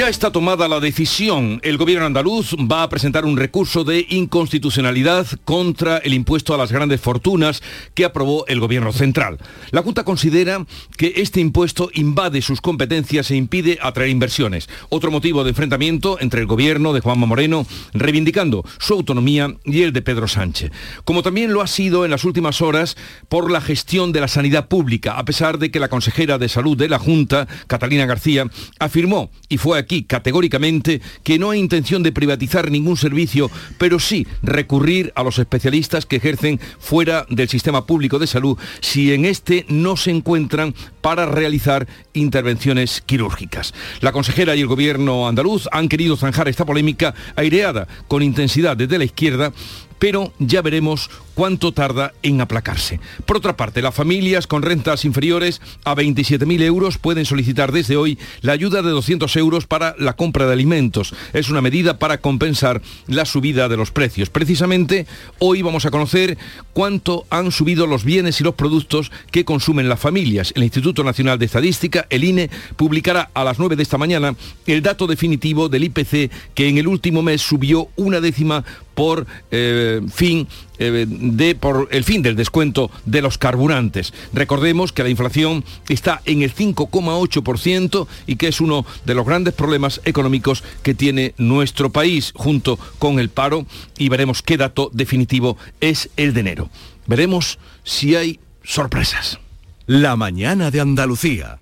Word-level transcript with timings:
Ya 0.00 0.08
está 0.08 0.32
tomada 0.32 0.66
la 0.66 0.80
decisión. 0.80 1.60
El 1.62 1.76
gobierno 1.76 2.06
andaluz 2.06 2.54
va 2.54 2.82
a 2.82 2.88
presentar 2.88 3.26
un 3.26 3.36
recurso 3.36 3.84
de 3.84 4.06
inconstitucionalidad 4.08 5.26
contra 5.44 5.98
el 5.98 6.14
impuesto 6.14 6.54
a 6.54 6.56
las 6.56 6.72
grandes 6.72 7.02
fortunas 7.02 7.62
que 7.92 8.06
aprobó 8.06 8.46
el 8.46 8.60
gobierno 8.60 8.94
central. 8.94 9.36
La 9.72 9.82
Junta 9.82 10.02
considera 10.02 10.64
que 10.96 11.12
este 11.16 11.40
impuesto 11.40 11.90
invade 11.92 12.40
sus 12.40 12.62
competencias 12.62 13.30
e 13.30 13.36
impide 13.36 13.78
atraer 13.82 14.08
inversiones. 14.08 14.70
Otro 14.88 15.10
motivo 15.10 15.44
de 15.44 15.50
enfrentamiento 15.50 16.16
entre 16.18 16.40
el 16.40 16.46
gobierno 16.46 16.94
de 16.94 17.00
Juanma 17.00 17.26
Moreno, 17.26 17.66
reivindicando 17.92 18.64
su 18.78 18.94
autonomía, 18.94 19.54
y 19.66 19.82
el 19.82 19.92
de 19.92 20.00
Pedro 20.00 20.28
Sánchez. 20.28 20.72
Como 21.04 21.22
también 21.22 21.52
lo 21.52 21.60
ha 21.60 21.66
sido 21.66 22.06
en 22.06 22.10
las 22.10 22.24
últimas 22.24 22.62
horas 22.62 22.96
por 23.28 23.50
la 23.50 23.60
gestión 23.60 24.12
de 24.12 24.22
la 24.22 24.28
sanidad 24.28 24.66
pública, 24.66 25.18
a 25.18 25.26
pesar 25.26 25.58
de 25.58 25.70
que 25.70 25.78
la 25.78 25.88
consejera 25.88 26.38
de 26.38 26.48
salud 26.48 26.74
de 26.74 26.88
la 26.88 26.98
Junta, 26.98 27.46
Catalina 27.66 28.06
García, 28.06 28.46
afirmó 28.78 29.30
y 29.50 29.58
fue 29.58 29.78
aquí 29.90 30.04
categóricamente 30.04 31.02
que 31.24 31.40
no 31.40 31.50
hay 31.50 31.58
intención 31.58 32.04
de 32.04 32.12
privatizar 32.12 32.70
ningún 32.70 32.96
servicio, 32.96 33.50
pero 33.76 33.98
sí 33.98 34.24
recurrir 34.40 35.12
a 35.16 35.24
los 35.24 35.40
especialistas 35.40 36.06
que 36.06 36.16
ejercen 36.16 36.60
fuera 36.78 37.26
del 37.28 37.48
sistema 37.48 37.86
público 37.86 38.20
de 38.20 38.28
salud 38.28 38.56
si 38.80 39.12
en 39.12 39.24
este 39.24 39.66
no 39.68 39.96
se 39.96 40.12
encuentran 40.12 40.76
para 41.00 41.26
realizar 41.26 41.88
intervenciones 42.12 43.02
quirúrgicas. 43.04 43.74
La 44.00 44.12
consejera 44.12 44.54
y 44.54 44.60
el 44.60 44.68
gobierno 44.68 45.26
andaluz 45.26 45.68
han 45.72 45.88
querido 45.88 46.16
zanjar 46.16 46.48
esta 46.48 46.64
polémica 46.64 47.12
aireada 47.34 47.88
con 48.06 48.22
intensidad 48.22 48.76
desde 48.76 48.96
la 48.96 49.04
izquierda 49.04 49.52
pero 50.00 50.32
ya 50.40 50.62
veremos 50.62 51.10
cuánto 51.34 51.72
tarda 51.72 52.12
en 52.22 52.40
aplacarse. 52.40 53.00
Por 53.24 53.36
otra 53.36 53.56
parte, 53.56 53.82
las 53.82 53.94
familias 53.94 54.46
con 54.46 54.62
rentas 54.62 55.04
inferiores 55.04 55.60
a 55.84 55.94
27.000 55.94 56.62
euros 56.62 56.98
pueden 56.98 57.24
solicitar 57.24 57.70
desde 57.70 57.96
hoy 57.96 58.18
la 58.40 58.52
ayuda 58.52 58.82
de 58.82 58.90
200 58.90 59.36
euros 59.36 59.66
para 59.66 59.94
la 59.98 60.14
compra 60.14 60.46
de 60.46 60.54
alimentos. 60.54 61.14
Es 61.32 61.48
una 61.50 61.60
medida 61.60 61.98
para 61.98 62.18
compensar 62.18 62.82
la 63.06 63.24
subida 63.24 63.68
de 63.68 63.76
los 63.76 63.90
precios. 63.90 64.30
Precisamente 64.30 65.06
hoy 65.38 65.62
vamos 65.62 65.84
a 65.84 65.90
conocer 65.90 66.36
cuánto 66.72 67.26
han 67.30 67.52
subido 67.52 67.86
los 67.86 68.04
bienes 68.04 68.40
y 68.40 68.44
los 68.44 68.54
productos 68.54 69.12
que 69.30 69.44
consumen 69.44 69.88
las 69.88 70.00
familias. 70.00 70.52
El 70.56 70.64
Instituto 70.64 71.04
Nacional 71.04 71.38
de 71.38 71.46
Estadística, 71.46 72.06
el 72.10 72.24
INE, 72.24 72.50
publicará 72.76 73.30
a 73.34 73.44
las 73.44 73.58
9 73.58 73.76
de 73.76 73.82
esta 73.82 73.98
mañana 73.98 74.34
el 74.66 74.82
dato 74.82 75.06
definitivo 75.06 75.68
del 75.68 75.84
IPC 75.84 76.30
que 76.54 76.68
en 76.68 76.78
el 76.78 76.88
último 76.88 77.22
mes 77.22 77.42
subió 77.42 77.88
una 77.96 78.20
décima 78.20 78.64
por 79.00 79.26
eh, 79.50 80.02
fin 80.12 80.46
eh, 80.78 81.06
de, 81.08 81.54
por 81.54 81.88
el 81.90 82.04
fin 82.04 82.20
del 82.20 82.36
descuento 82.36 82.90
de 83.06 83.22
los 83.22 83.38
carburantes. 83.38 84.12
Recordemos 84.34 84.92
que 84.92 85.02
la 85.02 85.08
inflación 85.08 85.64
está 85.88 86.20
en 86.26 86.42
el 86.42 86.54
5,8% 86.54 88.06
y 88.26 88.36
que 88.36 88.48
es 88.48 88.60
uno 88.60 88.84
de 89.06 89.14
los 89.14 89.24
grandes 89.24 89.54
problemas 89.54 90.02
económicos 90.04 90.62
que 90.82 90.92
tiene 90.92 91.32
nuestro 91.38 91.88
país 91.88 92.34
junto 92.36 92.78
con 92.98 93.18
el 93.18 93.30
paro 93.30 93.64
y 93.96 94.10
veremos 94.10 94.42
qué 94.42 94.58
dato 94.58 94.90
definitivo 94.92 95.56
es 95.80 96.10
el 96.18 96.34
de 96.34 96.40
enero. 96.40 96.68
Veremos 97.06 97.58
si 97.84 98.16
hay 98.16 98.38
sorpresas. 98.62 99.38
La 99.86 100.14
mañana 100.16 100.70
de 100.70 100.82
Andalucía. 100.82 101.58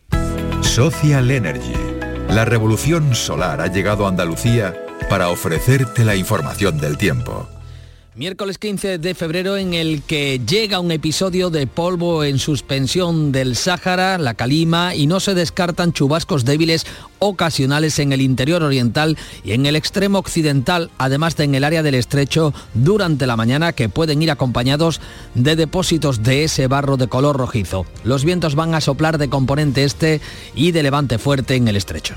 Social 0.63 1.31
Energy. 1.31 1.75
La 2.31 2.45
revolución 2.45 3.15
solar 3.15 3.61
ha 3.61 3.69
llegado 3.69 4.07
a 4.07 4.09
Andalucía 4.09 4.75
para 5.09 5.31
ofrecerte 5.31 6.05
la 6.05 6.17
información 6.17 6.79
del 6.79 6.97
tiempo. 6.97 7.49
Miércoles 8.19 8.59
15 8.59 8.99
de 8.99 9.15
febrero 9.15 9.57
en 9.57 9.75
el 9.75 10.03
que 10.03 10.41
llega 10.41 10.81
un 10.81 10.91
episodio 10.91 11.51
de 11.51 11.69
polvo 11.69 12.25
en 12.25 12.41
suspensión 12.41 13.31
del 13.31 13.55
Sáhara, 13.55 14.19
la 14.19 14.35
Calima, 14.35 14.97
y 14.97 15.07
no 15.07 15.21
se 15.21 15.35
descartan 15.35 15.93
chubascos 15.93 16.45
débiles 16.45 16.85
ocasionales 17.21 18.01
en 18.01 18.13
el 18.13 18.21
interior 18.21 18.65
oriental 18.65 19.17
y 19.45 19.53
en 19.53 19.67
el 19.67 19.77
extremo 19.77 20.19
occidental, 20.19 20.91
además 20.99 21.37
de 21.37 21.45
en 21.45 21.55
el 21.55 21.63
área 21.63 21.85
del 21.85 21.95
estrecho 21.95 22.53
durante 22.75 23.29
la 23.29 23.37
mañana 23.37 23.73
que 23.73 23.89
pueden 23.89 24.21
ir 24.21 24.33
acompañados 24.33 25.01
de 25.37 25.55
depósitos 25.55 26.25
de 26.25 26.43
ese 26.43 26.67
barro 26.67 26.97
de 26.97 27.07
color 27.07 27.37
rojizo. 27.37 27.87
Los 28.03 28.25
vientos 28.25 28.57
van 28.57 28.75
a 28.75 28.81
soplar 28.81 29.19
de 29.19 29.29
componente 29.29 29.85
este 29.85 30.21
y 30.57 30.73
de 30.73 30.83
levante 30.83 31.19
fuerte 31.19 31.55
en 31.55 31.69
el 31.69 31.77
estrecho. 31.77 32.17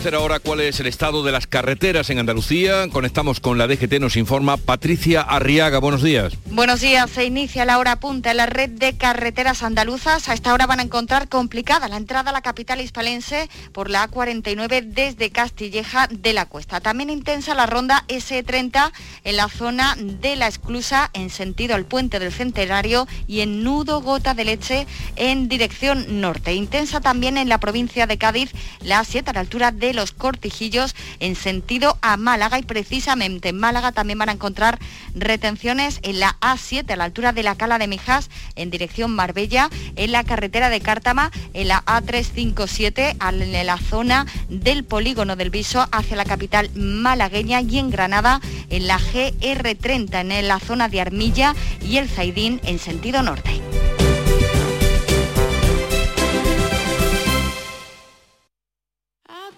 ahora 0.09 0.39
cuál 0.39 0.61
es 0.61 0.79
el 0.79 0.87
estado 0.87 1.23
de 1.23 1.31
las 1.31 1.45
carreteras 1.45 2.09
en 2.09 2.17
Andalucía. 2.17 2.87
Conectamos 2.91 3.39
con 3.39 3.59
la 3.59 3.67
DGT, 3.67 3.99
nos 3.99 4.17
informa 4.17 4.57
Patricia 4.57 5.21
Arriaga. 5.21 5.77
Buenos 5.77 6.01
días. 6.01 6.33
Buenos 6.47 6.81
días. 6.81 7.09
Se 7.11 7.23
inicia 7.23 7.65
la 7.65 7.77
hora 7.77 7.99
punta 7.99 8.31
en 8.31 8.37
la 8.37 8.47
red 8.47 8.71
de 8.71 8.97
carreteras 8.97 9.61
andaluzas. 9.61 10.27
A 10.27 10.33
esta 10.33 10.53
hora 10.53 10.65
van 10.65 10.79
a 10.79 10.83
encontrar 10.83 11.29
complicada 11.29 11.87
la 11.87 11.97
entrada 11.97 12.31
a 12.31 12.33
la 12.33 12.41
capital 12.41 12.81
hispalense 12.81 13.47
por 13.73 13.91
la 13.91 14.09
A49 14.09 14.81
desde 14.85 15.29
Castilleja 15.29 16.07
de 16.07 16.33
la 16.33 16.47
Cuesta. 16.47 16.81
También 16.81 17.11
intensa 17.11 17.53
la 17.53 17.67
ronda 17.67 18.03
S30 18.07 18.91
en 19.23 19.37
la 19.37 19.49
zona 19.49 19.95
de 19.97 20.35
la 20.35 20.47
esclusa 20.47 21.11
en 21.13 21.29
sentido 21.29 21.75
al 21.75 21.85
puente 21.85 22.17
del 22.17 22.31
Centenario 22.31 23.07
y 23.27 23.41
en 23.41 23.63
nudo 23.63 24.01
gota 24.01 24.33
de 24.33 24.45
leche 24.45 24.87
en 25.15 25.47
dirección 25.47 26.21
norte. 26.21 26.53
Intensa 26.53 27.01
también 27.01 27.37
en 27.37 27.49
la 27.49 27.59
provincia 27.59 28.07
de 28.07 28.17
Cádiz 28.17 28.51
la 28.81 29.01
A7 29.01 29.27
a 29.27 29.33
la 29.33 29.39
altura 29.41 29.71
de 29.71 29.90
los 29.93 30.11
Cortijillos 30.11 30.95
en 31.19 31.35
sentido 31.35 31.97
a 32.01 32.17
Málaga 32.17 32.59
y 32.59 32.63
precisamente 32.63 33.49
en 33.49 33.59
Málaga 33.59 33.91
también 33.91 34.19
van 34.19 34.29
a 34.29 34.33
encontrar 34.33 34.79
retenciones 35.15 35.99
en 36.03 36.19
la 36.19 36.37
A7 36.41 36.91
a 36.91 36.95
la 36.95 37.05
altura 37.05 37.33
de 37.33 37.43
la 37.43 37.55
Cala 37.55 37.77
de 37.77 37.87
Mijas 37.87 38.29
en 38.55 38.69
dirección 38.69 39.15
Marbella, 39.15 39.69
en 39.95 40.11
la 40.11 40.23
carretera 40.23 40.69
de 40.69 40.81
Cártama, 40.81 41.31
en 41.53 41.67
la 41.67 41.83
A357 41.85 43.17
en 43.31 43.65
la 43.65 43.77
zona 43.77 44.25
del 44.49 44.83
polígono 44.83 45.35
del 45.35 45.49
Viso 45.49 45.87
hacia 45.91 46.17
la 46.17 46.25
capital 46.25 46.69
malagueña 46.75 47.61
y 47.61 47.79
en 47.79 47.89
Granada 47.89 48.41
en 48.69 48.87
la 48.87 48.99
GR30 48.99 50.31
en 50.31 50.47
la 50.47 50.59
zona 50.59 50.89
de 50.89 51.01
Armilla 51.01 51.55
y 51.81 51.97
el 51.97 52.09
Zaidín 52.09 52.61
en 52.63 52.79
sentido 52.79 53.21
norte. 53.21 53.61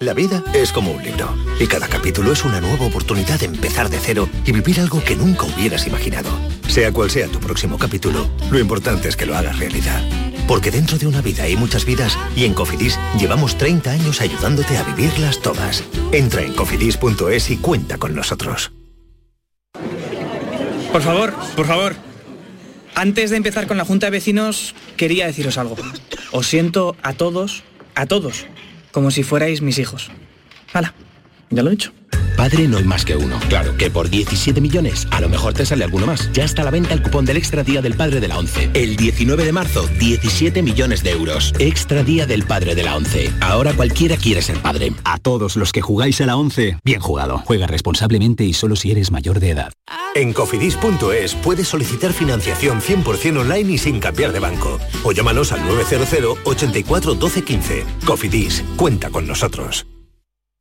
La 0.03 0.13
vida 0.13 0.43
es 0.53 0.73
como 0.73 0.91
un 0.91 1.01
libro 1.01 1.33
y 1.61 1.65
cada 1.65 1.87
capítulo 1.87 2.33
es 2.33 2.43
una 2.43 2.59
nueva 2.59 2.87
oportunidad 2.87 3.39
de 3.39 3.45
empezar 3.45 3.89
de 3.89 3.99
cero 3.99 4.27
y 4.45 4.51
vivir 4.51 4.81
algo 4.81 5.01
que 5.01 5.15
nunca 5.15 5.45
hubieras 5.45 5.87
imaginado. 5.87 6.29
Sea 6.67 6.91
cual 6.91 7.09
sea 7.09 7.29
tu 7.29 7.39
próximo 7.39 7.77
capítulo, 7.77 8.29
lo 8.51 8.59
importante 8.59 9.07
es 9.07 9.15
que 9.15 9.25
lo 9.25 9.37
hagas 9.37 9.57
realidad. 9.59 10.03
Porque 10.45 10.71
dentro 10.71 10.97
de 10.97 11.07
una 11.07 11.21
vida 11.21 11.43
hay 11.43 11.55
muchas 11.55 11.85
vidas 11.85 12.17
y 12.35 12.43
en 12.43 12.53
Cofidis 12.53 12.99
llevamos 13.17 13.57
30 13.57 13.91
años 13.91 14.19
ayudándote 14.19 14.75
a 14.75 14.83
vivirlas 14.83 15.41
todas. 15.41 15.85
Entra 16.11 16.41
en 16.41 16.53
cofidis.es 16.53 17.49
y 17.49 17.55
cuenta 17.55 17.97
con 17.97 18.13
nosotros. 18.13 18.73
Por 20.91 21.01
favor, 21.01 21.33
por 21.55 21.65
favor. 21.65 21.95
Antes 22.93 23.29
de 23.29 23.37
empezar 23.37 23.67
con 23.67 23.77
la 23.77 23.85
Junta 23.85 24.07
de 24.07 24.11
Vecinos, 24.11 24.75
quería 24.97 25.27
deciros 25.27 25.57
algo. 25.57 25.77
Os 26.33 26.45
siento 26.45 26.97
a 27.03 27.13
todos, 27.13 27.63
a 27.95 28.05
todos 28.05 28.47
como 28.93 29.11
si 29.11 29.23
fuerais 29.23 29.61
mis 29.61 29.79
hijos. 29.79 30.11
Hala, 30.71 30.93
ya 31.49 31.63
lo 31.63 31.69
he 31.69 31.71
dicho. 31.71 31.91
Padre 32.43 32.67
no 32.67 32.77
hay 32.77 32.83
más 32.83 33.05
que 33.05 33.15
uno. 33.15 33.39
Claro, 33.47 33.77
que 33.77 33.89
por 33.89 34.09
17 34.09 34.59
millones 34.59 35.07
a 35.11 35.21
lo 35.21 35.29
mejor 35.29 35.53
te 35.53 35.65
sale 35.65 35.85
alguno 35.85 36.05
más. 36.05 36.29
Ya 36.33 36.43
está 36.43 36.61
a 36.63 36.65
la 36.65 36.71
venta 36.71 36.93
el 36.93 37.01
cupón 37.01 37.23
del 37.23 37.37
Extra 37.37 37.63
Día 37.63 37.81
del 37.81 37.95
Padre 37.95 38.19
de 38.19 38.27
la 38.27 38.37
ONCE. 38.37 38.69
El 38.73 38.97
19 38.97 39.45
de 39.45 39.53
marzo, 39.53 39.87
17 39.97 40.61
millones 40.61 41.03
de 41.03 41.11
euros. 41.11 41.53
Extra 41.57 42.03
Día 42.03 42.25
del 42.25 42.43
Padre 42.43 42.75
de 42.75 42.83
la 42.83 42.97
ONCE. 42.97 43.31
Ahora 43.39 43.71
cualquiera 43.71 44.17
quiere 44.17 44.41
ser 44.41 44.57
padre. 44.57 44.91
A 45.05 45.19
todos 45.19 45.55
los 45.55 45.71
que 45.71 45.79
jugáis 45.79 46.19
a 46.19 46.25
la 46.25 46.35
ONCE, 46.35 46.79
bien 46.83 46.99
jugado. 46.99 47.41
Juega 47.45 47.65
responsablemente 47.65 48.43
y 48.43 48.51
solo 48.51 48.75
si 48.75 48.91
eres 48.91 49.09
mayor 49.09 49.39
de 49.39 49.51
edad. 49.51 49.71
En 50.13 50.33
cofidis.es 50.33 51.35
puedes 51.35 51.69
solicitar 51.69 52.11
financiación 52.11 52.81
100% 52.81 53.39
online 53.39 53.71
y 53.71 53.77
sin 53.77 54.01
cambiar 54.01 54.33
de 54.33 54.39
banco. 54.39 54.81
O 55.05 55.13
llámanos 55.13 55.53
al 55.53 55.65
900 55.65 56.39
84 56.43 57.15
12 57.15 57.41
15. 57.41 57.85
Cofidis, 58.05 58.65
cuenta 58.75 59.09
con 59.11 59.25
nosotros. 59.27 59.85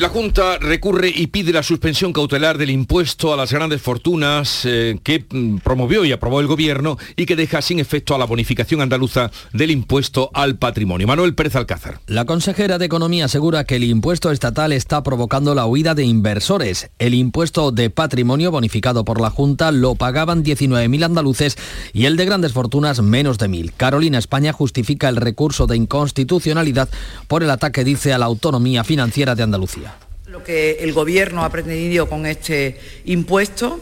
La 0.00 0.08
Junta 0.08 0.56
recurre 0.56 1.12
y 1.14 1.26
pide 1.26 1.52
la 1.52 1.62
suspensión 1.62 2.14
cautelar 2.14 2.56
del 2.56 2.70
impuesto 2.70 3.34
a 3.34 3.36
las 3.36 3.52
grandes 3.52 3.82
fortunas 3.82 4.62
eh, 4.64 4.98
que 5.04 5.26
mm, 5.28 5.58
promovió 5.58 6.06
y 6.06 6.12
aprobó 6.12 6.40
el 6.40 6.46
Gobierno 6.46 6.96
y 7.16 7.26
que 7.26 7.36
deja 7.36 7.60
sin 7.60 7.80
efecto 7.80 8.14
a 8.14 8.18
la 8.18 8.24
bonificación 8.24 8.80
andaluza 8.80 9.30
del 9.52 9.70
impuesto 9.70 10.30
al 10.32 10.56
patrimonio. 10.56 11.06
Manuel 11.06 11.34
Pérez 11.34 11.54
Alcázar. 11.54 12.00
La 12.06 12.24
consejera 12.24 12.78
de 12.78 12.86
Economía 12.86 13.26
asegura 13.26 13.64
que 13.64 13.76
el 13.76 13.84
impuesto 13.84 14.30
estatal 14.30 14.72
está 14.72 15.02
provocando 15.02 15.54
la 15.54 15.66
huida 15.66 15.94
de 15.94 16.04
inversores. 16.04 16.88
El 16.98 17.12
impuesto 17.12 17.70
de 17.70 17.90
patrimonio 17.90 18.50
bonificado 18.50 19.04
por 19.04 19.20
la 19.20 19.28
Junta 19.28 19.70
lo 19.70 19.96
pagaban 19.96 20.42
19.000 20.42 21.04
andaluces 21.04 21.58
y 21.92 22.06
el 22.06 22.16
de 22.16 22.24
grandes 22.24 22.54
fortunas 22.54 23.02
menos 23.02 23.36
de 23.36 23.50
1.000. 23.50 23.74
Carolina 23.76 24.16
España 24.16 24.54
justifica 24.54 25.10
el 25.10 25.16
recurso 25.16 25.66
de 25.66 25.76
inconstitucionalidad 25.76 26.88
por 27.28 27.42
el 27.42 27.50
ataque, 27.50 27.84
dice, 27.84 28.14
a 28.14 28.18
la 28.18 28.24
autonomía 28.24 28.82
financiera 28.82 29.34
de 29.34 29.42
Andalucía. 29.42 29.89
Lo 30.30 30.44
que 30.44 30.78
el 30.82 30.92
Gobierno 30.92 31.44
ha 31.44 31.50
pretendido 31.50 32.08
con 32.08 32.24
este 32.24 32.78
impuesto 33.04 33.80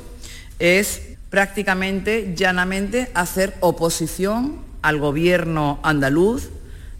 es 0.58 1.02
prácticamente, 1.28 2.32
llanamente, 2.34 3.10
hacer 3.12 3.54
oposición 3.60 4.56
al 4.80 4.96
Gobierno 4.96 5.78
andaluz 5.82 6.48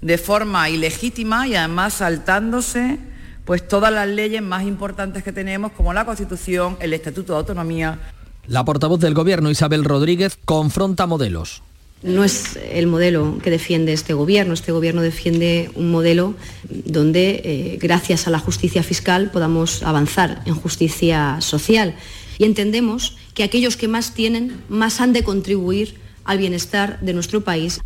de 0.03 0.19
forma 0.19 0.69
ilegítima 0.69 1.49
y 1.49 1.55
además 1.55 1.95
saltándose 1.95 2.99
pues 3.47 3.67
todas 3.67 3.91
las 3.91 4.07
leyes 4.07 4.43
más 4.43 4.65
importantes 4.65 5.25
que 5.25 5.33
tenemos, 5.33 5.73
como 5.73 5.95
la 5.95 6.05
Constitución, 6.05 6.77
el 6.81 6.93
Estatuto 6.93 7.33
de 7.33 7.39
Autonomía. 7.39 7.99
La 8.47 8.67
portavoz 8.67 9.01
del 9.01 9.15
Gobierno, 9.15 9.49
Isabel 9.49 9.83
Rodríguez, 9.83 10.39
confronta 10.45 11.07
modelos. 11.07 11.63
No 12.03 12.23
es 12.23 12.59
el 12.71 12.87
modelo 12.87 13.39
que 13.43 13.51
defiende 13.51 13.93
este 13.93 14.15
gobierno. 14.15 14.55
Este 14.55 14.73
gobierno 14.73 15.03
defiende 15.03 15.71
un 15.75 15.91
modelo 15.91 16.35
donde, 16.69 17.41
eh, 17.45 17.79
gracias 17.81 18.27
a 18.27 18.31
la 18.31 18.39
justicia 18.39 18.83
fiscal, 18.83 19.31
podamos 19.33 19.83
avanzar 19.83 20.43
en 20.47 20.55
justicia 20.55 21.41
social. 21.41 21.97
Y 22.39 22.45
entendemos 22.45 23.17
que 23.35 23.43
aquellos 23.43 23.77
que 23.77 23.89
más 23.89 24.15
tienen, 24.15 24.61
más 24.69 25.01
han 25.01 25.13
de 25.13 25.25
contribuir 25.25 25.97
al 26.25 26.39
bienestar 26.39 27.01
de 27.01 27.15
nuestro 27.15 27.43
país. 27.43 27.81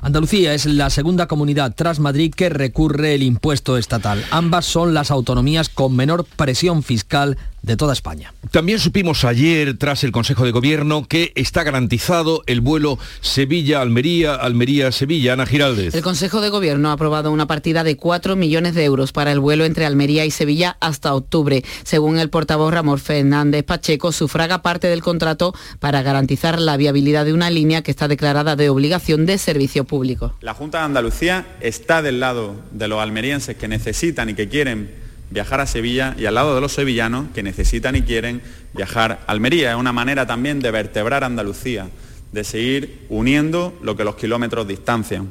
Andalucía 0.00 0.54
es 0.54 0.66
la 0.66 0.90
segunda 0.90 1.26
comunidad 1.26 1.74
tras 1.74 1.98
Madrid 1.98 2.32
que 2.34 2.48
recurre 2.48 3.14
el 3.14 3.22
impuesto 3.22 3.76
estatal. 3.76 4.24
Ambas 4.30 4.64
son 4.66 4.94
las 4.94 5.10
autonomías 5.10 5.68
con 5.68 5.94
menor 5.94 6.24
presión 6.24 6.82
fiscal 6.82 7.36
de 7.68 7.76
toda 7.76 7.92
España. 7.92 8.34
También 8.50 8.80
supimos 8.80 9.24
ayer, 9.24 9.76
tras 9.78 10.02
el 10.02 10.10
Consejo 10.10 10.44
de 10.44 10.50
Gobierno, 10.50 11.06
que 11.06 11.32
está 11.36 11.62
garantizado 11.62 12.42
el 12.46 12.60
vuelo 12.60 12.98
Sevilla-Almería, 13.20 14.34
Almería-Sevilla. 14.34 15.34
Ana 15.34 15.46
Giraldez. 15.46 15.94
El 15.94 16.02
Consejo 16.02 16.40
de 16.40 16.48
Gobierno 16.48 16.88
ha 16.88 16.92
aprobado 16.92 17.30
una 17.30 17.46
partida 17.46 17.84
de 17.84 17.96
4 17.96 18.36
millones 18.36 18.74
de 18.74 18.84
euros 18.84 19.12
para 19.12 19.30
el 19.30 19.38
vuelo 19.38 19.64
entre 19.66 19.84
Almería 19.84 20.24
y 20.24 20.30
Sevilla 20.30 20.78
hasta 20.80 21.14
octubre. 21.14 21.62
Según 21.84 22.18
el 22.18 22.30
portavoz 22.30 22.72
Ramón 22.72 22.98
Fernández 22.98 23.64
Pacheco, 23.64 24.12
sufraga 24.12 24.62
parte 24.62 24.88
del 24.88 25.02
contrato 25.02 25.54
para 25.78 26.02
garantizar 26.02 26.58
la 26.58 26.76
viabilidad 26.78 27.26
de 27.26 27.34
una 27.34 27.50
línea 27.50 27.82
que 27.82 27.90
está 27.90 28.08
declarada 28.08 28.56
de 28.56 28.70
obligación 28.70 29.26
de 29.26 29.36
servicio 29.36 29.84
público. 29.84 30.34
La 30.40 30.54
Junta 30.54 30.78
de 30.78 30.84
Andalucía 30.84 31.46
está 31.60 32.00
del 32.00 32.20
lado 32.20 32.56
de 32.72 32.88
los 32.88 33.00
almerienses 33.00 33.56
que 33.56 33.68
necesitan 33.68 34.30
y 34.30 34.34
que 34.34 34.48
quieren 34.48 35.07
viajar 35.30 35.60
a 35.60 35.66
Sevilla 35.66 36.14
y 36.18 36.26
al 36.26 36.34
lado 36.34 36.54
de 36.54 36.60
los 36.60 36.72
sevillanos 36.72 37.26
que 37.34 37.42
necesitan 37.42 37.96
y 37.96 38.02
quieren 38.02 38.42
viajar 38.74 39.20
a 39.26 39.32
Almería. 39.32 39.70
Es 39.70 39.76
una 39.76 39.92
manera 39.92 40.26
también 40.26 40.60
de 40.60 40.70
vertebrar 40.70 41.24
Andalucía, 41.24 41.88
de 42.32 42.44
seguir 42.44 43.06
uniendo 43.08 43.78
lo 43.82 43.96
que 43.96 44.04
los 44.04 44.16
kilómetros 44.16 44.66
distancian. 44.66 45.30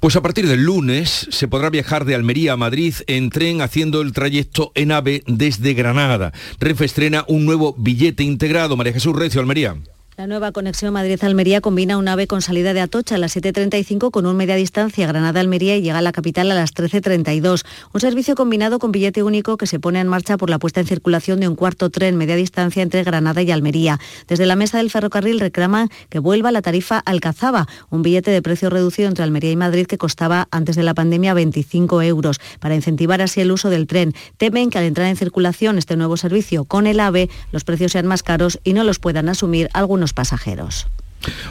Pues 0.00 0.16
a 0.16 0.22
partir 0.22 0.46
del 0.46 0.64
lunes 0.64 1.28
se 1.30 1.48
podrá 1.48 1.70
viajar 1.70 2.04
de 2.04 2.14
Almería 2.14 2.54
a 2.54 2.56
Madrid 2.56 2.94
en 3.06 3.30
tren 3.30 3.60
haciendo 3.60 4.00
el 4.00 4.12
trayecto 4.12 4.72
en 4.74 4.92
AVE 4.92 5.22
desde 5.26 5.74
Granada. 5.74 6.32
Renfe 6.58 6.84
estrena 6.84 7.24
un 7.28 7.44
nuevo 7.44 7.74
billete 7.76 8.22
integrado. 8.22 8.76
María 8.76 8.92
Jesús 8.92 9.14
Recio, 9.14 9.40
Almería. 9.40 9.76
La 10.18 10.26
nueva 10.26 10.50
conexión 10.50 10.92
Madrid-Almería 10.94 11.60
combina 11.60 11.96
un 11.96 12.08
ave 12.08 12.26
con 12.26 12.42
salida 12.42 12.74
de 12.74 12.80
Atocha 12.80 13.14
a 13.14 13.18
las 13.18 13.36
7.35 13.36 14.10
con 14.10 14.26
un 14.26 14.36
media 14.36 14.56
distancia 14.56 15.06
Granada-Almería 15.06 15.76
y 15.76 15.82
llega 15.82 15.98
a 15.98 16.02
la 16.02 16.10
capital 16.10 16.50
a 16.50 16.56
las 16.56 16.74
13.32. 16.74 17.64
Un 17.94 18.00
servicio 18.00 18.34
combinado 18.34 18.80
con 18.80 18.90
billete 18.90 19.22
único 19.22 19.56
que 19.56 19.68
se 19.68 19.78
pone 19.78 20.00
en 20.00 20.08
marcha 20.08 20.36
por 20.36 20.50
la 20.50 20.58
puesta 20.58 20.80
en 20.80 20.88
circulación 20.88 21.38
de 21.38 21.46
un 21.46 21.54
cuarto 21.54 21.88
tren 21.90 22.16
media 22.16 22.34
distancia 22.34 22.82
entre 22.82 23.04
Granada 23.04 23.42
y 23.42 23.52
Almería. 23.52 24.00
Desde 24.26 24.46
la 24.46 24.56
mesa 24.56 24.78
del 24.78 24.90
ferrocarril 24.90 25.38
reclaman 25.38 25.88
que 26.08 26.18
vuelva 26.18 26.50
la 26.50 26.62
tarifa 26.62 26.98
Alcazaba, 26.98 27.68
un 27.88 28.02
billete 28.02 28.32
de 28.32 28.42
precio 28.42 28.70
reducido 28.70 29.06
entre 29.06 29.22
Almería 29.22 29.52
y 29.52 29.56
Madrid 29.56 29.86
que 29.86 29.98
costaba 29.98 30.48
antes 30.50 30.74
de 30.74 30.82
la 30.82 30.94
pandemia 30.94 31.32
25 31.32 32.02
euros, 32.02 32.40
para 32.58 32.74
incentivar 32.74 33.22
así 33.22 33.40
el 33.40 33.52
uso 33.52 33.70
del 33.70 33.86
tren. 33.86 34.14
Temen 34.36 34.70
que 34.70 34.78
al 34.78 34.84
entrar 34.84 35.06
en 35.06 35.16
circulación 35.16 35.78
este 35.78 35.96
nuevo 35.96 36.16
servicio 36.16 36.64
con 36.64 36.88
el 36.88 36.98
AVE, 36.98 37.30
los 37.52 37.62
precios 37.62 37.92
sean 37.92 38.08
más 38.08 38.24
caros 38.24 38.58
y 38.64 38.72
no 38.72 38.82
los 38.82 38.98
puedan 38.98 39.28
asumir 39.28 39.68
algunos 39.74 40.07
pasajeros. 40.12 40.86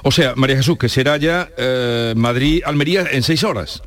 O 0.03 0.11
sea, 0.11 0.33
María 0.35 0.57
Jesús, 0.57 0.77
que 0.77 0.89
será 0.89 1.17
ya 1.17 1.49
eh, 1.57 2.13
Madrid-Almería 2.15 3.05
en 3.11 3.23
seis 3.23 3.43
horas 3.43 3.83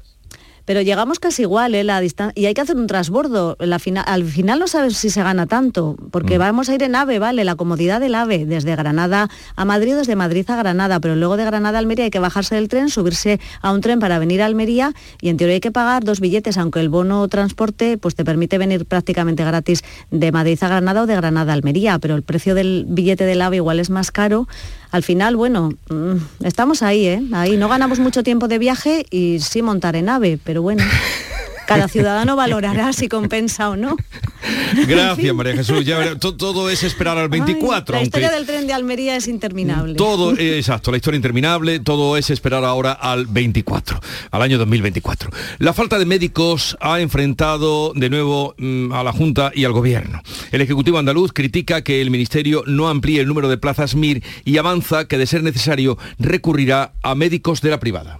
pero 0.64 0.80
llegamos 0.82 1.18
casi 1.18 1.42
igual, 1.42 1.74
¿eh? 1.74 1.84
la 1.84 2.00
y 2.34 2.46
hay 2.46 2.54
que 2.54 2.60
hacer 2.60 2.76
un 2.76 2.86
transbordo. 2.86 3.56
La 3.58 3.80
al 4.06 4.24
final 4.24 4.58
no 4.58 4.68
sabes 4.68 4.96
si 4.96 5.10
se 5.10 5.22
gana 5.22 5.46
tanto, 5.46 5.96
porque 6.10 6.36
mm. 6.36 6.40
vamos 6.40 6.68
a 6.68 6.74
ir 6.74 6.82
en 6.82 6.94
AVE, 6.94 7.18
¿vale? 7.18 7.44
La 7.44 7.56
comodidad 7.56 8.00
del 8.00 8.14
AVE, 8.14 8.46
desde 8.46 8.76
Granada 8.76 9.28
a 9.56 9.64
Madrid, 9.64 9.96
desde 9.96 10.16
Madrid 10.16 10.44
a 10.48 10.56
Granada, 10.56 11.00
pero 11.00 11.16
luego 11.16 11.36
de 11.36 11.44
Granada 11.44 11.78
a 11.78 11.80
Almería 11.80 12.04
hay 12.04 12.10
que 12.10 12.18
bajarse 12.18 12.54
del 12.54 12.68
tren, 12.68 12.88
subirse 12.88 13.40
a 13.60 13.72
un 13.72 13.80
tren 13.80 13.98
para 13.98 14.18
venir 14.18 14.42
a 14.42 14.46
Almería 14.46 14.92
y 15.20 15.28
en 15.28 15.36
teoría 15.36 15.54
hay 15.54 15.60
que 15.60 15.72
pagar 15.72 16.04
dos 16.04 16.20
billetes, 16.20 16.58
aunque 16.58 16.80
el 16.80 16.88
bono 16.88 17.26
transporte 17.28 17.98
pues 17.98 18.14
te 18.14 18.24
permite 18.24 18.58
venir 18.58 18.86
prácticamente 18.86 19.44
gratis 19.44 19.82
de 20.10 20.32
Madrid 20.32 20.58
a 20.62 20.68
Granada 20.68 21.02
o 21.02 21.06
de 21.06 21.16
Granada 21.16 21.52
a 21.52 21.54
Almería, 21.54 21.98
pero 21.98 22.14
el 22.14 22.22
precio 22.22 22.54
del 22.54 22.84
billete 22.88 23.24
del 23.24 23.42
AVE 23.42 23.56
igual 23.56 23.80
es 23.80 23.90
más 23.90 24.10
caro 24.10 24.46
al 24.90 25.02
final, 25.02 25.36
bueno, 25.36 25.70
mm, 25.88 26.44
estamos 26.44 26.82
ahí, 26.82 27.06
¿eh? 27.06 27.22
Ahí 27.32 27.56
no 27.56 27.68
ganamos 27.68 27.98
mucho 27.98 28.22
tiempo 28.22 28.48
de 28.48 28.58
viaje 28.58 29.06
y 29.10 29.38
sí 29.40 29.62
montar 29.62 29.96
en 29.96 30.08
ave, 30.08 30.38
pero 30.42 30.62
bueno. 30.62 30.82
Cada 31.70 31.86
ciudadano 31.96 32.34
valorará 32.34 32.92
si 32.92 33.08
compensa 33.08 33.70
o 33.70 33.76
no. 33.76 33.96
Gracias, 34.88 35.32
María 35.32 35.54
Jesús. 35.54 35.84
todo, 36.18 36.68
es 36.68 36.82
esperar 36.82 37.16
al 37.16 37.28
24. 37.28 37.96
la 37.96 38.02
historia 38.02 38.30
del 38.32 38.44
tren 38.44 38.66
de 38.66 38.72
Almería 38.72 39.14
es 39.14 39.28
interminable. 39.28 39.94
Todo, 39.94 40.32
eh, 40.36 40.58
exacto, 40.58 40.90
la 40.90 40.96
historia 40.96 41.16
interminable, 41.16 41.78
todo 41.78 42.16
es 42.16 42.28
esperar 42.30 42.64
ahora 42.64 42.90
al 42.90 43.26
24, 43.26 44.00
al 44.32 44.42
año 44.42 44.58
2024. 44.58 45.30
La 45.58 45.72
falta 45.72 46.00
de 46.00 46.06
médicos 46.06 46.76
ha 46.80 47.00
enfrentado 47.00 47.92
de 47.94 48.10
nuevo 48.10 48.56
mm, 48.58 48.92
a 48.92 49.04
la 49.04 49.12
Junta 49.12 49.52
y 49.54 49.64
al 49.64 49.72
Gobierno. 49.72 50.22
El 50.50 50.62
Ejecutivo 50.62 50.98
andaluz 50.98 51.32
critica 51.32 51.82
que 51.82 52.00
el 52.00 52.10
Ministerio 52.10 52.64
no 52.66 52.88
amplíe 52.88 53.20
el 53.20 53.28
número 53.28 53.48
de 53.48 53.58
plazas 53.58 53.94
MIR 53.94 54.24
y 54.44 54.58
avanza 54.58 55.04
que 55.04 55.18
de 55.18 55.26
ser 55.28 55.44
necesario 55.44 55.98
recurrirá 56.18 56.94
a 57.02 57.14
médicos 57.14 57.60
de 57.60 57.70
la 57.70 57.78
privada. 57.78 58.18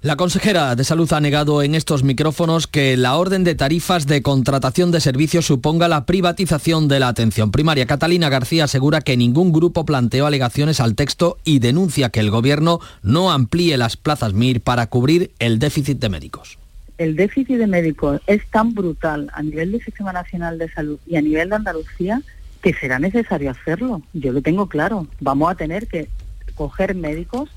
La 0.00 0.14
consejera 0.14 0.76
de 0.76 0.84
Salud 0.84 1.12
ha 1.12 1.20
negado 1.20 1.60
en 1.60 1.74
estos 1.74 2.04
micrófonos 2.04 2.68
que 2.68 2.96
la 2.96 3.16
orden 3.16 3.42
de 3.42 3.56
tarifas 3.56 4.06
de 4.06 4.22
contratación 4.22 4.92
de 4.92 5.00
servicios 5.00 5.46
suponga 5.46 5.88
la 5.88 6.06
privatización 6.06 6.86
de 6.86 7.00
la 7.00 7.08
atención 7.08 7.50
primaria. 7.50 7.84
Catalina 7.84 8.28
García 8.28 8.64
asegura 8.64 9.00
que 9.00 9.16
ningún 9.16 9.52
grupo 9.52 9.84
planteó 9.84 10.26
alegaciones 10.26 10.78
al 10.78 10.94
texto 10.94 11.38
y 11.42 11.58
denuncia 11.58 12.10
que 12.10 12.20
el 12.20 12.30
Gobierno 12.30 12.78
no 13.02 13.32
amplíe 13.32 13.76
las 13.76 13.96
plazas 13.96 14.34
MIR 14.34 14.60
para 14.60 14.86
cubrir 14.86 15.32
el 15.40 15.58
déficit 15.58 15.98
de 15.98 16.08
médicos. 16.08 16.58
El 16.96 17.16
déficit 17.16 17.56
de 17.56 17.66
médicos 17.66 18.20
es 18.28 18.48
tan 18.50 18.74
brutal 18.74 19.28
a 19.34 19.42
nivel 19.42 19.72
del 19.72 19.82
Sistema 19.82 20.12
Nacional 20.12 20.58
de 20.58 20.70
Salud 20.70 21.00
y 21.08 21.16
a 21.16 21.22
nivel 21.22 21.48
de 21.48 21.56
Andalucía 21.56 22.22
que 22.62 22.72
será 22.72 23.00
necesario 23.00 23.50
hacerlo. 23.50 24.00
Yo 24.12 24.32
lo 24.32 24.42
tengo 24.42 24.68
claro. 24.68 25.08
Vamos 25.18 25.50
a 25.50 25.56
tener 25.56 25.88
que 25.88 26.08
coger 26.54 26.94
médicos 26.94 27.50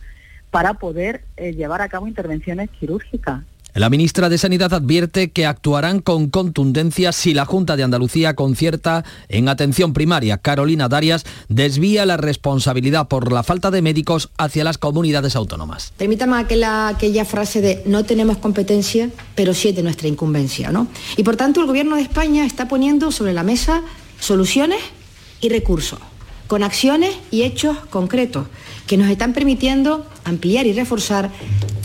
para 0.52 0.76
poder 0.76 1.24
eh, 1.38 1.54
llevar 1.54 1.82
a 1.82 1.90
cabo 1.90 2.08
intervenciones 2.08 2.70
quirúrgicas. 2.70 3.44
La 3.74 3.90
ministra 3.90 4.28
de 4.28 4.38
Sanidad 4.38 4.74
advierte 4.74 5.32
que 5.32 5.46
actuarán 5.46 6.02
con 6.02 6.30
contundencia 6.30 7.14
si 7.14 7.34
la 7.34 7.46
Junta 7.46 7.78
de 7.78 7.84
Andalucía 7.84 8.36
concierta 8.36 9.06
en 9.30 9.48
atención 9.48 9.94
primaria. 9.94 10.38
Carolina 10.40 10.90
Darias 10.90 11.26
desvía 11.48 12.06
la 12.06 12.18
responsabilidad 12.18 13.08
por 13.08 13.32
la 13.32 13.44
falta 13.44 13.72
de 13.72 13.82
médicos 13.82 14.30
hacia 14.38 14.66
las 14.66 14.78
comunidades 14.78 15.38
autónomas. 15.38 15.94
Permítame 15.96 16.38
aquella, 16.38 16.90
aquella 16.90 17.24
frase 17.24 17.62
de 17.62 17.82
no 17.86 18.04
tenemos 18.04 18.38
competencia, 18.38 19.10
pero 19.36 19.54
sí 19.54 19.70
es 19.70 19.76
de 19.78 19.84
nuestra 19.84 20.10
incumbencia. 20.10 20.70
¿no? 20.72 20.88
Y 21.16 21.24
por 21.24 21.38
tanto 21.38 21.62
el 21.62 21.68
Gobierno 21.68 21.96
de 21.96 22.02
España 22.02 22.46
está 22.46 22.68
poniendo 22.68 23.10
sobre 23.10 23.32
la 23.32 23.44
mesa 23.44 23.84
soluciones 24.20 24.80
y 25.40 25.48
recursos, 25.48 26.00
con 26.52 26.64
acciones 26.64 27.16
y 27.32 27.44
hechos 27.44 27.78
concretos 27.90 28.46
que 28.86 28.98
nos 28.98 29.10
están 29.10 29.32
permitiendo 29.32 30.06
ampliar 30.26 30.68
y 30.68 30.74
reforzar 30.74 31.30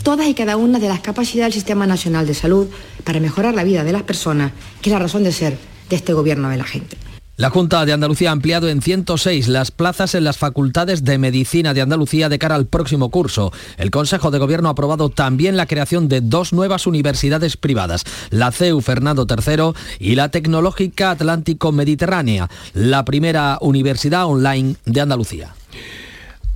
todas 0.03 0.27
y 0.27 0.33
cada 0.33 0.57
una 0.57 0.77
de 0.77 0.89
las 0.89 0.99
capacidades 0.99 1.53
del 1.53 1.61
Sistema 1.61 1.87
Nacional 1.87 2.27
de 2.27 2.33
Salud 2.33 2.67
para 3.05 3.21
mejorar 3.21 3.55
la 3.55 3.63
vida 3.63 3.85
de 3.85 3.93
las 3.93 4.03
personas, 4.03 4.51
que 4.81 4.89
es 4.89 4.93
la 4.93 4.99
razón 4.99 5.23
de 5.23 5.31
ser 5.31 5.57
de 5.89 5.95
este 5.95 6.11
gobierno 6.11 6.49
de 6.49 6.57
la 6.57 6.65
gente. 6.65 6.97
La 7.37 7.51
Junta 7.51 7.85
de 7.85 7.93
Andalucía 7.93 8.29
ha 8.29 8.31
ampliado 8.31 8.67
en 8.67 8.81
106 8.81 9.47
las 9.47 9.69
plazas 9.69 10.15
en 10.15 10.23
las 10.23 10.39
facultades 10.39 11.03
de 11.03 11.19
Medicina 11.19 11.75
de 11.75 11.81
Andalucía 11.81 12.29
de 12.29 12.39
cara 12.39 12.55
al 12.55 12.65
próximo 12.65 13.11
curso. 13.11 13.53
El 13.77 13.91
Consejo 13.91 14.31
de 14.31 14.39
Gobierno 14.39 14.69
ha 14.69 14.71
aprobado 14.71 15.09
también 15.09 15.55
la 15.55 15.67
creación 15.67 16.07
de 16.07 16.21
dos 16.21 16.51
nuevas 16.51 16.87
universidades 16.87 17.55
privadas, 17.55 18.05
la 18.31 18.51
CEU 18.51 18.81
Fernando 18.81 19.27
III 19.29 19.73
y 19.99 20.15
la 20.15 20.29
Tecnológica 20.29 21.11
Atlántico 21.11 21.71
Mediterránea, 21.71 22.49
la 22.73 23.05
primera 23.05 23.59
universidad 23.61 24.25
online 24.25 24.75
de 24.85 25.01
Andalucía. 25.01 25.53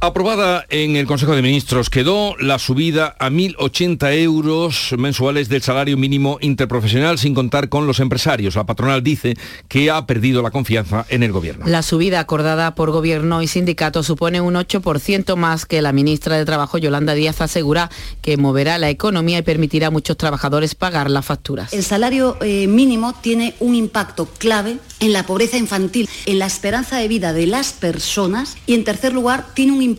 Aprobada 0.03 0.65
en 0.69 0.95
el 0.95 1.05
Consejo 1.05 1.35
de 1.35 1.43
Ministros 1.43 1.91
quedó 1.91 2.35
la 2.39 2.57
subida 2.57 3.15
a 3.19 3.29
1.080 3.29 4.19
euros 4.23 4.95
mensuales 4.97 5.47
del 5.47 5.61
salario 5.61 5.95
mínimo 5.95 6.39
interprofesional 6.41 7.19
sin 7.19 7.35
contar 7.35 7.69
con 7.69 7.85
los 7.85 7.99
empresarios. 7.99 8.55
La 8.55 8.65
patronal 8.65 9.03
dice 9.03 9.35
que 9.67 9.91
ha 9.91 10.07
perdido 10.07 10.41
la 10.41 10.49
confianza 10.49 11.05
en 11.09 11.21
el 11.21 11.31
gobierno. 11.31 11.67
La 11.67 11.83
subida 11.83 12.19
acordada 12.19 12.73
por 12.73 12.89
gobierno 12.89 13.43
y 13.43 13.47
sindicatos 13.47 14.07
supone 14.07 14.41
un 14.41 14.55
8% 14.55 15.35
más 15.35 15.67
que 15.67 15.83
la 15.83 15.93
ministra 15.93 16.35
de 16.35 16.45
Trabajo 16.45 16.79
Yolanda 16.79 17.13
Díaz 17.13 17.39
asegura 17.39 17.91
que 18.23 18.37
moverá 18.37 18.79
la 18.79 18.89
economía 18.89 19.37
y 19.37 19.43
permitirá 19.43 19.87
a 19.87 19.91
muchos 19.91 20.17
trabajadores 20.17 20.73
pagar 20.73 21.11
las 21.11 21.27
facturas. 21.27 21.73
El 21.73 21.83
salario 21.83 22.37
eh, 22.41 22.65
mínimo 22.65 23.13
tiene 23.21 23.53
un 23.59 23.75
impacto 23.75 24.25
clave 24.25 24.77
en 24.99 25.13
la 25.13 25.27
pobreza 25.27 25.57
infantil, 25.57 26.09
en 26.25 26.39
la 26.39 26.47
esperanza 26.47 26.97
de 26.97 27.07
vida 27.07 27.33
de 27.33 27.45
las 27.45 27.71
personas 27.71 28.57
y 28.65 28.73
en 28.73 28.83
tercer 28.83 29.13
lugar 29.13 29.45
tiene 29.53 29.73
un 29.73 29.81
impacto 29.81 29.90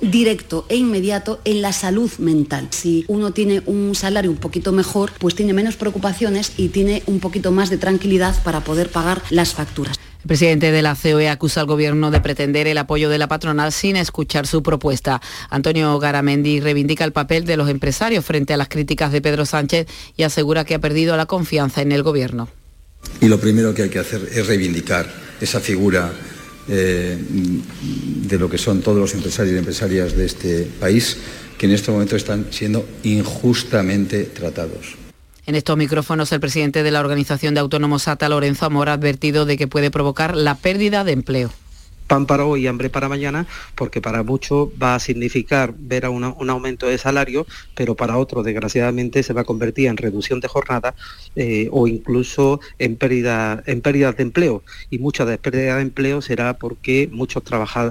directo 0.00 0.66
e 0.68 0.76
inmediato 0.76 1.40
en 1.44 1.62
la 1.62 1.72
salud 1.72 2.10
mental. 2.18 2.68
Si 2.70 3.04
uno 3.08 3.32
tiene 3.32 3.62
un 3.66 3.94
salario 3.94 4.30
un 4.30 4.36
poquito 4.36 4.72
mejor, 4.72 5.12
pues 5.18 5.34
tiene 5.34 5.52
menos 5.52 5.76
preocupaciones 5.76 6.52
y 6.56 6.68
tiene 6.68 7.02
un 7.06 7.20
poquito 7.20 7.52
más 7.52 7.70
de 7.70 7.78
tranquilidad 7.78 8.42
para 8.42 8.60
poder 8.60 8.90
pagar 8.90 9.22
las 9.30 9.54
facturas. 9.54 9.98
El 10.22 10.28
presidente 10.28 10.70
de 10.70 10.82
la 10.82 10.94
COE 10.94 11.30
acusa 11.30 11.60
al 11.60 11.66
gobierno 11.66 12.10
de 12.10 12.20
pretender 12.20 12.66
el 12.66 12.76
apoyo 12.76 13.08
de 13.08 13.16
la 13.16 13.26
patronal 13.26 13.72
sin 13.72 13.96
escuchar 13.96 14.46
su 14.46 14.62
propuesta. 14.62 15.22
Antonio 15.48 15.98
Garamendi 15.98 16.60
reivindica 16.60 17.04
el 17.04 17.12
papel 17.12 17.46
de 17.46 17.56
los 17.56 17.70
empresarios 17.70 18.24
frente 18.24 18.52
a 18.52 18.58
las 18.58 18.68
críticas 18.68 19.12
de 19.12 19.22
Pedro 19.22 19.46
Sánchez 19.46 19.86
y 20.16 20.24
asegura 20.24 20.66
que 20.66 20.74
ha 20.74 20.78
perdido 20.78 21.16
la 21.16 21.24
confianza 21.24 21.80
en 21.80 21.92
el 21.92 22.02
gobierno. 22.02 22.48
Y 23.22 23.28
lo 23.28 23.40
primero 23.40 23.74
que 23.74 23.84
hay 23.84 23.88
que 23.88 23.98
hacer 23.98 24.28
es 24.30 24.46
reivindicar 24.46 25.10
esa 25.40 25.58
figura 25.58 26.12
eh, 26.70 27.18
de 28.26 28.38
lo 28.38 28.48
que 28.48 28.58
son 28.58 28.80
todos 28.80 28.98
los 28.98 29.14
empresarios 29.14 29.54
y 29.54 29.58
empresarias 29.58 30.16
de 30.16 30.26
este 30.26 30.68
país 30.78 31.16
que 31.58 31.66
en 31.66 31.72
este 31.72 31.90
momento 31.90 32.16
están 32.16 32.46
siendo 32.50 32.88
injustamente 33.02 34.24
tratados. 34.24 34.96
En 35.46 35.56
estos 35.56 35.76
micrófonos, 35.76 36.32
el 36.32 36.40
presidente 36.40 36.82
de 36.82 36.90
la 36.90 37.00
Organización 37.00 37.54
de 37.54 37.60
Autónomos 37.60 38.08
ATA, 38.08 38.28
Lorenzo 38.28 38.66
Amor, 38.66 38.88
ha 38.88 38.94
advertido 38.94 39.46
de 39.46 39.56
que 39.56 39.66
puede 39.66 39.90
provocar 39.90 40.36
la 40.36 40.54
pérdida 40.54 41.04
de 41.04 41.12
empleo 41.12 41.50
pan 42.10 42.26
para 42.26 42.44
hoy 42.44 42.64
y 42.64 42.66
hambre 42.66 42.90
para 42.90 43.08
mañana, 43.08 43.46
porque 43.76 44.00
para 44.00 44.24
muchos 44.24 44.68
va 44.82 44.96
a 44.96 44.98
significar 44.98 45.72
ver 45.78 46.04
a 46.04 46.10
un 46.10 46.50
aumento 46.50 46.88
de 46.88 46.98
salario, 46.98 47.46
pero 47.76 47.94
para 47.94 48.18
otros, 48.18 48.44
desgraciadamente, 48.44 49.22
se 49.22 49.32
va 49.32 49.42
a 49.42 49.44
convertir 49.44 49.86
en 49.86 49.96
reducción 49.96 50.40
de 50.40 50.48
jornada 50.48 50.96
eh, 51.36 51.68
o 51.70 51.86
incluso 51.86 52.58
en 52.80 52.96
pérdida, 52.96 53.62
en 53.64 53.80
pérdidas 53.80 54.16
de 54.16 54.24
empleo. 54.24 54.64
Y 54.90 54.98
mucha 54.98 55.24
de 55.24 55.38
pérdida 55.38 55.76
de 55.76 55.82
empleo 55.82 56.20
será 56.20 56.58
porque 56.58 57.08
muchos 57.12 57.44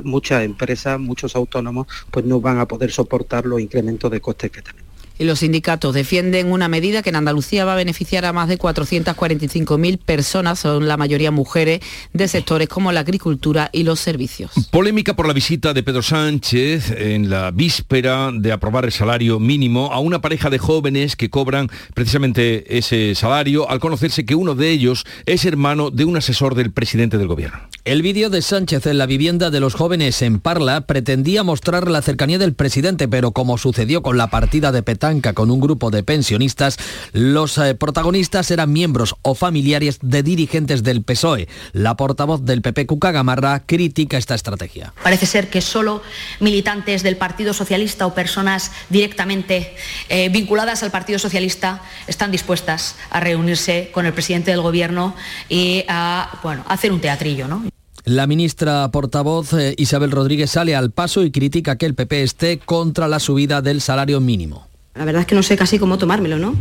muchas 0.03 0.43
empresas, 0.43 0.99
muchos 0.99 1.37
autónomos, 1.37 1.87
pues 2.11 2.25
no 2.25 2.41
van 2.41 2.59
a 2.59 2.67
poder 2.67 2.91
soportar 2.91 3.45
los 3.45 3.61
incrementos 3.61 4.11
de 4.11 4.19
costes 4.19 4.51
que 4.51 4.61
tenemos 4.61 4.88
y 5.19 5.25
los 5.25 5.39
sindicatos 5.39 5.93
defienden 5.93 6.51
una 6.51 6.67
medida 6.67 7.03
que 7.03 7.09
en 7.09 7.17
Andalucía 7.17 7.65
va 7.65 7.73
a 7.73 7.75
beneficiar 7.75 8.25
a 8.25 8.33
más 8.33 8.47
de 8.47 8.57
445.000 8.57 9.99
personas, 9.99 10.59
son 10.59 10.87
la 10.87 10.97
mayoría 10.97 11.29
mujeres, 11.29 11.81
de 12.13 12.27
sectores 12.27 12.67
como 12.67 12.91
la 12.91 13.01
agricultura 13.01 13.69
y 13.71 13.83
los 13.83 13.99
servicios. 13.99 14.51
Polémica 14.71 15.15
por 15.15 15.27
la 15.27 15.33
visita 15.33 15.73
de 15.73 15.83
Pedro 15.83 16.01
Sánchez 16.01 16.91
en 16.91 17.29
la 17.29 17.51
víspera 17.51 18.31
de 18.33 18.51
aprobar 18.51 18.85
el 18.85 18.91
salario 18.91 19.39
mínimo 19.39 19.91
a 19.91 19.99
una 19.99 20.21
pareja 20.21 20.49
de 20.49 20.57
jóvenes 20.57 21.15
que 21.15 21.29
cobran 21.29 21.69
precisamente 21.93 22.77
ese 22.77 23.13
salario 23.13 23.69
al 23.69 23.79
conocerse 23.79 24.25
que 24.25 24.35
uno 24.35 24.55
de 24.55 24.69
ellos 24.69 25.05
es 25.25 25.43
hermano 25.43 25.91
de 25.91 26.05
un 26.05 26.15
asesor 26.15 26.55
del 26.55 26.71
presidente 26.71 27.17
del 27.17 27.27
gobierno. 27.27 27.59
El 27.83 28.01
vídeo 28.01 28.29
de 28.29 28.41
Sánchez 28.41 28.85
en 28.85 28.97
la 28.97 29.05
vivienda 29.05 29.49
de 29.49 29.59
los 29.59 29.73
jóvenes 29.73 30.21
en 30.21 30.39
Parla 30.39 30.81
pretendía 30.81 31.43
mostrar 31.43 31.89
la 31.89 32.01
cercanía 32.01 32.37
del 32.37 32.53
presidente, 32.53 33.07
pero 33.07 33.31
como 33.31 33.57
sucedió 33.57 34.01
con 34.01 34.17
la 34.17 34.29
partida 34.29 34.71
de 34.71 34.83
Con 35.09 35.49
un 35.49 35.59
grupo 35.59 35.89
de 35.89 36.03
pensionistas, 36.03 36.77
los 37.13 37.57
eh, 37.57 37.73
protagonistas 37.73 38.51
eran 38.51 38.71
miembros 38.71 39.15
o 39.23 39.33
familiares 39.33 39.97
de 40.03 40.21
dirigentes 40.21 40.83
del 40.83 41.01
PSOE. 41.01 41.47
La 41.73 41.97
portavoz 41.97 42.45
del 42.45 42.61
PP, 42.61 42.85
Cuca 42.85 43.11
Gamarra, 43.11 43.63
critica 43.65 44.19
esta 44.19 44.35
estrategia. 44.35 44.93
Parece 45.01 45.25
ser 45.25 45.49
que 45.49 45.61
solo 45.61 46.03
militantes 46.39 47.01
del 47.01 47.17
Partido 47.17 47.53
Socialista 47.53 48.05
o 48.05 48.13
personas 48.13 48.71
directamente 48.89 49.73
eh, 50.09 50.29
vinculadas 50.29 50.83
al 50.83 50.91
Partido 50.91 51.17
Socialista 51.17 51.81
están 52.05 52.31
dispuestas 52.31 52.95
a 53.09 53.19
reunirse 53.19 53.89
con 53.91 54.05
el 54.05 54.13
presidente 54.13 54.51
del 54.51 54.61
Gobierno 54.61 55.15
y 55.49 55.85
a 55.87 56.39
bueno, 56.43 56.63
hacer 56.67 56.91
un 56.91 57.01
teatrillo. 57.01 57.47
¿no? 57.47 57.63
La 58.05 58.27
ministra 58.27 58.89
portavoz 58.91 59.53
eh, 59.53 59.75
Isabel 59.77 60.11
Rodríguez 60.11 60.51
sale 60.51 60.75
al 60.75 60.91
paso 60.91 61.23
y 61.23 61.31
critica 61.31 61.77
que 61.77 61.85
el 61.85 61.95
PP 61.95 62.23
esté 62.23 62.59
contra 62.59 63.07
la 63.07 63.19
subida 63.19 63.61
del 63.61 63.81
salario 63.81 64.19
mínimo. 64.19 64.68
La 64.99 65.05
verdad 65.05 65.21
es 65.21 65.27
que 65.27 65.33
no 65.35 65.43
sé 65.43 65.55
casi 65.55 65.79
cómo 65.79 65.97
tomármelo, 65.97 66.39
¿no? 66.39 66.57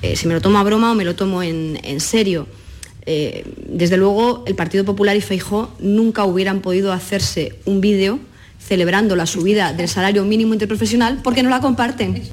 Eh, 0.00 0.16
si 0.16 0.26
me 0.26 0.32
lo 0.32 0.40
tomo 0.40 0.58
a 0.58 0.62
broma 0.62 0.92
o 0.92 0.94
me 0.94 1.04
lo 1.04 1.14
tomo 1.14 1.42
en, 1.42 2.00
serio. 2.00 2.46
Eh, 3.04 3.44
desde 3.68 3.98
luego, 3.98 4.44
el 4.46 4.54
Partido 4.54 4.86
Popular 4.86 5.14
y 5.14 5.20
Feijó 5.20 5.70
nunca 5.78 6.24
hubieran 6.24 6.60
podido 6.60 6.90
hacerse 6.90 7.58
un 7.66 7.82
vídeo 7.82 8.18
celebrando 8.58 9.14
la 9.14 9.26
subida 9.26 9.74
del 9.74 9.88
salario 9.88 10.24
mínimo 10.24 10.54
interprofesional 10.54 11.20
porque 11.22 11.42
no 11.42 11.50
la 11.50 11.60
comparten. 11.60 12.32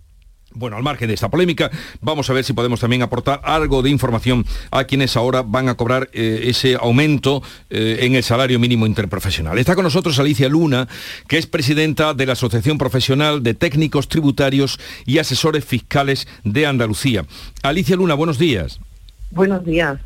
Bueno, 0.60 0.76
al 0.76 0.84
margen 0.84 1.08
de 1.08 1.14
esta 1.14 1.30
polémica, 1.30 1.72
vamos 2.02 2.30
a 2.30 2.34
ver 2.34 2.44
si 2.44 2.52
podemos 2.52 2.82
también 2.82 3.02
aportar 3.02 3.40
algo 3.46 3.82
de 3.82 3.90
información 3.90 4.46
a 4.72 4.84
quienes 4.84 5.16
ahora 5.16 5.42
van 5.42 5.70
a 5.70 5.76
cobrar 5.76 6.10
eh, 6.12 6.42
ese 6.48 6.76
aumento 6.76 7.42
eh, 7.70 8.00
en 8.02 8.16
el 8.16 8.24
salario 8.24 8.60
mínimo 8.60 8.86
interprofesional. 8.86 9.58
Está 9.58 9.74
con 9.74 9.86
nosotros 9.86 10.20
Alicia 10.20 10.50
Luna, 10.50 10.90
que 11.30 11.38
es 11.38 11.48
presidenta 11.48 12.14
de 12.14 12.26
la 12.26 12.34
Asociación 12.34 12.78
Profesional 12.78 13.42
de 13.42 13.54
Técnicos 13.54 14.10
Tributarios 14.10 14.82
y 15.06 15.20
Asesores 15.20 15.64
Fiscales 15.64 16.28
de 16.44 16.66
Andalucía. 16.66 17.26
Alicia 17.64 17.96
Luna, 17.96 18.16
buenos 18.16 18.38
días. 18.38 18.82
Buenos 19.32 19.64
días. 19.64 19.98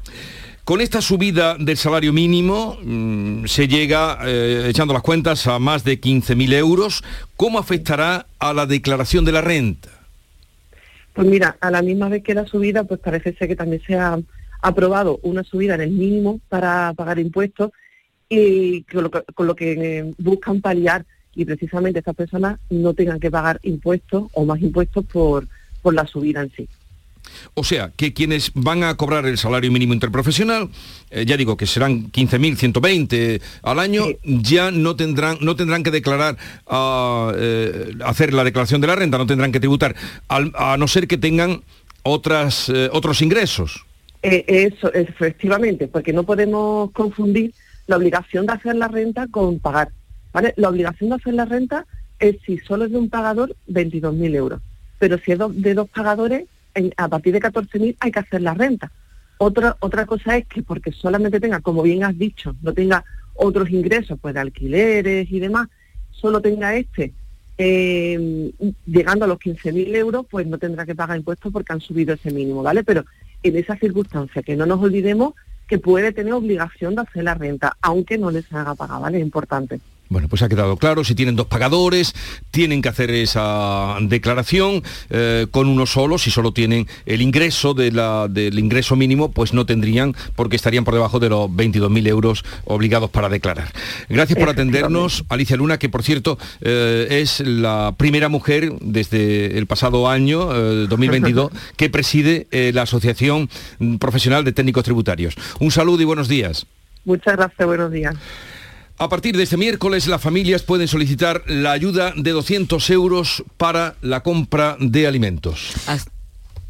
Con 0.65 0.81
esta 0.81 1.01
subida 1.01 1.57
del 1.57 1.77
salario 1.77 2.13
mínimo 2.13 2.77
mm, 2.83 3.45
se 3.47 3.67
llega, 3.67 4.19
eh, 4.23 4.67
echando 4.69 4.93
las 4.93 5.01
cuentas, 5.01 5.47
a 5.47 5.57
más 5.57 5.83
de 5.83 5.99
15.000 5.99 6.53
euros. 6.53 7.03
¿Cómo 7.37 7.57
afectará 7.57 8.27
a 8.37 8.53
la 8.53 8.67
declaración 8.67 9.25
de 9.25 9.31
la 9.31 9.41
renta? 9.41 10.02
Pues 11.13 11.27
mira, 11.27 11.57
a 11.61 11.69
la 11.69 11.81
misma 11.81 12.09
vez 12.09 12.23
que 12.23 12.33
la 12.33 12.45
subida, 12.45 12.83
pues 12.83 12.99
parece 12.99 13.33
ser 13.33 13.47
que 13.47 13.55
también 13.55 13.81
se 13.85 13.95
ha 13.95 14.19
aprobado 14.61 15.19
una 15.21 15.43
subida 15.43 15.75
en 15.75 15.81
el 15.81 15.91
mínimo 15.91 16.39
para 16.49 16.93
pagar 16.93 17.19
impuestos 17.19 17.71
y 18.29 18.83
con 18.83 19.47
lo 19.47 19.55
que, 19.55 19.73
eh, 19.99 20.13
buscan 20.17 20.61
paliar 20.61 21.05
y 21.35 21.45
precisamente 21.45 21.99
estas 21.99 22.15
personas 22.15 22.59
no 22.69 22.93
tengan 22.93 23.19
que 23.19 23.29
pagar 23.29 23.59
impuestos 23.63 24.29
o 24.33 24.45
más 24.45 24.61
impuestos 24.61 25.05
por, 25.05 25.47
por 25.81 25.93
la 25.93 26.07
subida 26.07 26.41
en 26.41 26.51
sí. 26.51 26.67
O 27.53 27.63
sea, 27.63 27.91
que 27.95 28.13
quienes 28.13 28.51
van 28.53 28.83
a 28.83 28.95
cobrar 28.95 29.25
el 29.25 29.37
salario 29.37 29.71
mínimo 29.71 29.93
interprofesional, 29.93 30.69
eh, 31.11 31.25
ya 31.25 31.37
digo 31.37 31.57
que 31.57 31.67
serán 31.67 32.11
15.120 32.11 33.41
al 33.63 33.79
año, 33.79 34.05
ya 34.23 34.71
no 34.71 34.95
tendrán, 34.95 35.37
no 35.41 35.55
tendrán 35.55 35.83
que 35.83 35.91
declarar, 35.91 36.37
eh, 37.35 37.93
hacer 38.05 38.33
la 38.33 38.43
declaración 38.43 38.81
de 38.81 38.87
la 38.87 38.95
renta, 38.95 39.17
no 39.17 39.25
tendrán 39.25 39.51
que 39.51 39.59
tributar, 39.59 39.95
a 40.27 40.77
no 40.77 40.87
ser 40.87 41.07
que 41.07 41.17
tengan 41.17 41.61
otras, 42.03 42.69
eh, 42.69 42.89
otros 42.91 43.21
ingresos. 43.21 43.85
eso, 44.21 44.93
efectivamente, 44.93 45.87
porque 45.87 46.13
no 46.13 46.23
podemos 46.23 46.91
confundir 46.91 47.53
la 47.87 47.97
obligación 47.97 48.45
de 48.45 48.53
hacer 48.53 48.75
la 48.75 48.87
renta 48.87 49.27
con 49.27 49.59
pagar. 49.59 49.89
¿vale? 50.31 50.53
La 50.55 50.69
obligación 50.69 51.09
de 51.09 51.15
hacer 51.17 51.33
la 51.33 51.45
renta 51.45 51.85
es 52.19 52.37
si 52.45 52.57
solo 52.59 52.85
es 52.85 52.91
de 52.91 52.97
un 52.97 53.09
pagador 53.09 53.55
22.000 53.67 54.35
euros, 54.35 54.61
pero 54.99 55.17
si 55.17 55.33
es 55.33 55.39
de 55.39 55.73
dos 55.73 55.89
pagadores 55.89 56.45
a 56.97 57.07
partir 57.07 57.33
de 57.33 57.41
14.000 57.41 57.97
hay 57.99 58.11
que 58.11 58.19
hacer 58.19 58.41
la 58.41 58.53
renta. 58.53 58.91
Otra, 59.37 59.75
otra 59.79 60.05
cosa 60.05 60.37
es 60.37 60.45
que 60.45 60.63
porque 60.63 60.91
solamente 60.91 61.39
tenga, 61.39 61.59
como 61.59 61.83
bien 61.83 62.03
has 62.03 62.17
dicho, 62.17 62.55
no 62.61 62.73
tenga 62.73 63.03
otros 63.35 63.69
ingresos, 63.71 64.17
pues 64.21 64.33
de 64.33 64.39
alquileres 64.39 65.31
y 65.31 65.39
demás, 65.39 65.67
solo 66.11 66.41
tenga 66.41 66.75
este, 66.75 67.13
eh, 67.57 68.51
llegando 68.85 69.25
a 69.25 69.27
los 69.27 69.39
15.000 69.39 69.95
euros, 69.95 70.25
pues 70.29 70.47
no 70.47 70.57
tendrá 70.57 70.85
que 70.85 70.95
pagar 70.95 71.17
impuestos 71.17 71.51
porque 71.51 71.73
han 71.73 71.81
subido 71.81 72.13
ese 72.13 72.31
mínimo, 72.31 72.63
¿vale? 72.63 72.83
Pero 72.83 73.05
en 73.41 73.57
esa 73.57 73.75
circunstancia, 73.75 74.41
que 74.41 74.55
no 74.55 74.65
nos 74.65 74.81
olvidemos 74.81 75.33
que 75.67 75.79
puede 75.79 76.11
tener 76.11 76.33
obligación 76.33 76.95
de 76.95 77.01
hacer 77.01 77.23
la 77.23 77.33
renta, 77.35 77.77
aunque 77.81 78.17
no 78.17 78.31
les 78.31 78.51
haga 78.53 78.75
pagar, 78.75 79.01
¿vale? 79.01 79.17
Es 79.17 79.23
importante. 79.23 79.79
Bueno, 80.09 80.27
pues 80.27 80.41
ha 80.43 80.49
quedado 80.49 80.77
claro, 80.77 81.03
si 81.03 81.15
tienen 81.15 81.35
dos 81.35 81.47
pagadores, 81.47 82.13
tienen 82.51 82.81
que 82.81 82.89
hacer 82.89 83.09
esa 83.09 83.95
declaración 84.01 84.83
eh, 85.09 85.47
con 85.49 85.67
uno 85.67 85.85
solo, 85.85 86.17
si 86.17 86.29
solo 86.29 86.51
tienen 86.51 86.87
el 87.05 87.21
ingreso 87.21 87.73
de 87.73 87.91
la, 87.91 88.27
del 88.29 88.59
ingreso 88.59 88.95
mínimo, 88.95 89.31
pues 89.31 89.53
no 89.53 89.65
tendrían, 89.65 90.13
porque 90.35 90.55
estarían 90.55 90.83
por 90.83 90.93
debajo 90.93 91.19
de 91.19 91.29
los 91.29 91.49
22.000 91.49 92.07
euros 92.07 92.45
obligados 92.65 93.09
para 93.09 93.29
declarar. 93.29 93.71
Gracias 94.09 94.37
por 94.37 94.49
atendernos, 94.49 95.23
Alicia 95.29 95.57
Luna, 95.57 95.79
que 95.79 95.89
por 95.89 96.03
cierto 96.03 96.37
eh, 96.61 97.07
es 97.09 97.39
la 97.39 97.95
primera 97.97 98.29
mujer 98.29 98.73
desde 98.81 99.57
el 99.57 99.65
pasado 99.65 100.09
año, 100.09 100.45
2022, 100.45 101.51
eh, 101.51 101.55
que 101.77 101.89
preside 101.89 102.47
la 102.73 102.83
Asociación 102.83 103.49
Profesional 103.99 104.43
de 104.43 104.51
Técnicos 104.51 104.83
Tributarios. 104.83 105.35
Un 105.59 105.71
saludo 105.71 106.01
y 106.01 106.05
buenos 106.05 106.27
días. 106.27 106.67
Muchas 107.05 107.35
gracias, 107.35 107.65
buenos 107.65 107.91
días. 107.91 108.15
A 108.97 109.09
partir 109.09 109.35
de 109.35 109.43
este 109.43 109.57
miércoles, 109.57 110.07
las 110.07 110.21
familias 110.21 110.61
pueden 110.61 110.87
solicitar 110.87 111.43
la 111.47 111.71
ayuda 111.71 112.13
de 112.15 112.31
200 112.31 112.89
euros 112.91 113.43
para 113.57 113.95
la 114.01 114.21
compra 114.21 114.77
de 114.79 115.07
alimentos. 115.07 115.73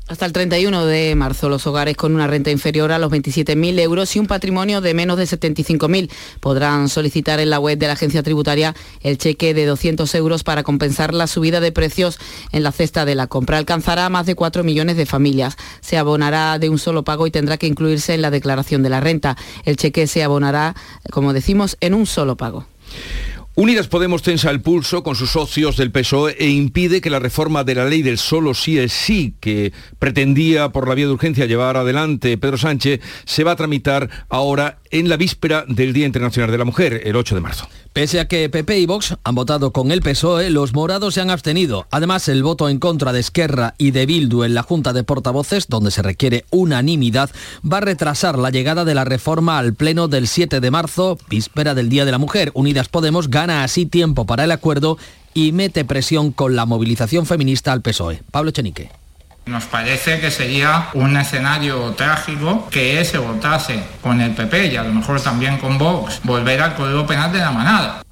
Hasta 0.10 0.26
el 0.26 0.34
31 0.34 0.86
de 0.86 1.16
marzo, 1.16 1.48
los 1.48 1.66
hogares 1.66 1.96
con 1.96 2.14
una 2.14 2.28
renta 2.28 2.52
inferior 2.52 2.92
a 2.92 3.00
los 3.00 3.10
27.000 3.10 3.80
euros 3.80 4.14
y 4.18 4.20
un 4.20 4.28
patrimonio 4.28 4.82
de 4.82 4.94
menos 4.94 5.18
de 5.18 5.24
75.000 5.24 6.12
podrán 6.42 6.90
solicitar 6.90 7.40
en 7.40 7.50
la 7.50 7.58
web 7.58 7.78
de 7.78 7.88
la 7.88 7.94
agencia 7.94 8.22
tributaria 8.22 8.76
el 9.00 9.18
cheque 9.18 9.54
de 9.54 9.66
200 9.66 10.14
euros 10.16 10.44
para 10.44 10.64
compensar 10.64 11.14
la 11.14 11.26
subida 11.26 11.62
de 11.62 11.72
precios 11.72 12.20
en 12.52 12.64
la 12.64 12.74
cesta 12.74 13.06
de 13.06 13.16
la 13.16 13.28
compra. 13.28 13.58
Alcanzará 13.58 14.10
más 14.10 14.26
de 14.26 14.36
4 14.36 14.66
millones 14.66 14.98
de 14.98 15.06
familias. 15.06 15.56
Se 15.80 15.98
abonará 15.98 16.60
de 16.60 16.68
un 16.68 16.80
solo 16.80 17.04
pago 17.04 17.26
y 17.26 17.32
tendrá 17.32 17.58
que 17.58 17.68
incluirse 17.68 18.14
en 18.14 18.22
la 18.22 18.30
declaración 18.30 18.84
de 18.84 18.90
la 18.90 19.00
renta. 19.00 19.38
El 19.64 19.78
cheque 19.78 20.06
se 20.08 20.22
abonará, 20.22 20.76
como 21.12 21.32
decimos, 21.32 21.78
en 21.80 21.94
un 21.94 22.08
solo 22.08 22.36
pago. 22.36 22.66
Unidas 23.56 23.88
Podemos 23.88 24.24
tensa 24.24 24.50
el 24.50 24.62
pulso 24.62 25.04
con 25.04 25.16
sus 25.16 25.30
socios 25.30 25.78
del 25.78 25.92
PSOE 25.92 26.36
e 26.40 26.50
impide 26.50 27.02
que 27.02 27.12
la 27.12 27.20
reforma 27.20 27.64
de 27.64 27.76
la 27.76 27.86
ley 27.86 28.02
del 28.02 28.18
solo 28.18 28.56
sí 28.56 28.80
es 28.80 28.92
sí, 28.92 29.36
que 29.40 29.72
pretendía 30.00 30.70
por 30.70 30.88
la 30.88 30.96
vía 30.96 31.06
de 31.06 31.12
urgencia 31.12 31.46
llevar 31.46 31.78
adelante 31.78 32.36
Pedro 32.40 32.58
Sánchez, 32.58 33.02
se 33.26 33.44
va 33.44 33.52
a 33.52 33.56
tramitar 33.56 34.10
ahora 34.28 34.80
en 34.90 35.08
la 35.08 35.18
víspera 35.18 35.66
del 35.68 35.94
Día 35.94 36.08
Internacional 36.08 36.50
de 36.50 36.58
la 36.58 36.66
Mujer, 36.66 37.02
el 37.06 37.16
8 37.16 37.36
de 37.36 37.42
marzo. 37.42 37.70
Pese 37.94 38.20
a 38.20 38.28
que 38.28 38.50
PP 38.50 38.80
y 38.80 38.86
Vox 38.88 39.16
han 39.24 39.36
votado 39.36 39.72
con 39.72 39.92
el 39.92 40.02
PSOE, 40.02 40.50
los 40.50 40.74
morados 40.74 41.14
se 41.14 41.22
han 41.22 41.30
abstenido. 41.30 41.86
Además, 41.92 42.28
el 42.28 42.42
voto 42.42 42.68
en 42.68 42.80
contra 42.80 43.14
de 43.14 43.20
Esquerra 43.20 43.76
y 43.78 43.92
de 43.92 44.08
Bildu 44.08 44.44
en 44.44 44.56
la 44.56 44.64
Junta 44.64 44.94
de 44.94 45.04
Portavoces, 45.04 45.68
donde 45.68 45.92
se 45.92 46.02
requiere 46.02 46.44
unanimidad, 46.50 47.30
va 47.64 47.78
a 47.78 47.82
retrasar 47.82 48.40
la 48.40 48.50
llegada 48.50 48.84
de 48.84 48.96
la 48.96 49.06
reforma 49.06 49.60
al 49.60 49.76
Pleno 49.76 50.08
del 50.08 50.28
7 50.28 50.60
de 50.60 50.72
marzo, 50.72 51.20
víspera 51.30 51.76
del 51.76 51.90
Día 51.90 52.04
de 52.04 52.12
la 52.12 52.18
Mujer. 52.18 52.50
Unidas 52.56 52.90
Podemos 52.90 53.30
gana 53.30 53.64
así 53.64 53.86
tiempo 53.86 54.26
para 54.26 54.46
el 54.46 54.52
acuerdo 54.52 54.98
y 55.36 55.52
mete 55.52 55.86
presión 55.86 56.32
con 56.32 56.56
la 56.56 56.66
movilización 56.66 57.28
feminista 57.28 57.74
al 57.74 57.84
PSOE. 57.84 58.24
Pablo 58.32 58.50
Chenique. 58.50 59.03
Nos 59.46 59.66
parece 59.66 60.20
que 60.20 60.32
sería 60.32 60.90
un 60.94 61.18
escenario 61.18 61.92
trágico 61.92 62.68
que 62.70 63.04
se 63.04 63.18
votase 63.18 63.84
con 64.02 64.22
el 64.22 64.32
PP 64.32 64.68
y 64.68 64.78
a 64.78 64.84
lo 64.84 64.94
mejor 64.94 65.20
también 65.22 65.58
con 65.58 65.78
Vox 65.78 66.22
volver 66.24 66.62
al 66.62 66.76
Código 66.76 67.06
Penal 67.06 67.32
de 67.34 67.40
la 67.40 67.52
manada. 67.52 68.04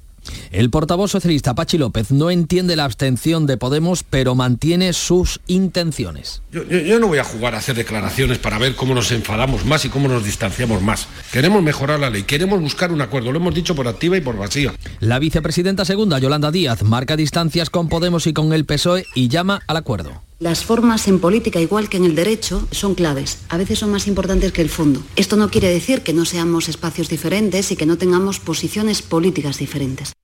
El 0.50 0.70
portavoz 0.70 1.10
socialista 1.10 1.54
Pachi 1.54 1.78
López 1.78 2.10
no 2.10 2.30
entiende 2.30 2.76
la 2.76 2.84
abstención 2.84 3.46
de 3.46 3.56
Podemos, 3.56 4.04
pero 4.08 4.34
mantiene 4.34 4.92
sus 4.92 5.40
intenciones. 5.46 6.42
Yo, 6.52 7.00
no 7.00 7.08
voy 7.08 7.18
a 7.18 7.24
jugar 7.24 7.54
a 7.54 7.58
hacer 7.58 7.74
declaraciones 7.74 8.38
para 8.38 8.58
ver 8.58 8.74
cómo 8.74 8.94
nos 8.94 9.10
enfadamos 9.10 9.64
más 9.64 9.84
y 9.84 9.88
cómo 9.88 10.08
nos 10.08 10.24
distanciamos 10.24 10.82
más. 10.82 11.08
Queremos 11.32 11.62
mejorar 11.62 11.98
la 11.98 12.10
ley, 12.10 12.24
queremos 12.24 12.60
buscar 12.60 12.92
un 12.92 13.00
acuerdo, 13.00 13.32
lo 13.32 13.38
hemos 13.38 13.54
dicho 13.54 13.74
por 13.74 13.88
activa 13.88 14.16
y 14.16 14.20
por 14.20 14.36
vacía. 14.36 14.74
La 15.00 15.18
vicepresidenta 15.18 15.84
segunda, 15.84 16.18
Yolanda 16.18 16.50
Díaz, 16.50 16.82
marca 16.82 17.16
distancias 17.16 17.70
con 17.70 17.88
Podemos 17.88 18.26
y 18.26 18.32
con 18.32 18.52
el 18.52 18.66
PSOE 18.66 19.06
y 19.14 19.28
llama 19.28 19.62
al 19.66 19.78
acuerdo. 19.78 20.22
Las 20.42 20.64
formas 20.64 21.06
en 21.06 21.20
política, 21.20 21.60
igual 21.60 21.88
que 21.88 21.98
en 21.98 22.04
el 22.04 22.16
derecho, 22.16 22.66
son 22.72 22.96
claves. 22.96 23.38
A 23.48 23.56
veces 23.56 23.78
son 23.78 23.92
más 23.92 24.08
importantes 24.08 24.50
que 24.50 24.60
el 24.60 24.70
fondo. 24.70 25.00
Esto 25.14 25.36
no 25.36 25.50
quiere 25.50 25.68
decir 25.68 26.02
que 26.02 26.12
no 26.12 26.24
seamos 26.24 26.68
espacios 26.68 27.08
diferentes 27.08 27.70
y 27.70 27.76
que 27.76 27.86
no 27.86 27.96
tengamos 27.96 28.40
posiciones 28.40 29.02
políticas 29.02 29.58
diferentes. 29.58 30.14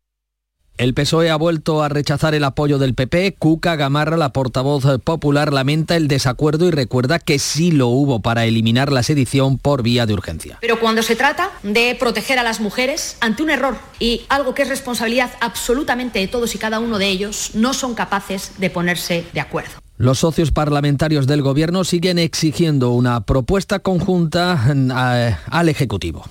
El 0.76 0.92
PSOE 0.92 1.30
ha 1.30 1.36
vuelto 1.36 1.84
a 1.84 1.88
rechazar 1.88 2.34
el 2.34 2.42
apoyo 2.42 2.78
del 2.78 2.96
PP. 2.96 3.36
Cuca 3.38 3.76
Gamarra, 3.76 4.16
la 4.16 4.32
portavoz 4.32 5.00
popular, 5.04 5.52
lamenta 5.52 5.94
el 5.94 6.08
desacuerdo 6.08 6.66
y 6.66 6.72
recuerda 6.72 7.20
que 7.20 7.38
sí 7.38 7.70
lo 7.70 7.86
hubo 7.86 8.20
para 8.20 8.44
eliminar 8.44 8.90
la 8.90 9.04
sedición 9.04 9.56
por 9.56 9.84
vía 9.84 10.04
de 10.04 10.14
urgencia. 10.14 10.58
Pero 10.60 10.80
cuando 10.80 11.04
se 11.04 11.14
trata 11.14 11.52
de 11.62 11.94
proteger 11.94 12.40
a 12.40 12.42
las 12.42 12.58
mujeres 12.58 13.18
ante 13.20 13.44
un 13.44 13.50
error 13.50 13.76
y 14.00 14.22
algo 14.28 14.52
que 14.52 14.62
es 14.62 14.68
responsabilidad 14.68 15.30
absolutamente 15.40 16.18
de 16.18 16.26
todos 16.26 16.56
y 16.56 16.58
cada 16.58 16.80
uno 16.80 16.98
de 16.98 17.06
ellos, 17.06 17.52
no 17.54 17.72
son 17.72 17.94
capaces 17.94 18.54
de 18.58 18.68
ponerse 18.68 19.24
de 19.32 19.40
acuerdo. 19.40 19.78
Los 19.98 20.20
socios 20.20 20.52
parlamentarios 20.52 21.26
del 21.26 21.42
Gobierno 21.42 21.82
siguen 21.82 22.20
exigiendo 22.20 22.92
una 22.92 23.22
propuesta 23.22 23.80
conjunta 23.80 24.72
eh, 24.72 25.36
al 25.46 25.68
Ejecutivo. 25.68 26.24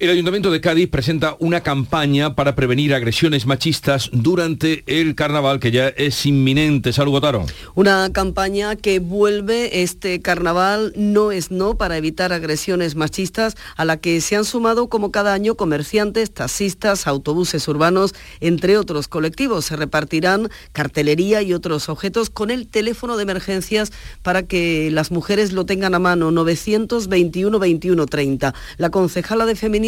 El 0.00 0.10
Ayuntamiento 0.10 0.50
de 0.50 0.60
Cádiz 0.60 0.88
presenta 0.90 1.36
una 1.38 1.60
campaña 1.60 2.34
para 2.34 2.56
prevenir 2.56 2.94
agresiones 2.94 3.46
machistas 3.46 4.10
durante 4.12 4.82
el 4.88 5.14
carnaval 5.14 5.60
que 5.60 5.70
ya 5.70 5.86
es 5.86 6.26
inminente. 6.26 6.92
Salud, 6.92 7.12
Gotaro. 7.12 7.46
Una 7.76 8.10
campaña 8.12 8.74
que 8.74 8.98
vuelve 8.98 9.82
este 9.82 10.20
carnaval 10.20 10.92
no 10.96 11.30
es 11.30 11.52
no 11.52 11.78
para 11.78 11.96
evitar 11.96 12.32
agresiones 12.32 12.96
machistas 12.96 13.54
a 13.76 13.84
la 13.84 13.98
que 13.98 14.20
se 14.20 14.34
han 14.34 14.44
sumado 14.44 14.88
como 14.88 15.12
cada 15.12 15.32
año 15.32 15.54
comerciantes, 15.54 16.32
taxistas, 16.34 17.06
autobuses 17.06 17.68
urbanos, 17.68 18.16
entre 18.40 18.76
otros 18.78 19.06
colectivos. 19.06 19.66
Se 19.66 19.76
repartirán 19.76 20.48
cartelería 20.72 21.40
y 21.42 21.54
otros 21.54 21.88
objetos 21.88 22.30
con 22.30 22.50
el 22.50 22.66
teléfono 22.66 23.16
de 23.16 23.22
emergencias 23.22 23.92
para 24.22 24.42
que 24.42 24.90
las 24.90 25.12
mujeres 25.12 25.52
lo 25.52 25.66
tengan 25.66 25.94
a 25.94 26.00
mano 26.00 26.32
921 26.32 27.60
21 27.60 28.06
30. 28.06 28.54
La 28.78 28.90
concejala 28.90 29.46
de 29.46 29.54
Feminismo 29.54 29.83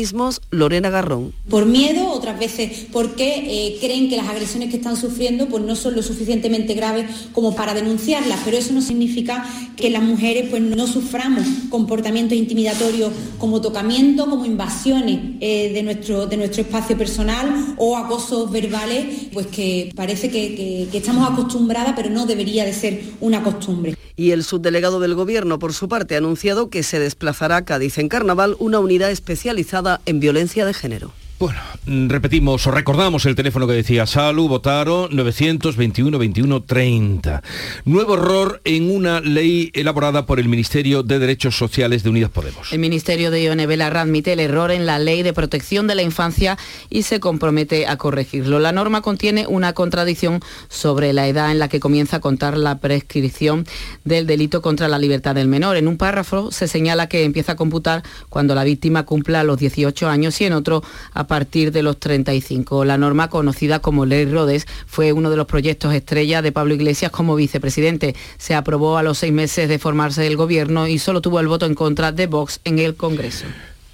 Lorena 0.50 0.90
Garrón. 0.90 1.32
Por 1.48 1.66
miedo, 1.66 2.10
otras 2.10 2.38
veces 2.38 2.86
porque 2.92 3.44
eh, 3.46 3.78
creen 3.80 4.08
que 4.08 4.16
las 4.16 4.28
agresiones 4.28 4.70
que 4.70 4.76
están 4.76 4.96
sufriendo 4.96 5.46
pues, 5.46 5.62
no 5.62 5.74
son 5.76 5.94
lo 5.94 6.02
suficientemente 6.02 6.74
graves 6.74 7.06
como 7.32 7.54
para 7.54 7.74
denunciarlas, 7.74 8.40
pero 8.44 8.56
eso 8.56 8.72
no 8.72 8.82
significa 8.82 9.46
que 9.76 9.90
las 9.90 10.02
mujeres 10.02 10.48
pues, 10.50 10.62
no 10.62 10.86
suframos 10.86 11.46
comportamientos 11.70 12.36
intimidatorios 12.36 13.12
como 13.38 13.60
tocamiento, 13.60 14.28
como 14.28 14.44
invasiones 14.44 15.36
eh, 15.40 15.72
de, 15.72 15.82
nuestro, 15.82 16.26
de 16.26 16.36
nuestro 16.36 16.62
espacio 16.62 16.96
personal 16.96 17.74
o 17.78 17.96
acosos 17.96 18.50
verbales, 18.50 19.28
pues 19.32 19.46
que 19.46 19.92
parece 19.94 20.30
que, 20.30 20.88
que 20.90 20.98
estamos 20.98 21.28
acostumbradas, 21.30 21.94
pero 21.96 22.10
no 22.10 22.26
debería 22.26 22.64
de 22.64 22.72
ser 22.72 23.00
una 23.20 23.42
costumbre. 23.42 23.96
Y 24.18 24.30
el 24.30 24.44
subdelegado 24.44 24.98
del 24.98 25.14
Gobierno, 25.14 25.58
por 25.58 25.74
su 25.74 25.88
parte, 25.88 26.14
ha 26.14 26.18
anunciado 26.18 26.70
que 26.70 26.82
se 26.82 26.98
desplazará 26.98 27.58
a 27.58 27.64
Cádiz 27.66 27.98
en 27.98 28.08
Carnaval 28.08 28.56
una 28.58 28.80
unidad 28.80 29.10
especializada 29.10 29.85
en 30.06 30.20
violencia 30.20 30.64
de 30.66 30.74
género. 30.74 31.12
Bueno, 31.38 31.60
mm, 31.84 32.08
repetimos 32.08 32.66
o 32.66 32.70
recordamos 32.70 33.26
el 33.26 33.34
teléfono 33.34 33.66
que 33.66 33.74
decía 33.74 34.06
Salu, 34.06 34.48
votaron 34.48 35.14
921 35.14 36.18
21 36.18 36.62
30. 36.62 37.42
Nuevo 37.84 38.14
error 38.14 38.62
en 38.64 38.90
una 38.90 39.20
ley 39.20 39.70
elaborada 39.74 40.24
por 40.24 40.40
el 40.40 40.48
Ministerio 40.48 41.02
de 41.02 41.18
Derechos 41.18 41.54
Sociales 41.54 42.02
de 42.02 42.08
Unidas 42.08 42.30
Podemos. 42.30 42.72
El 42.72 42.78
Ministerio 42.78 43.30
de 43.30 43.42
Ione 43.42 43.66
Belarra 43.66 44.00
admite 44.00 44.32
el 44.32 44.40
error 44.40 44.70
en 44.70 44.86
la 44.86 44.98
ley 44.98 45.22
de 45.22 45.34
protección 45.34 45.86
de 45.86 45.94
la 45.94 46.00
infancia 46.00 46.56
y 46.88 47.02
se 47.02 47.20
compromete 47.20 47.86
a 47.86 47.98
corregirlo. 47.98 48.58
La 48.58 48.72
norma 48.72 49.02
contiene 49.02 49.46
una 49.46 49.74
contradicción 49.74 50.40
sobre 50.68 51.12
la 51.12 51.28
edad 51.28 51.50
en 51.50 51.58
la 51.58 51.68
que 51.68 51.80
comienza 51.80 52.16
a 52.16 52.20
contar 52.20 52.56
la 52.56 52.78
prescripción 52.78 53.66
del 54.04 54.26
delito 54.26 54.62
contra 54.62 54.88
la 54.88 54.98
libertad 54.98 55.34
del 55.34 55.48
menor. 55.48 55.76
En 55.76 55.86
un 55.86 55.98
párrafo 55.98 56.50
se 56.50 56.66
señala 56.66 57.10
que 57.10 57.24
empieza 57.24 57.52
a 57.52 57.56
computar 57.56 58.02
cuando 58.30 58.54
la 58.54 58.64
víctima 58.64 59.02
cumpla 59.04 59.44
los 59.44 59.58
18 59.58 60.08
años 60.08 60.40
y 60.40 60.46
en 60.46 60.54
otro 60.54 60.82
a 61.12 61.25
a 61.26 61.28
partir 61.28 61.72
de 61.72 61.82
los 61.82 61.98
35. 61.98 62.84
La 62.84 62.98
norma 62.98 63.28
conocida 63.28 63.80
como 63.80 64.06
Ley 64.06 64.26
Rodes 64.26 64.66
fue 64.86 65.12
uno 65.12 65.28
de 65.28 65.36
los 65.36 65.46
proyectos 65.46 65.92
estrella 65.92 66.40
de 66.40 66.52
Pablo 66.52 66.74
Iglesias 66.74 67.10
como 67.10 67.34
vicepresidente. 67.34 68.14
Se 68.38 68.54
aprobó 68.54 68.96
a 68.96 69.02
los 69.02 69.18
seis 69.18 69.32
meses 69.32 69.68
de 69.68 69.80
formarse 69.80 70.24
el 70.24 70.36
gobierno 70.36 70.86
y 70.86 71.00
solo 71.00 71.20
tuvo 71.20 71.40
el 71.40 71.48
voto 71.48 71.66
en 71.66 71.74
contra 71.74 72.12
de 72.12 72.28
Vox 72.28 72.60
en 72.62 72.78
el 72.78 72.94
Congreso. 72.94 73.46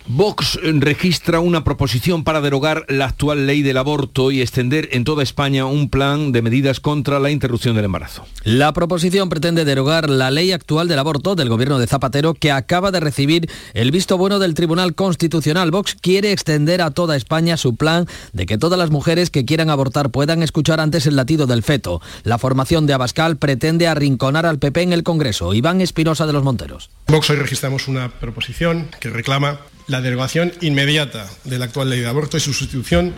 Vox 0.07 0.59
registra 0.63 1.39
una 1.41 1.63
proposición 1.63 2.25
para 2.25 2.41
derogar 2.41 2.85
la 2.89 3.07
actual 3.07 3.47
ley 3.47 3.63
del 3.63 3.77
aborto 3.77 4.33
y 4.33 4.41
extender 4.41 4.89
en 4.93 5.05
toda 5.05 5.23
España 5.23 5.65
un 5.65 5.89
plan 5.91 6.33
de 6.33 6.43
medidas 6.43 6.81
contra 6.81 7.21
la 7.21 7.31
interrupción 7.31 7.77
del 7.77 7.85
embarazo. 7.85 8.27
La 8.43 8.73
proposición 8.73 9.29
pretende 9.29 9.65
derogar 9.65 10.11
la 10.11 10.31
ley 10.31 10.51
actual 10.53 10.89
del 10.89 10.99
aborto 10.99 11.37
del 11.37 11.49
gobierno 11.49 11.79
de 11.79 11.87
Zapatero 11.87 12.35
que 12.35 12.51
acaba 12.51 12.91
de 12.91 13.01
recibir 13.01 13.49
el 13.75 13.93
visto 13.93 14.19
bueno 14.19 14.39
del 14.41 14.55
Tribunal 14.55 14.95
Constitucional. 14.95 15.71
Vox 15.71 15.95
quiere 16.01 16.33
extender 16.33 16.83
a 16.83 16.91
toda 16.91 17.17
España 17.17 17.57
su 17.57 17.77
plan 17.77 18.07
de 18.33 18.47
que 18.47 18.59
todas 18.59 18.79
las 18.79 18.91
mujeres 18.91 19.31
que 19.31 19.45
quieran 19.45 19.71
abortar 19.71 20.11
puedan 20.11 20.43
escuchar 20.43 20.81
antes 20.81 21.07
el 21.07 21.17
latido 21.17 21.47
del 21.47 21.63
feto. 21.63 22.01
La 22.25 22.39
formación 22.39 22.87
de 22.87 22.95
Abascal 22.95 23.37
pretende 23.37 23.87
arrinconar 23.87 24.47
al 24.47 24.59
PP 24.59 24.83
en 24.83 24.93
el 24.93 25.05
Congreso. 25.05 25.55
Iván 25.55 25.81
Espinosa 25.81 26.27
de 26.27 26.33
los 26.33 26.43
Monteros. 26.43 26.91
Vox 27.07 27.31
hoy 27.31 27.37
registramos 27.37 27.89
una 27.89 28.09
proposición 28.09 28.89
que 29.01 29.11
reclama 29.11 29.61
la 29.87 30.01
derogación 30.01 30.53
inmediata 30.61 31.29
de 31.45 31.59
la 31.59 31.67
actual 31.67 31.91
ley 31.91 32.01
de 32.01 32.09
aborto 32.09 32.37
y 32.37 32.41
su 32.41 32.53
sustitución 32.53 33.15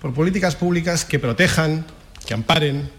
por 0.00 0.14
políticas 0.14 0.56
públicas 0.56 1.04
que 1.04 1.18
protejan, 1.18 1.86
que 2.26 2.34
amparen 2.34 2.90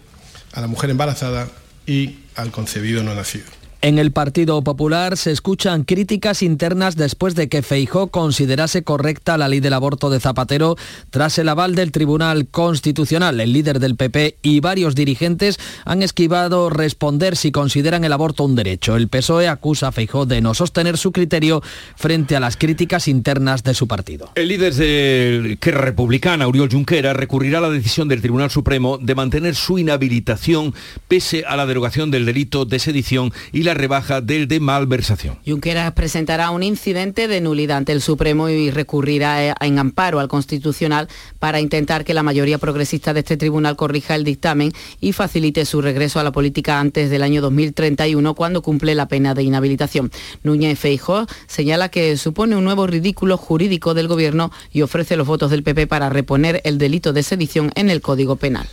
a 0.52 0.60
la 0.60 0.66
mujer 0.66 0.90
embarazada 0.90 1.48
y 1.86 2.20
al 2.36 2.50
concebido 2.50 3.02
no 3.02 3.14
nacido. 3.14 3.61
En 3.84 3.98
el 3.98 4.12
Partido 4.12 4.62
Popular 4.62 5.16
se 5.16 5.32
escuchan 5.32 5.82
críticas 5.82 6.44
internas 6.44 6.94
después 6.94 7.34
de 7.34 7.48
que 7.48 7.62
Feijó 7.62 8.12
considerase 8.12 8.84
correcta 8.84 9.36
la 9.36 9.48
ley 9.48 9.58
del 9.58 9.72
aborto 9.72 10.08
de 10.08 10.20
Zapatero 10.20 10.76
tras 11.10 11.36
el 11.38 11.48
aval 11.48 11.74
del 11.74 11.90
Tribunal 11.90 12.46
Constitucional. 12.46 13.40
El 13.40 13.52
líder 13.52 13.80
del 13.80 13.96
PP 13.96 14.36
y 14.40 14.60
varios 14.60 14.94
dirigentes 14.94 15.58
han 15.84 16.04
esquivado 16.04 16.70
responder 16.70 17.34
si 17.34 17.50
consideran 17.50 18.04
el 18.04 18.12
aborto 18.12 18.44
un 18.44 18.54
derecho. 18.54 18.94
El 18.94 19.08
PSOE 19.08 19.48
acusa 19.48 19.88
a 19.88 19.92
Feijó 19.92 20.26
de 20.26 20.40
no 20.40 20.54
sostener 20.54 20.96
su 20.96 21.10
criterio 21.10 21.60
frente 21.96 22.36
a 22.36 22.40
las 22.40 22.56
críticas 22.56 23.08
internas 23.08 23.64
de 23.64 23.74
su 23.74 23.88
partido. 23.88 24.30
El 24.36 24.46
líder 24.46 24.74
de 24.74 25.58
que 25.60 25.72
republicana, 25.72 26.46
Oriol 26.46 26.70
Junquera, 26.70 27.14
recurrirá 27.14 27.58
a 27.58 27.62
la 27.62 27.70
decisión 27.70 28.06
del 28.06 28.22
Tribunal 28.22 28.52
Supremo 28.52 28.98
de 28.98 29.16
mantener 29.16 29.56
su 29.56 29.80
inhabilitación 29.80 30.72
pese 31.08 31.44
a 31.44 31.56
la 31.56 31.66
derogación 31.66 32.12
del 32.12 32.26
delito 32.26 32.64
de 32.64 32.78
sedición 32.78 33.32
y 33.50 33.64
la 33.64 33.71
rebaja 33.74 34.20
del 34.20 34.48
de 34.48 34.60
malversación. 34.60 35.38
Junqueras 35.46 35.92
presentará 35.92 36.50
un 36.50 36.62
incidente 36.62 37.28
de 37.28 37.40
nulidad 37.40 37.78
ante 37.78 37.92
el 37.92 38.00
Supremo 38.00 38.48
y 38.48 38.70
recurrirá 38.70 39.44
eh, 39.44 39.54
en 39.60 39.78
amparo 39.78 40.20
al 40.20 40.28
Constitucional 40.28 41.08
para 41.38 41.60
intentar 41.60 42.04
que 42.04 42.14
la 42.14 42.22
mayoría 42.22 42.58
progresista 42.58 43.14
de 43.14 43.20
este 43.20 43.36
tribunal 43.36 43.76
corrija 43.76 44.14
el 44.14 44.24
dictamen 44.24 44.72
y 45.00 45.12
facilite 45.12 45.64
su 45.64 45.82
regreso 45.82 46.20
a 46.20 46.24
la 46.24 46.32
política 46.32 46.80
antes 46.80 47.10
del 47.10 47.22
año 47.22 47.40
2031 47.40 48.34
cuando 48.34 48.62
cumple 48.62 48.94
la 48.94 49.08
pena 49.08 49.34
de 49.34 49.42
inhabilitación. 49.42 50.10
Núñez 50.42 50.78
Feijó 50.78 51.26
señala 51.46 51.88
que 51.88 52.16
supone 52.16 52.56
un 52.56 52.64
nuevo 52.64 52.86
ridículo 52.86 53.36
jurídico 53.36 53.94
del 53.94 54.08
gobierno 54.08 54.50
y 54.72 54.82
ofrece 54.82 55.16
los 55.16 55.26
votos 55.26 55.50
del 55.50 55.62
PP 55.62 55.86
para 55.86 56.08
reponer 56.08 56.60
el 56.64 56.78
delito 56.78 57.12
de 57.12 57.22
sedición 57.22 57.70
en 57.74 57.90
el 57.90 58.00
Código 58.00 58.36
Penal. 58.36 58.66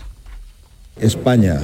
España 1.00 1.62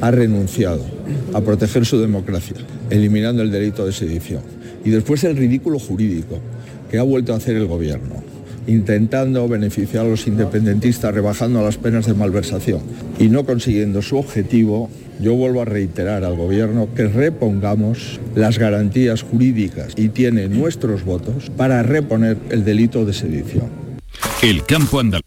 ha 0.00 0.10
renunciado 0.10 0.84
a 1.32 1.40
proteger 1.40 1.84
su 1.86 2.00
democracia, 2.00 2.56
eliminando 2.90 3.42
el 3.42 3.50
delito 3.50 3.86
de 3.86 3.92
sedición. 3.92 4.42
Y 4.84 4.90
después 4.90 5.24
el 5.24 5.36
ridículo 5.36 5.78
jurídico 5.78 6.38
que 6.90 6.98
ha 6.98 7.02
vuelto 7.02 7.32
a 7.32 7.36
hacer 7.36 7.56
el 7.56 7.66
gobierno, 7.66 8.22
intentando 8.66 9.48
beneficiar 9.48 10.06
a 10.06 10.08
los 10.08 10.26
independentistas 10.26 11.14
rebajando 11.14 11.62
las 11.62 11.76
penas 11.76 12.06
de 12.06 12.14
malversación 12.14 12.80
y 13.18 13.28
no 13.28 13.44
consiguiendo 13.44 14.02
su 14.02 14.16
objetivo, 14.16 14.90
yo 15.20 15.34
vuelvo 15.34 15.60
a 15.60 15.66
reiterar 15.66 16.24
al 16.24 16.36
gobierno 16.36 16.88
que 16.94 17.06
repongamos 17.06 18.20
las 18.34 18.58
garantías 18.58 19.22
jurídicas 19.22 19.92
y 19.96 20.08
tiene 20.08 20.48
nuestros 20.48 21.04
votos 21.04 21.50
para 21.56 21.82
reponer 21.82 22.38
el 22.48 22.64
delito 22.64 23.04
de 23.04 23.12
sedición. 23.12 23.68
El 24.42 24.64
campo 24.64 25.00
andaluz. 25.00 25.19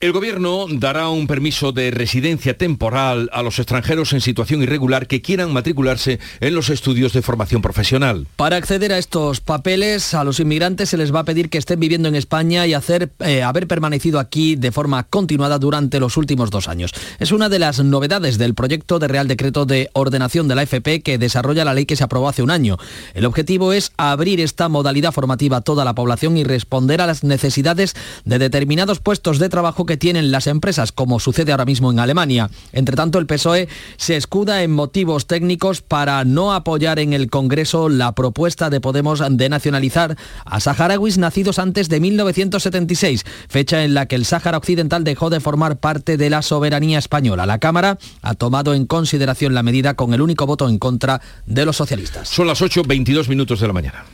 El 0.00 0.12
Gobierno 0.12 0.66
dará 0.70 1.08
un 1.08 1.26
permiso 1.26 1.72
de 1.72 1.90
residencia 1.90 2.56
temporal 2.56 3.28
a 3.32 3.42
los 3.42 3.58
extranjeros 3.58 4.12
en 4.12 4.20
situación 4.20 4.62
irregular 4.62 5.08
que 5.08 5.22
quieran 5.22 5.52
matricularse 5.52 6.20
en 6.38 6.54
los 6.54 6.70
estudios 6.70 7.12
de 7.14 7.20
formación 7.20 7.62
profesional. 7.62 8.28
Para 8.36 8.54
acceder 8.54 8.92
a 8.92 8.98
estos 8.98 9.40
papeles, 9.40 10.14
a 10.14 10.22
los 10.22 10.38
inmigrantes 10.38 10.90
se 10.90 10.96
les 10.96 11.12
va 11.12 11.20
a 11.20 11.24
pedir 11.24 11.50
que 11.50 11.58
estén 11.58 11.80
viviendo 11.80 12.08
en 12.08 12.14
España 12.14 12.64
y 12.68 12.74
eh, 12.74 13.42
haber 13.42 13.66
permanecido 13.66 14.20
aquí 14.20 14.54
de 14.54 14.70
forma 14.70 15.02
continuada 15.02 15.58
durante 15.58 15.98
los 15.98 16.16
últimos 16.16 16.52
dos 16.52 16.68
años. 16.68 16.92
Es 17.18 17.32
una 17.32 17.48
de 17.48 17.58
las 17.58 17.82
novedades 17.82 18.38
del 18.38 18.54
proyecto 18.54 19.00
de 19.00 19.08
Real 19.08 19.26
Decreto 19.26 19.66
de 19.66 19.90
Ordenación 19.94 20.46
de 20.46 20.54
la 20.54 20.62
FP 20.62 21.02
que 21.02 21.18
desarrolla 21.18 21.64
la 21.64 21.74
ley 21.74 21.86
que 21.86 21.96
se 21.96 22.04
aprobó 22.04 22.28
hace 22.28 22.44
un 22.44 22.52
año. 22.52 22.76
El 23.14 23.24
objetivo 23.24 23.72
es 23.72 23.90
abrir 23.96 24.38
esta 24.38 24.68
modalidad 24.68 25.10
formativa 25.10 25.56
a 25.56 25.62
toda 25.62 25.84
la 25.84 25.96
población 25.96 26.36
y 26.36 26.44
responder 26.44 27.00
a 27.00 27.08
las 27.08 27.24
necesidades 27.24 27.96
de 28.24 28.38
determinados 28.38 29.00
puestos 29.00 29.40
de 29.40 29.48
trabajo 29.48 29.87
que 29.88 29.96
tienen 29.96 30.30
las 30.30 30.46
empresas, 30.46 30.92
como 30.92 31.18
sucede 31.18 31.50
ahora 31.50 31.64
mismo 31.64 31.90
en 31.90 31.98
Alemania. 31.98 32.48
Entre 32.72 32.94
tanto, 32.94 33.18
el 33.18 33.26
PSOE 33.26 33.68
se 33.96 34.16
escuda 34.16 34.62
en 34.62 34.70
motivos 34.70 35.26
técnicos 35.26 35.82
para 35.82 36.22
no 36.24 36.52
apoyar 36.52 37.00
en 37.00 37.12
el 37.12 37.28
Congreso 37.28 37.88
la 37.88 38.12
propuesta 38.12 38.70
de 38.70 38.80
Podemos 38.80 39.20
de 39.28 39.48
nacionalizar 39.48 40.16
a 40.44 40.60
saharauis 40.60 41.18
nacidos 41.18 41.58
antes 41.58 41.88
de 41.88 41.98
1976, 41.98 43.24
fecha 43.48 43.82
en 43.82 43.94
la 43.94 44.06
que 44.06 44.14
el 44.14 44.24
Sáhara 44.24 44.58
Occidental 44.58 45.02
dejó 45.02 45.30
de 45.30 45.40
formar 45.40 45.78
parte 45.78 46.16
de 46.16 46.30
la 46.30 46.42
soberanía 46.42 47.00
española. 47.00 47.46
La 47.46 47.58
Cámara 47.58 47.98
ha 48.22 48.34
tomado 48.34 48.74
en 48.74 48.86
consideración 48.86 49.54
la 49.54 49.64
medida 49.64 49.94
con 49.94 50.14
el 50.14 50.20
único 50.20 50.46
voto 50.46 50.68
en 50.68 50.78
contra 50.78 51.20
de 51.46 51.64
los 51.64 51.76
socialistas. 51.76 52.28
Son 52.28 52.46
las 52.46 52.62
8.22 52.62 53.28
minutos 53.28 53.58
de 53.58 53.66
la 53.66 53.72
mañana. 53.72 54.04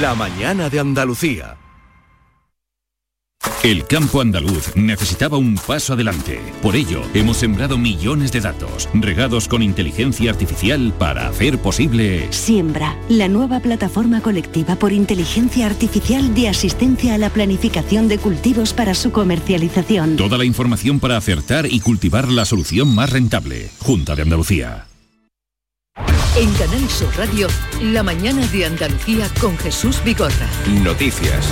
La 0.00 0.14
mañana 0.14 0.68
de 0.68 0.80
Andalucía. 0.80 1.56
El 3.62 3.84
campo 3.84 4.20
andaluz 4.20 4.76
necesitaba 4.76 5.38
un 5.38 5.56
paso 5.56 5.94
adelante. 5.94 6.40
Por 6.62 6.76
ello, 6.76 7.02
hemos 7.14 7.38
sembrado 7.38 7.76
millones 7.78 8.30
de 8.30 8.40
datos, 8.40 8.88
regados 8.94 9.48
con 9.48 9.60
inteligencia 9.60 10.30
artificial 10.30 10.94
para 10.96 11.26
hacer 11.26 11.58
posible... 11.58 12.28
Siembra, 12.30 12.96
la 13.08 13.26
nueva 13.26 13.58
plataforma 13.58 14.20
colectiva 14.20 14.76
por 14.76 14.92
inteligencia 14.92 15.66
artificial 15.66 16.32
de 16.34 16.48
asistencia 16.48 17.14
a 17.14 17.18
la 17.18 17.30
planificación 17.30 18.06
de 18.06 18.18
cultivos 18.18 18.72
para 18.72 18.94
su 18.94 19.10
comercialización. 19.10 20.16
Toda 20.16 20.38
la 20.38 20.44
información 20.44 21.00
para 21.00 21.16
acertar 21.16 21.66
y 21.66 21.80
cultivar 21.80 22.28
la 22.28 22.44
solución 22.44 22.94
más 22.94 23.10
rentable. 23.10 23.70
Junta 23.80 24.14
de 24.14 24.22
Andalucía. 24.22 24.86
En 26.36 26.52
Canal 26.52 26.88
Sur 26.88 27.16
Radio, 27.16 27.48
la 27.82 28.02
mañana 28.02 28.46
de 28.48 28.66
Andalucía 28.66 29.28
con 29.40 29.56
Jesús 29.58 30.00
Vigorra. 30.04 30.46
Noticias. 30.84 31.48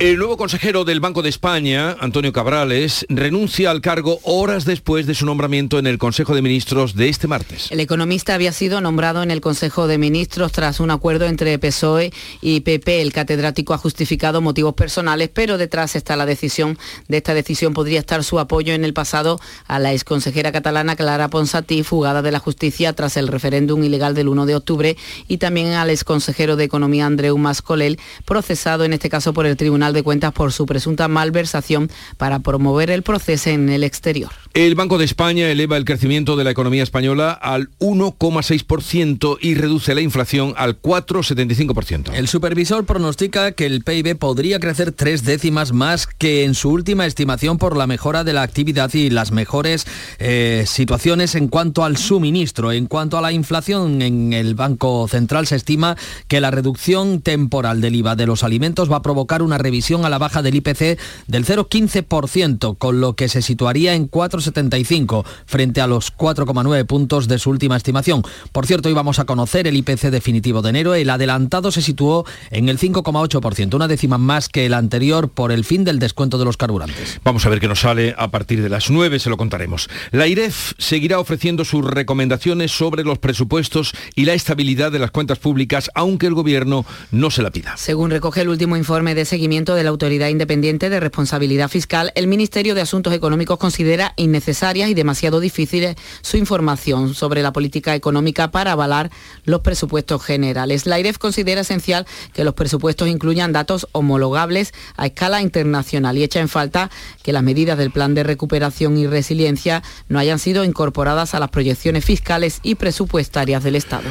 El 0.00 0.18
nuevo 0.18 0.36
consejero 0.36 0.84
del 0.84 0.98
Banco 0.98 1.22
de 1.22 1.28
España, 1.28 1.96
Antonio 2.00 2.32
Cabrales, 2.32 3.06
renuncia 3.08 3.70
al 3.70 3.80
cargo 3.80 4.18
horas 4.24 4.64
después 4.64 5.06
de 5.06 5.14
su 5.14 5.24
nombramiento 5.24 5.78
en 5.78 5.86
el 5.86 5.98
Consejo 5.98 6.34
de 6.34 6.42
Ministros 6.42 6.96
de 6.96 7.08
este 7.08 7.28
martes. 7.28 7.70
El 7.70 7.78
economista 7.78 8.34
había 8.34 8.50
sido 8.50 8.80
nombrado 8.80 9.22
en 9.22 9.30
el 9.30 9.40
Consejo 9.40 9.86
de 9.86 9.96
Ministros 9.98 10.50
tras 10.50 10.80
un 10.80 10.90
acuerdo 10.90 11.26
entre 11.26 11.56
PSOE 11.60 12.12
y 12.40 12.62
PP. 12.62 13.02
El 13.02 13.12
catedrático 13.12 13.72
ha 13.72 13.78
justificado 13.78 14.40
motivos 14.40 14.74
personales, 14.74 15.30
pero 15.32 15.58
detrás 15.58 15.94
está 15.94 16.16
la 16.16 16.26
decisión. 16.26 16.76
De 17.06 17.18
esta 17.18 17.32
decisión 17.32 17.72
podría 17.72 18.00
estar 18.00 18.24
su 18.24 18.40
apoyo 18.40 18.74
en 18.74 18.84
el 18.84 18.94
pasado 18.94 19.38
a 19.68 19.78
la 19.78 19.92
exconsejera 19.92 20.50
catalana 20.50 20.96
Clara 20.96 21.28
Ponsatí, 21.28 21.84
fugada 21.84 22.20
de 22.20 22.32
la 22.32 22.40
justicia 22.40 22.94
tras 22.94 23.16
el 23.16 23.28
referéndum 23.28 23.84
ilegal 23.84 24.16
del 24.16 24.26
1 24.26 24.46
de 24.46 24.56
octubre, 24.56 24.96
y 25.28 25.36
también 25.36 25.68
al 25.74 25.90
exconsejero 25.90 26.56
de 26.56 26.64
Economía 26.64 27.06
Andreu 27.06 27.38
Mascolel, 27.38 28.00
procesado 28.24 28.82
en 28.82 28.92
este 28.92 29.08
caso 29.08 29.32
por 29.32 29.46
el 29.46 29.56
Tribunal 29.56 29.83
de 29.92 30.02
Cuentas 30.02 30.32
por 30.32 30.52
su 30.52 30.66
presunta 30.66 31.08
malversación 31.08 31.90
para 32.16 32.38
promover 32.40 32.90
el 32.90 33.02
proceso 33.02 33.50
en 33.50 33.68
el 33.68 33.84
exterior. 33.84 34.30
El 34.54 34.76
Banco 34.76 34.98
de 34.98 35.04
España 35.04 35.50
eleva 35.50 35.76
el 35.76 35.84
crecimiento 35.84 36.36
de 36.36 36.44
la 36.44 36.52
economía 36.52 36.84
española 36.84 37.32
al 37.32 37.70
1,6% 37.80 39.38
y 39.40 39.56
reduce 39.56 39.96
la 39.96 40.00
inflación 40.00 40.54
al 40.56 40.80
4,75%. 40.80 42.12
El 42.14 42.28
supervisor 42.28 42.86
pronostica 42.86 43.50
que 43.50 43.66
el 43.66 43.82
PIB 43.82 44.16
podría 44.16 44.60
crecer 44.60 44.92
tres 44.92 45.24
décimas 45.24 45.72
más 45.72 46.06
que 46.06 46.44
en 46.44 46.54
su 46.54 46.70
última 46.70 47.04
estimación 47.04 47.58
por 47.58 47.76
la 47.76 47.88
mejora 47.88 48.22
de 48.22 48.32
la 48.32 48.42
actividad 48.42 48.94
y 48.94 49.10
las 49.10 49.32
mejores 49.32 49.88
eh, 50.20 50.62
situaciones 50.68 51.34
en 51.34 51.48
cuanto 51.48 51.82
al 51.82 51.96
suministro. 51.96 52.70
En 52.70 52.86
cuanto 52.86 53.18
a 53.18 53.22
la 53.22 53.32
inflación, 53.32 54.02
en 54.02 54.32
el 54.32 54.54
Banco 54.54 55.08
Central 55.08 55.48
se 55.48 55.56
estima 55.56 55.96
que 56.28 56.40
la 56.40 56.52
reducción 56.52 57.22
temporal 57.22 57.80
del 57.80 57.96
IVA 57.96 58.14
de 58.14 58.26
los 58.26 58.44
alimentos 58.44 58.88
va 58.88 58.98
a 58.98 59.02
provocar 59.02 59.42
una 59.42 59.58
revisión 59.58 60.04
a 60.04 60.10
la 60.10 60.18
baja 60.18 60.42
del 60.42 60.54
IPC 60.54 60.96
del 61.26 61.44
0,15%, 61.44 62.78
con 62.78 63.00
lo 63.00 63.14
que 63.16 63.28
se 63.28 63.42
situaría 63.42 63.94
en 63.94 64.06
4 64.06 64.43
4,75 64.52 65.24
frente 65.46 65.80
a 65.80 65.86
los 65.86 66.16
4,9 66.16 66.86
puntos 66.86 67.28
de 67.28 67.38
su 67.38 67.50
última 67.50 67.76
estimación. 67.76 68.22
Por 68.52 68.66
cierto, 68.66 68.88
hoy 68.88 68.94
vamos 68.94 69.18
a 69.18 69.24
conocer 69.24 69.66
el 69.66 69.76
IPC 69.76 70.10
definitivo 70.10 70.62
de 70.62 70.70
enero. 70.70 70.94
El 70.94 71.10
adelantado 71.10 71.70
se 71.70 71.82
situó 71.82 72.24
en 72.50 72.68
el 72.68 72.78
5,8%, 72.78 73.74
una 73.74 73.88
décima 73.88 74.18
más 74.18 74.48
que 74.48 74.66
el 74.66 74.74
anterior 74.74 75.28
por 75.28 75.52
el 75.52 75.64
fin 75.64 75.84
del 75.84 75.98
descuento 75.98 76.38
de 76.38 76.44
los 76.44 76.56
carburantes. 76.56 77.20
Vamos 77.24 77.46
a 77.46 77.48
ver 77.48 77.60
qué 77.60 77.68
nos 77.68 77.80
sale 77.80 78.14
a 78.16 78.30
partir 78.30 78.62
de 78.62 78.68
las 78.68 78.90
9, 78.90 79.18
se 79.18 79.30
lo 79.30 79.36
contaremos. 79.36 79.88
La 80.10 80.26
IREF 80.26 80.72
seguirá 80.78 81.18
ofreciendo 81.18 81.64
sus 81.64 81.84
recomendaciones 81.84 82.72
sobre 82.72 83.04
los 83.04 83.18
presupuestos 83.18 83.92
y 84.14 84.24
la 84.24 84.34
estabilidad 84.34 84.92
de 84.92 84.98
las 84.98 85.10
cuentas 85.10 85.38
públicas, 85.38 85.90
aunque 85.94 86.26
el 86.26 86.34
Gobierno 86.34 86.84
no 87.10 87.30
se 87.30 87.42
la 87.42 87.50
pida. 87.50 87.76
Según 87.76 88.10
recoge 88.10 88.42
el 88.42 88.48
último 88.48 88.76
informe 88.76 89.14
de 89.14 89.24
seguimiento 89.24 89.74
de 89.74 89.84
la 89.84 89.90
Autoridad 89.90 90.28
Independiente 90.28 90.90
de 90.90 91.00
Responsabilidad 91.00 91.68
Fiscal, 91.68 92.12
el 92.14 92.26
Ministerio 92.26 92.74
de 92.74 92.80
Asuntos 92.80 93.12
Económicos 93.12 93.58
considera 93.58 94.14
innecesarias 94.34 94.90
y 94.90 94.94
demasiado 94.94 95.38
difíciles 95.38 95.94
su 96.22 96.36
información 96.36 97.14
sobre 97.14 97.40
la 97.40 97.52
política 97.52 97.94
económica 97.94 98.50
para 98.50 98.72
avalar 98.72 99.10
los 99.44 99.60
presupuestos 99.60 100.22
generales. 100.24 100.86
La 100.86 100.98
IREF 100.98 101.18
considera 101.18 101.60
esencial 101.60 102.04
que 102.32 102.42
los 102.42 102.54
presupuestos 102.54 103.08
incluyan 103.08 103.52
datos 103.52 103.86
homologables 103.92 104.74
a 104.96 105.06
escala 105.06 105.40
internacional 105.40 106.18
y 106.18 106.24
echa 106.24 106.40
en 106.40 106.48
falta 106.48 106.90
que 107.22 107.32
las 107.32 107.44
medidas 107.44 107.78
del 107.78 107.92
Plan 107.92 108.14
de 108.14 108.24
Recuperación 108.24 108.98
y 108.98 109.06
Resiliencia 109.06 109.82
no 110.08 110.18
hayan 110.18 110.40
sido 110.40 110.64
incorporadas 110.64 111.34
a 111.34 111.40
las 111.40 111.50
proyecciones 111.50 112.04
fiscales 112.04 112.58
y 112.64 112.74
presupuestarias 112.74 113.62
del 113.62 113.76
Estado. 113.76 114.10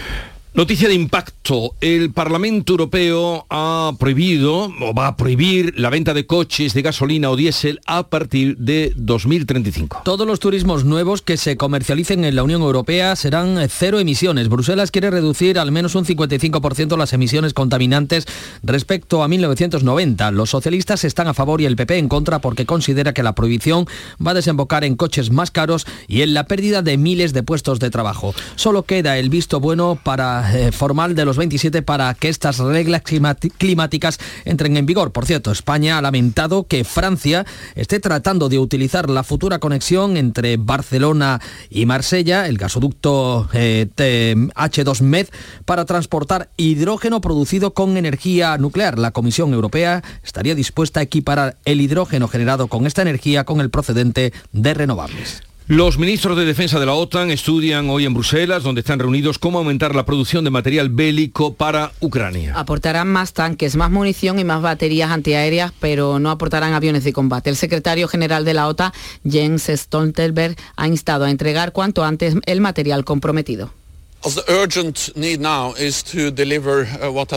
Noticia 0.55 0.87
de 0.87 0.93
impacto. 0.93 1.73
El 1.81 2.11
Parlamento 2.11 2.73
Europeo 2.73 3.47
ha 3.49 3.91
prohibido 3.97 4.71
o 4.81 4.93
va 4.93 5.07
a 5.07 5.17
prohibir 5.17 5.73
la 5.79 5.89
venta 5.89 6.13
de 6.13 6.27
coches 6.27 6.75
de 6.75 6.83
gasolina 6.83 7.31
o 7.31 7.35
diésel 7.35 7.81
a 7.87 8.03
partir 8.03 8.55
de 8.57 8.93
2035. 8.95 10.03
Todos 10.05 10.27
los 10.27 10.39
turismos 10.39 10.85
nuevos 10.85 11.23
que 11.23 11.37
se 11.37 11.57
comercialicen 11.57 12.23
en 12.23 12.35
la 12.35 12.43
Unión 12.43 12.61
Europea 12.61 13.15
serán 13.15 13.57
cero 13.67 13.99
emisiones. 13.99 14.47
Bruselas 14.47 14.91
quiere 14.91 15.09
reducir 15.09 15.57
al 15.57 15.71
menos 15.71 15.95
un 15.95 16.05
55% 16.05 16.97
las 16.97 17.13
emisiones 17.13 17.55
contaminantes 17.55 18.27
respecto 18.61 19.23
a 19.23 19.27
1990. 19.27 20.29
Los 20.29 20.51
socialistas 20.51 21.03
están 21.03 21.27
a 21.27 21.33
favor 21.33 21.61
y 21.61 21.65
el 21.65 21.75
PP 21.75 21.97
en 21.97 22.09
contra 22.09 22.37
porque 22.37 22.67
considera 22.67 23.15
que 23.15 23.23
la 23.23 23.33
prohibición 23.33 23.87
va 24.25 24.31
a 24.31 24.35
desembocar 24.35 24.83
en 24.83 24.97
coches 24.97 25.31
más 25.31 25.49
caros 25.49 25.87
y 26.07 26.21
en 26.21 26.35
la 26.35 26.45
pérdida 26.45 26.83
de 26.83 26.97
miles 26.97 27.33
de 27.33 27.41
puestos 27.41 27.79
de 27.79 27.89
trabajo. 27.89 28.35
Solo 28.55 28.83
queda 28.83 29.17
el 29.17 29.31
visto 29.31 29.59
bueno 29.59 29.97
para 30.01 30.42
eh, 30.51 30.71
formal 30.71 31.15
de 31.15 31.25
los 31.25 31.37
27 31.37 31.81
para 31.81 32.13
que 32.13 32.29
estas 32.29 32.59
reglas 32.59 33.01
climáticas 33.01 34.19
entren 34.45 34.77
en 34.77 34.85
vigor. 34.85 35.11
Por 35.11 35.25
cierto, 35.25 35.51
España 35.51 35.97
ha 35.97 36.01
lamentado 36.01 36.67
que 36.67 36.83
Francia 36.83 37.45
esté 37.75 37.99
tratando 37.99 38.49
de 38.49 38.59
utilizar 38.59 39.09
la 39.09 39.23
futura 39.23 39.59
conexión 39.59 40.17
entre 40.17 40.57
Barcelona 40.57 41.41
y 41.69 41.85
Marsella, 41.85 42.47
el 42.47 42.57
gasoducto 42.57 43.49
eh, 43.53 43.87
H2Med, 43.95 45.27
para 45.65 45.85
transportar 45.85 46.49
hidrógeno 46.57 47.21
producido 47.21 47.73
con 47.73 47.97
energía 47.97 48.57
nuclear. 48.57 48.99
La 48.99 49.11
Comisión 49.11 49.53
Europea 49.53 50.03
estaría 50.23 50.55
dispuesta 50.55 50.99
a 50.99 51.03
equiparar 51.03 51.57
el 51.65 51.81
hidrógeno 51.81 52.27
generado 52.27 52.67
con 52.67 52.85
esta 52.85 53.01
energía 53.01 53.43
con 53.43 53.61
el 53.61 53.69
procedente 53.69 54.33
de 54.51 54.73
renovables. 54.73 55.43
Los 55.67 55.97
ministros 55.97 56.35
de 56.35 56.43
Defensa 56.43 56.77
de 56.77 56.85
la 56.85 56.93
OTAN 56.93 57.31
estudian 57.31 57.89
hoy 57.89 58.03
en 58.03 58.13
Bruselas, 58.13 58.63
donde 58.63 58.81
están 58.81 58.99
reunidos, 58.99 59.39
cómo 59.39 59.59
aumentar 59.59 59.95
la 59.95 60.05
producción 60.05 60.43
de 60.43 60.49
material 60.49 60.89
bélico 60.89 61.53
para 61.53 61.93
Ucrania. 62.01 62.53
Aportarán 62.57 63.07
más 63.07 63.31
tanques, 63.31 63.77
más 63.77 63.89
munición 63.89 64.39
y 64.39 64.43
más 64.43 64.61
baterías 64.61 65.09
antiaéreas, 65.09 65.71
pero 65.79 66.19
no 66.19 66.31
aportarán 66.31 66.73
aviones 66.73 67.05
de 67.05 67.13
combate. 67.13 67.49
El 67.49 67.55
secretario 67.55 68.09
general 68.09 68.43
de 68.43 68.55
la 68.55 68.67
OTAN, 68.67 68.91
Jens 69.23 69.71
Stoltenberg, 69.73 70.57
ha 70.75 70.87
instado 70.89 71.23
a 71.23 71.31
entregar 71.31 71.71
cuanto 71.71 72.03
antes 72.03 72.35
el 72.45 72.59
material 72.59 73.05
comprometido. 73.05 73.71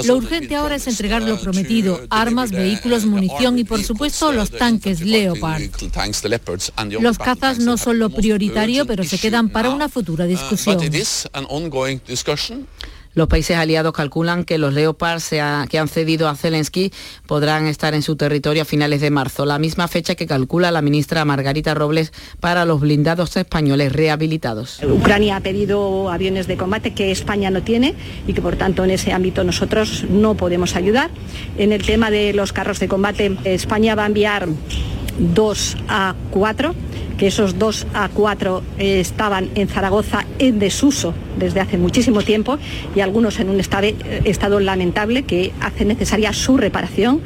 Lo 0.05 0.17
urgente 0.17 0.55
ahora 0.55 0.77
es 0.77 0.87
entregar 0.87 1.23
lo 1.23 1.41
prometido, 1.41 2.01
armas, 2.11 2.51
vehículos, 2.51 3.05
munición 3.05 3.59
y 3.59 3.65
por 3.65 3.83
supuesto 3.83 4.33
los 4.33 4.51
tanques 4.51 5.01
Leopard. 5.01 5.63
Los 7.01 7.19
cazas 7.19 7.59
no 7.59 7.77
son 7.77 7.99
lo 7.99 8.11
prioritario, 8.11 8.87
pero 8.87 9.05
se 9.05 9.19
quedan 9.19 9.49
para 9.49 9.71
una 9.71 9.89
futura 9.89 10.25
uh, 10.25 10.29
discusión. 10.29 10.79
Los 13.17 13.29
países 13.29 13.57
aliados 13.57 13.95
calculan 13.95 14.45
que 14.45 14.59
los 14.59 14.75
Leopard 14.75 15.23
que 15.71 15.79
han 15.79 15.89
cedido 15.89 16.29
a 16.29 16.37
Zelensky 16.37 16.93
podrán 17.27 17.67
estar 17.67 17.95
en 17.95 18.03
su 18.03 18.17
territorio 18.17 18.61
a 18.61 18.65
finales 18.67 19.01
de 19.01 19.11
marzo, 19.11 19.47
la 19.47 19.59
misma 19.59 19.89
fecha 19.89 20.17
que 20.17 20.27
calcula 20.27 20.71
la 20.71 20.83
ministra 20.83 21.25
Margarita 21.25 21.73
Robles 21.73 22.13
para 22.41 22.67
los 22.67 22.79
blindados 22.79 23.35
españoles 23.39 23.95
rehabilitados. 23.95 24.83
Ucrania 24.83 25.37
ha 25.37 25.41
pedido 25.41 26.11
aviones 26.11 26.47
de 26.47 26.59
combate 26.59 26.93
que 26.93 27.11
España 27.11 27.51
no 27.51 27.63
tiene 27.63 27.95
y 28.27 28.35
que 28.35 28.43
por 28.43 28.57
tanto 28.57 28.85
en 28.85 28.91
ese 28.91 29.15
ámbito 29.15 29.45
nosotros 29.45 30.05
no 30.11 30.35
podemos 30.35 30.77
ayudar. 30.77 31.11
En 31.57 31.73
el 31.73 31.87
tema 31.87 32.11
de 32.11 32.35
los 32.35 32.53
carros 32.53 32.81
de 32.81 32.89
combate, 32.89 33.35
España 33.45 33.95
va 33.95 34.03
a 34.03 34.09
enviar 34.09 34.47
dos 35.19 35.79
a 35.89 36.15
cuatro 36.31 36.75
que 37.19 37.27
esos 37.29 37.59
dos 37.59 37.87
a 37.95 38.09
cuatro 38.09 38.63
eh, 38.79 39.01
estaban 39.01 39.51
en 39.55 39.69
Zaragoza 39.69 40.25
en 40.39 40.59
desuso 40.59 41.15
desde 41.39 41.61
hace 41.61 41.79
muchísimo 41.79 42.23
tiempo 42.23 42.59
y 42.95 43.01
algunos 43.01 43.39
en 43.41 43.51
un 43.51 43.61
eh, 43.61 43.95
estado 44.25 44.61
lamentable 44.61 45.25
que 45.25 45.53
hace 45.61 45.85
necesaria 45.85 46.33
su 46.33 46.57
reparación. 46.57 47.23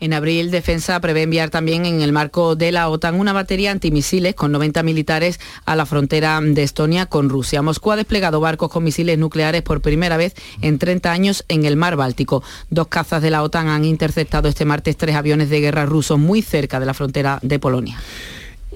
En 0.00 0.12
abril, 0.12 0.52
Defensa 0.52 1.00
prevé 1.00 1.22
enviar 1.22 1.50
también 1.50 1.84
en 1.84 2.02
el 2.02 2.12
marco 2.12 2.54
de 2.54 2.70
la 2.70 2.88
OTAN 2.88 3.18
una 3.18 3.32
batería 3.32 3.72
antimisiles 3.72 4.36
con 4.36 4.52
90 4.52 4.84
militares 4.84 5.40
a 5.64 5.74
la 5.74 5.86
frontera 5.86 6.40
de 6.40 6.62
Estonia 6.62 7.06
con 7.06 7.28
Rusia. 7.28 7.62
Moscú 7.62 7.90
ha 7.90 7.96
desplegado 7.96 8.38
barcos 8.38 8.70
con 8.70 8.84
misiles 8.84 9.18
nucleares 9.18 9.62
por 9.62 9.80
primera 9.80 10.16
vez 10.16 10.34
en 10.62 10.78
30 10.78 11.10
años 11.10 11.44
en 11.48 11.64
el 11.64 11.74
mar 11.74 11.96
Báltico. 11.96 12.44
Dos 12.70 12.86
cazas 12.86 13.22
de 13.22 13.30
la 13.30 13.42
OTAN 13.42 13.66
han 13.66 13.84
interceptado 13.84 14.48
este 14.48 14.64
martes 14.64 14.96
tres 14.96 15.16
aviones 15.16 15.50
de 15.50 15.60
guerra 15.60 15.84
rusos 15.84 16.18
muy 16.18 16.42
cerca 16.42 16.78
de 16.78 16.86
la 16.86 16.94
frontera 16.94 17.40
de 17.42 17.58
Polonia. 17.58 17.98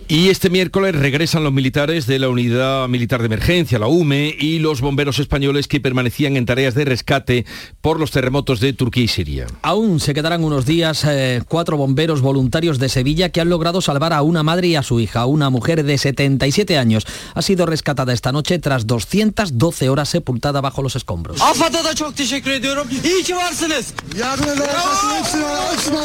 Y 0.08 0.28
este 0.28 0.50
miércoles 0.50 0.94
regresan 0.94 1.44
los 1.44 1.52
militares 1.52 2.06
de 2.06 2.18
la 2.18 2.28
Unidad 2.28 2.88
Militar 2.88 3.20
de 3.20 3.26
Emergencia, 3.26 3.78
la 3.78 3.86
UME, 3.86 4.36
y 4.38 4.58
los 4.58 4.80
bomberos 4.80 5.18
españoles 5.18 5.68
que 5.68 5.80
permanecían 5.80 6.36
en 6.36 6.44
tareas 6.44 6.74
de 6.74 6.84
rescate 6.84 7.46
por 7.80 7.98
los 7.98 8.10
terremotos 8.10 8.60
de 8.60 8.72
Turquía 8.72 9.04
y 9.04 9.08
Siria. 9.08 9.46
Aún 9.62 10.00
se 10.00 10.12
quedarán 10.12 10.44
unos 10.44 10.66
días 10.66 11.04
eh, 11.04 11.42
cuatro 11.48 11.76
bomberos 11.76 12.20
voluntarios 12.20 12.78
de 12.78 12.88
Sevilla 12.88 13.30
que 13.30 13.40
han 13.40 13.48
logrado 13.48 13.80
salvar 13.80 14.12
a 14.12 14.22
una 14.22 14.42
madre 14.42 14.68
y 14.68 14.76
a 14.76 14.82
su 14.82 15.00
hija, 15.00 15.24
una 15.26 15.50
mujer 15.50 15.84
de 15.84 15.96
77 15.96 16.76
años. 16.76 17.06
Ha 17.34 17.42
sido 17.42 17.64
rescatada 17.64 18.12
esta 18.12 18.32
noche 18.32 18.58
tras 18.58 18.86
212 18.86 19.88
horas 19.88 20.08
sepultada 20.08 20.60
bajo 20.60 20.82
los 20.82 20.96
escombros. 20.96 21.38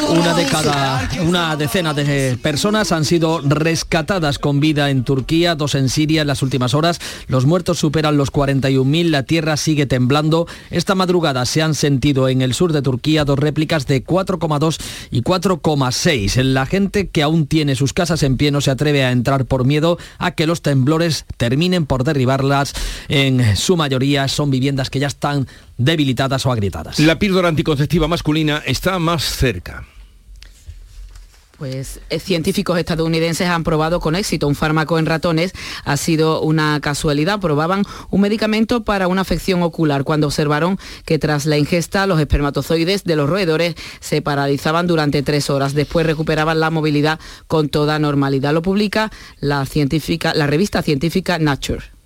Una 0.10 0.34
de 0.34 0.46
cada, 0.46 1.10
una 1.24 1.56
decena 1.56 1.94
de 1.94 2.38
personas 2.42 2.92
han 2.92 3.04
sido 3.04 3.42
rescatadas 3.42 3.87
rescatadas 3.88 4.38
con 4.38 4.60
vida 4.60 4.89
en 4.89 5.06
Turquía, 5.06 5.56
dos 5.56 5.73
en 5.73 5.88
Siria 5.88 6.19
en 6.19 6.28
las 6.28 6.43
últimas 6.43 6.73
horas. 6.73 7.00
Los 7.30 7.45
muertos 7.45 7.80
superan 7.80 8.17
los 8.17 8.34
41.000, 8.34 9.06
la 9.06 9.23
tierra 9.23 9.56
sigue 9.56 9.86
temblando. 9.86 10.45
Esta 10.71 10.93
madrugada 10.93 11.45
se 11.45 11.62
han 11.62 11.73
sentido 11.73 12.28
en 12.28 12.41
el 12.41 12.54
sur 12.54 12.73
de 12.73 12.82
Turquía 12.82 13.23
dos 13.23 13.39
réplicas 13.39 13.88
de 13.88 14.04
4,2 14.04 14.78
y 15.10 15.21
4,6. 15.21 16.43
La 16.43 16.65
gente 16.65 17.08
que 17.08 17.23
aún 17.23 17.47
tiene 17.47 17.76
sus 17.76 17.93
casas 17.93 18.23
en 18.23 18.36
pie 18.36 18.52
no 18.52 18.60
se 18.60 18.71
atreve 18.71 19.06
a 19.06 19.12
entrar 19.13 19.45
por 19.45 19.63
miedo 19.63 19.97
a 20.17 20.32
que 20.32 20.47
los 20.47 20.62
temblores 20.62 21.23
terminen 21.38 21.86
por 21.86 22.04
derribarlas. 22.04 22.73
En 23.08 23.56
su 23.56 23.78
mayoría 23.78 24.28
son 24.28 24.52
viviendas 24.52 24.89
que 24.89 25.00
ya 25.00 25.08
están 25.08 25.47
debilitadas 25.78 26.45
o 26.45 26.52
agrietadas. 26.52 27.00
La 27.00 27.19
píldora 27.19 27.47
anticonceptiva 27.47 28.10
masculina 28.10 28.62
está 28.65 29.00
más 29.00 29.23
cerca. 29.23 29.86
Pues 31.58 32.02
eh, 32.12 32.20
científicos 32.20 32.78
estadounidenses 32.78 33.48
han 33.48 33.63
probado 33.63 34.00
con 34.00 34.15
éxito 34.15 34.48
un 34.48 34.54
fármaco 34.54 35.00
en 35.00 35.08
ratones. 35.08 35.54
Ha 35.86 35.98
sido 35.98 36.41
una 36.41 36.80
casualidad. 36.82 37.39
Probaban 37.39 37.84
un 38.12 38.22
medicamento 38.22 38.84
para 38.84 39.08
una 39.08 39.22
afección 39.22 39.63
ocular 39.63 40.04
cuando 40.04 40.28
observaron 40.28 40.78
que 41.04 41.17
tras 41.17 41.48
la 41.48 41.58
ingesta 41.58 42.06
los 42.06 42.20
espermatozoides 42.20 43.06
de 43.06 43.15
los 43.15 43.28
roedores 43.28 43.76
se 44.00 44.22
paralizaban 44.22 44.86
durante 44.86 45.24
tres 45.24 45.50
horas. 45.50 45.74
Después 45.74 46.06
recuperaban 46.06 46.60
la 46.60 46.70
movilidad 46.70 47.20
con 47.48 47.70
toda 47.70 47.98
normalidad. 47.98 48.54
Lo 48.54 48.62
publica 48.62 49.12
la, 49.39 49.65
científica, 49.65 50.36
la 50.36 50.46
revista 50.46 50.84
científica 50.84 51.39
Nature. 51.39 51.97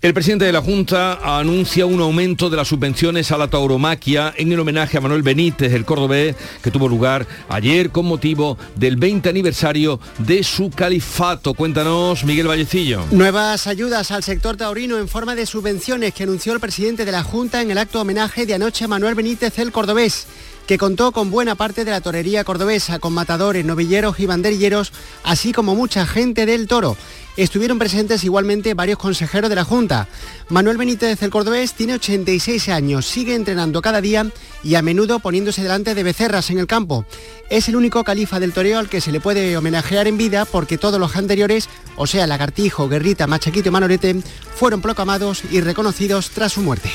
El 0.00 0.12
presidente 0.12 0.44
de 0.44 0.52
la 0.52 0.60
Junta 0.60 1.38
anuncia 1.38 1.86
un 1.86 2.00
aumento 2.00 2.50
de 2.50 2.56
las 2.58 2.68
subvenciones 2.68 3.32
a 3.32 3.38
la 3.38 3.48
tauromaquia 3.48 4.34
en 4.36 4.52
el 4.52 4.60
homenaje 4.60 4.98
a 4.98 5.00
Manuel 5.00 5.22
Benítez, 5.22 5.72
el 5.72 5.84
cordobés, 5.84 6.36
que 6.62 6.70
tuvo 6.70 6.88
lugar 6.88 7.26
ayer 7.48 7.90
con 7.90 8.04
motivo 8.06 8.58
del 8.74 8.96
20 8.96 9.28
aniversario 9.28 10.00
de 10.18 10.42
su 10.44 10.70
califato. 10.70 11.54
Cuéntanos, 11.54 12.24
Miguel 12.24 12.48
Vallecillo. 12.48 13.04
Nuevas 13.12 13.66
ayudas 13.66 14.10
al 14.10 14.22
sector 14.22 14.56
taurino 14.56 14.98
en 14.98 15.08
forma 15.08 15.34
de 15.34 15.46
subvenciones 15.46 16.12
que 16.12 16.24
anunció 16.24 16.52
el 16.52 16.60
presidente 16.60 17.04
de 17.04 17.12
la 17.12 17.22
Junta 17.22 17.62
en 17.62 17.70
el 17.70 17.78
acto 17.78 18.00
homenaje 18.00 18.44
de 18.44 18.54
anoche 18.54 18.84
a 18.84 18.88
Manuel 18.88 19.14
Benítez, 19.14 19.58
el 19.58 19.72
cordobés. 19.72 20.26
Que 20.66 20.78
contó 20.78 21.12
con 21.12 21.30
buena 21.30 21.54
parte 21.54 21.84
de 21.84 21.90
la 21.90 22.00
torería 22.00 22.44
cordobesa, 22.44 22.98
con 22.98 23.12
matadores, 23.12 23.64
novilleros 23.64 24.18
y 24.18 24.26
banderilleros, 24.26 24.92
así 25.22 25.52
como 25.52 25.74
mucha 25.74 26.06
gente 26.06 26.46
del 26.46 26.66
toro. 26.66 26.96
Estuvieron 27.36 27.80
presentes 27.80 28.22
igualmente 28.22 28.74
varios 28.74 28.98
consejeros 28.98 29.50
de 29.50 29.56
la 29.56 29.64
Junta. 29.64 30.06
Manuel 30.50 30.76
Benítez 30.76 31.20
el 31.22 31.30
Cordobés 31.30 31.74
tiene 31.74 31.94
86 31.94 32.68
años, 32.68 33.06
sigue 33.06 33.34
entrenando 33.34 33.82
cada 33.82 34.00
día 34.00 34.30
y 34.62 34.76
a 34.76 34.82
menudo 34.82 35.18
poniéndose 35.18 35.62
delante 35.62 35.96
de 35.96 36.02
becerras 36.04 36.50
en 36.50 36.58
el 36.58 36.68
campo. 36.68 37.04
Es 37.50 37.68
el 37.68 37.74
único 37.74 38.04
califa 38.04 38.38
del 38.38 38.52
toreo 38.52 38.78
al 38.78 38.88
que 38.88 39.00
se 39.00 39.10
le 39.10 39.20
puede 39.20 39.56
homenajear 39.56 40.06
en 40.06 40.16
vida 40.16 40.44
porque 40.44 40.78
todos 40.78 41.00
los 41.00 41.16
anteriores, 41.16 41.68
o 41.96 42.06
sea, 42.06 42.28
Lagartijo, 42.28 42.88
Guerrita, 42.88 43.26
Machaquito 43.26 43.68
y 43.68 43.72
Manorete, 43.72 44.22
fueron 44.54 44.80
proclamados 44.80 45.42
y 45.50 45.60
reconocidos 45.60 46.30
tras 46.30 46.52
su 46.52 46.62
muerte. 46.62 46.90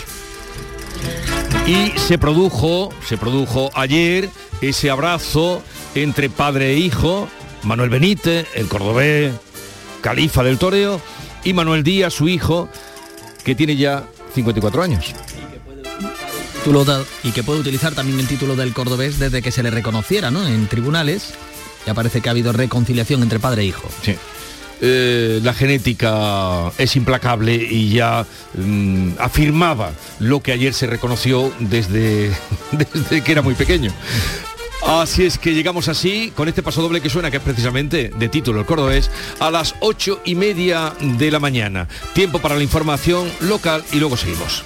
Y 1.70 1.92
se 2.00 2.18
produjo, 2.18 2.90
se 3.08 3.16
produjo 3.16 3.70
ayer 3.76 4.28
ese 4.60 4.90
abrazo 4.90 5.62
entre 5.94 6.28
padre 6.28 6.72
e 6.72 6.78
hijo, 6.80 7.30
Manuel 7.62 7.92
Benítez, 7.92 8.48
el 8.56 8.68
cordobés, 8.68 9.36
califa 10.02 10.44
del 10.44 10.58
toreo, 10.58 11.00
y 11.44 11.54
Manuel 11.54 11.84
Díaz, 11.84 12.16
su 12.16 12.28
hijo, 12.28 12.70
que 13.44 13.54
tiene 13.54 13.76
ya 13.76 14.04
54 14.34 14.82
años. 14.82 15.14
Y 17.24 17.32
que 17.34 17.44
puede 17.44 17.60
utilizar 17.60 17.94
también 17.94 18.20
el 18.20 18.28
título 18.28 18.56
del 18.56 18.74
cordobés 18.74 19.20
desde 19.20 19.44
que 19.44 19.52
se 19.52 19.62
le 19.62 19.70
reconociera 19.70 20.32
¿no? 20.32 20.48
en 20.48 20.66
tribunales. 20.66 21.36
Ya 21.86 21.94
parece 21.94 22.22
que 22.22 22.30
ha 22.30 22.32
habido 22.32 22.52
reconciliación 22.52 23.22
entre 23.22 23.40
padre 23.40 23.62
e 23.62 23.66
hijo. 23.66 23.88
Sí. 24.02 24.16
Eh, 24.82 25.40
la 25.44 25.54
genética 25.54 26.72
es 26.78 26.96
implacable 26.96 27.56
y 27.56 27.90
ya 27.90 28.26
mm, 28.56 29.12
afirmaba 29.20 29.92
lo 30.20 30.42
que 30.42 30.54
ayer 30.54 30.74
se 30.74 30.88
reconoció 30.88 31.52
desde, 31.60 32.32
desde 32.72 33.24
que 33.24 33.32
era 33.32 33.42
muy 33.42 33.56
pequeño. 33.56 33.92
Así 34.88 35.26
es 35.26 35.38
que 35.38 35.54
llegamos 35.54 35.90
así, 35.90 36.32
con 36.36 36.48
este 36.48 36.64
paso 36.64 36.82
doble 36.82 37.02
que 37.02 37.10
suena, 37.10 37.30
que 37.30 37.38
es 37.38 37.44
precisamente 37.44 38.12
de 38.18 38.30
título 38.30 38.62
el 38.62 38.66
cordobés, 38.66 39.12
a 39.40 39.52
las 39.52 39.76
ocho 39.82 40.22
y 40.24 40.36
media 40.36 40.94
de 41.02 41.32
la 41.32 41.40
mañana. 41.40 41.88
Tiempo 42.14 42.40
para 42.40 42.56
la 42.56 42.64
información 42.64 43.30
local 43.42 43.84
y 43.92 44.00
luego 44.00 44.16
seguimos. 44.16 44.64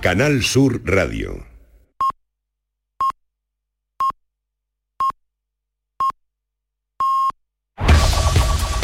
Canal 0.00 0.44
Sur 0.44 0.80
Radio. 0.84 1.44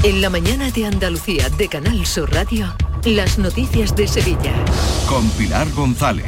En 0.04 0.20
la 0.20 0.28
mañana 0.28 0.70
de 0.70 0.84
Andalucía 0.84 1.48
de 1.48 1.66
Canal 1.66 2.04
Sur 2.04 2.30
Radio, 2.30 2.76
las 3.06 3.38
noticias 3.38 3.96
de 3.96 4.06
Sevilla. 4.06 4.52
Con 5.08 5.26
Pilar 5.30 5.66
González. 5.72 6.26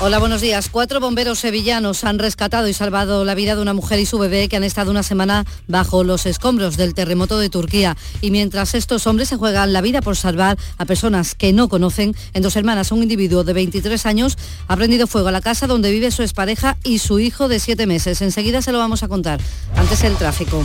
Hola, 0.00 0.18
buenos 0.18 0.40
días. 0.40 0.70
Cuatro 0.70 0.98
bomberos 0.98 1.38
sevillanos 1.38 2.02
han 2.02 2.18
rescatado 2.18 2.66
y 2.66 2.72
salvado 2.72 3.24
la 3.24 3.36
vida 3.36 3.54
de 3.54 3.62
una 3.62 3.74
mujer 3.74 4.00
y 4.00 4.06
su 4.06 4.18
bebé 4.18 4.48
que 4.48 4.56
han 4.56 4.64
estado 4.64 4.90
una 4.90 5.04
semana 5.04 5.44
bajo 5.68 6.02
los 6.02 6.26
escombros 6.26 6.76
del 6.76 6.94
terremoto 6.94 7.38
de 7.38 7.48
Turquía. 7.48 7.96
Y 8.20 8.32
mientras 8.32 8.74
estos 8.74 9.06
hombres 9.06 9.28
se 9.28 9.36
juegan 9.36 9.72
la 9.72 9.80
vida 9.80 10.02
por 10.02 10.16
salvar 10.16 10.58
a 10.76 10.84
personas 10.84 11.36
que 11.36 11.52
no 11.52 11.68
conocen, 11.68 12.16
en 12.32 12.42
dos 12.42 12.56
hermanas 12.56 12.90
un 12.90 13.04
individuo 13.04 13.44
de 13.44 13.52
23 13.52 14.04
años 14.04 14.36
ha 14.66 14.74
prendido 14.74 15.06
fuego 15.06 15.28
a 15.28 15.32
la 15.32 15.40
casa 15.40 15.68
donde 15.68 15.92
vive 15.92 16.10
su 16.10 16.22
expareja 16.22 16.76
y 16.82 16.98
su 16.98 17.20
hijo 17.20 17.46
de 17.46 17.60
7 17.60 17.86
meses. 17.86 18.20
Enseguida 18.20 18.62
se 18.62 18.72
lo 18.72 18.78
vamos 18.78 19.04
a 19.04 19.08
contar. 19.08 19.38
Antes 19.76 20.02
el 20.02 20.16
tráfico. 20.16 20.64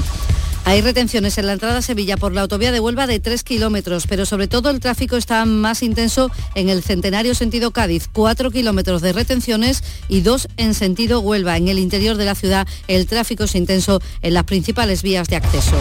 Hay 0.70 0.82
retenciones 0.82 1.36
en 1.40 1.48
la 1.48 1.54
entrada 1.54 1.80
a 1.80 1.82
Sevilla 1.82 2.16
por 2.16 2.32
la 2.32 2.42
autovía 2.42 2.72
de 2.72 2.80
Huelva 2.80 3.08
de 3.08 3.20
3 3.20 3.44
kilómetros, 3.44 4.06
pero 4.06 4.28
sobre 4.28 4.48
todo 4.48 4.70
el 4.70 4.80
tráfico 4.80 5.16
está 5.16 5.44
más 5.46 5.82
intenso 5.82 6.30
en 6.54 6.70
el 6.70 6.84
centenario 6.84 7.34
sentido 7.34 7.72
Cádiz, 7.72 8.08
4 8.14 8.52
kilómetros 8.52 9.02
de 9.02 9.12
retenciones 9.12 9.84
y 10.10 10.22
2 10.22 10.48
en 10.58 10.76
sentido 10.76 11.22
Huelva. 11.22 11.58
En 11.58 11.70
el 11.70 11.80
interior 11.80 12.18
de 12.18 12.26
la 12.26 12.36
ciudad 12.36 12.68
el 12.88 13.08
tráfico 13.08 13.46
es 13.46 13.56
intenso 13.56 14.00
en 14.22 14.36
las 14.36 14.44
principales 14.44 15.02
vías 15.02 15.28
de 15.28 15.38
acceso. 15.38 15.76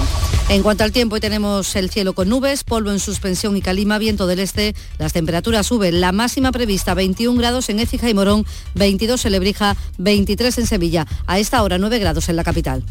En 0.48 0.62
cuanto 0.62 0.84
al 0.84 0.92
tiempo, 0.92 1.20
tenemos 1.20 1.76
el 1.76 1.90
cielo 1.90 2.14
con 2.14 2.30
nubes, 2.30 2.64
polvo 2.64 2.90
en 2.90 2.98
suspensión 2.98 3.58
y 3.58 3.60
calima, 3.60 3.98
viento 3.98 4.26
del 4.26 4.40
este. 4.40 4.74
Las 4.96 5.12
temperaturas 5.12 5.66
suben. 5.66 6.00
La 6.00 6.12
máxima 6.12 6.50
prevista 6.50 6.94
21 6.94 7.38
grados 7.38 7.68
en 7.68 7.80
Écija 7.80 8.08
y 8.08 8.14
Morón, 8.14 8.46
22 8.74 9.22
en 9.26 9.32
Lebrija, 9.32 9.76
23 9.98 10.56
en 10.56 10.66
Sevilla. 10.66 11.06
A 11.26 11.38
esta 11.38 11.62
hora 11.62 11.76
9 11.76 11.98
grados 11.98 12.30
en 12.30 12.36
la 12.36 12.44
capital. 12.44 12.82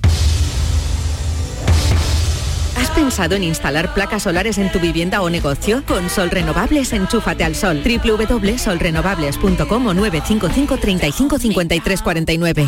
¿Has 2.97 3.03
pensado 3.03 3.35
en 3.35 3.43
instalar 3.43 3.93
placas 3.93 4.23
solares 4.23 4.57
en 4.57 4.71
tu 4.71 4.79
vivienda 4.79 5.21
o 5.21 5.29
negocio? 5.29 5.83
Con 5.85 6.09
Sol 6.09 6.31
Renovables, 6.31 6.93
enchúfate 6.93 7.43
al 7.43 7.53
sol. 7.53 7.83
www.solrenovables.com 7.83 9.85
o 9.85 9.93
955 9.93 10.77
35 10.77 11.37
53 11.37 12.01
49. 12.01 12.67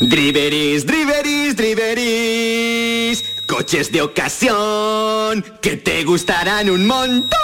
Driveris, 0.00 0.84
driveris, 0.84 1.56
driveris. 1.56 3.24
Coches 3.48 3.90
de 3.90 4.02
ocasión 4.02 5.42
que 5.62 5.78
te 5.78 6.04
gustarán 6.04 6.68
un 6.68 6.86
montón. 6.86 7.40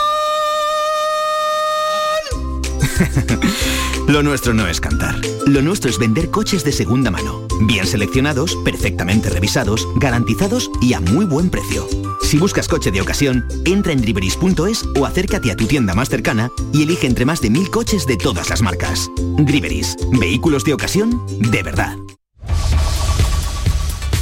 Lo 4.09 4.23
nuestro 4.23 4.55
no 4.55 4.69
es 4.69 4.81
cantar. 4.81 5.17
Lo 5.47 5.63
nuestro 5.63 5.91
es 5.91 5.99
vender 5.99 6.31
coches 6.31 6.63
de 6.63 6.71
segunda 6.71 7.11
mano. 7.11 7.43
Bien 7.63 7.85
seleccionados, 7.85 8.57
perfectamente 8.65 9.31
revisados, 9.31 9.89
garantizados 9.97 10.71
y 10.81 10.93
a 10.95 11.01
muy 11.01 11.25
buen 11.25 11.51
precio. 11.51 11.89
Si 12.23 12.39
buscas 12.39 12.69
coche 12.69 12.93
de 12.93 13.01
ocasión, 13.01 13.45
entra 13.65 13.93
en 13.93 14.01
driveris.es 14.01 14.85
o 14.97 15.07
acércate 15.07 15.51
a 15.51 15.57
tu 15.57 15.67
tienda 15.67 15.93
más 15.95 16.09
cercana 16.09 16.51
y 16.73 16.85
elige 16.85 17.09
entre 17.09 17.25
más 17.25 17.41
de 17.41 17.51
mil 17.51 17.69
coches 17.69 18.07
de 18.07 18.17
todas 18.17 18.49
las 18.49 18.63
marcas. 18.63 19.11
Driveris. 19.39 19.97
Vehículos 20.13 20.65
de 20.65 20.75
ocasión 20.75 21.21
de 21.41 21.65
verdad. 21.65 21.97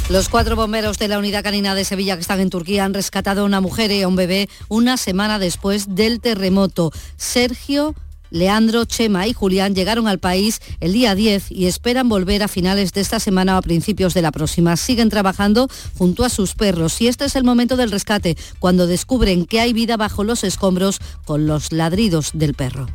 Los 0.09 0.29
cuatro 0.29 0.55
bomberos 0.55 0.97
de 0.97 1.07
la 1.07 1.19
unidad 1.19 1.43
canina 1.43 1.73
de 1.75 1.83
Sevilla 1.83 2.15
que 2.15 2.21
están 2.21 2.39
en 2.39 2.49
Turquía 2.51 2.85
han 2.85 2.93
rescatado 2.93 3.41
a 3.41 3.45
una 3.45 3.61
mujer 3.61 3.91
y 3.91 4.01
a 4.01 4.07
un 4.07 4.15
bebé 4.15 4.49
una 4.67 4.97
semana 4.97 5.37
después 5.37 5.95
del 5.95 6.21
terremoto. 6.21 6.91
Sergio 7.17 7.95
Leandro, 8.35 8.83
Chema 8.83 9.27
y 9.27 9.33
Julián 9.33 9.75
llegaron 9.75 10.09
al 10.09 10.19
país 10.19 10.59
el 10.81 10.91
día 10.91 11.15
10 11.15 11.51
y 11.51 11.67
esperan 11.67 12.09
volver 12.09 12.43
a 12.43 12.49
finales 12.49 12.91
de 12.91 12.99
esta 12.99 13.21
semana 13.21 13.55
o 13.55 13.59
a 13.59 13.61
principios 13.61 14.13
de 14.13 14.21
la 14.21 14.33
próxima. 14.33 14.75
Siguen 14.75 15.09
trabajando 15.09 15.69
junto 15.97 16.25
a 16.25 16.29
sus 16.29 16.53
perros 16.53 16.99
y 16.99 17.07
este 17.07 17.23
es 17.23 17.37
el 17.37 17.45
momento 17.45 17.77
del 17.77 17.91
rescate, 17.91 18.35
cuando 18.59 18.87
descubren 18.87 19.45
que 19.45 19.61
hay 19.61 19.71
vida 19.71 19.95
bajo 19.95 20.25
los 20.25 20.43
escombros 20.43 20.99
con 21.23 21.47
los 21.47 21.71
ladridos 21.71 22.31
del 22.33 22.55
perro. 22.55 22.87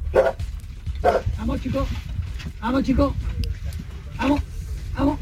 Vamos 1.38 1.62
chicos, 1.62 1.88
vamos 2.60 2.82
chicos, 2.82 3.14
vamos, 4.18 4.42
vamos. 4.94 5.18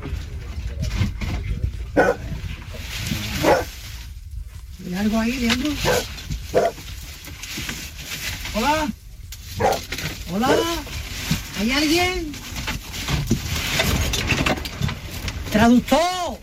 ¿Hay 4.84 4.94
algo 4.94 5.18
ahí, 5.20 5.38
Leandro? 5.38 5.70
Hola. 8.56 8.88
Hola, 10.32 10.56
¿hay 11.58 11.70
alguien? 11.72 12.32
Traductor, 15.50 16.38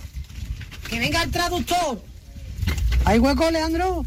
que 0.89 0.99
venga 0.99 1.23
el 1.23 1.32
traductor. 1.32 2.01
¿Hay 3.06 3.19
hueco, 3.19 3.49
Leandro? 3.51 4.06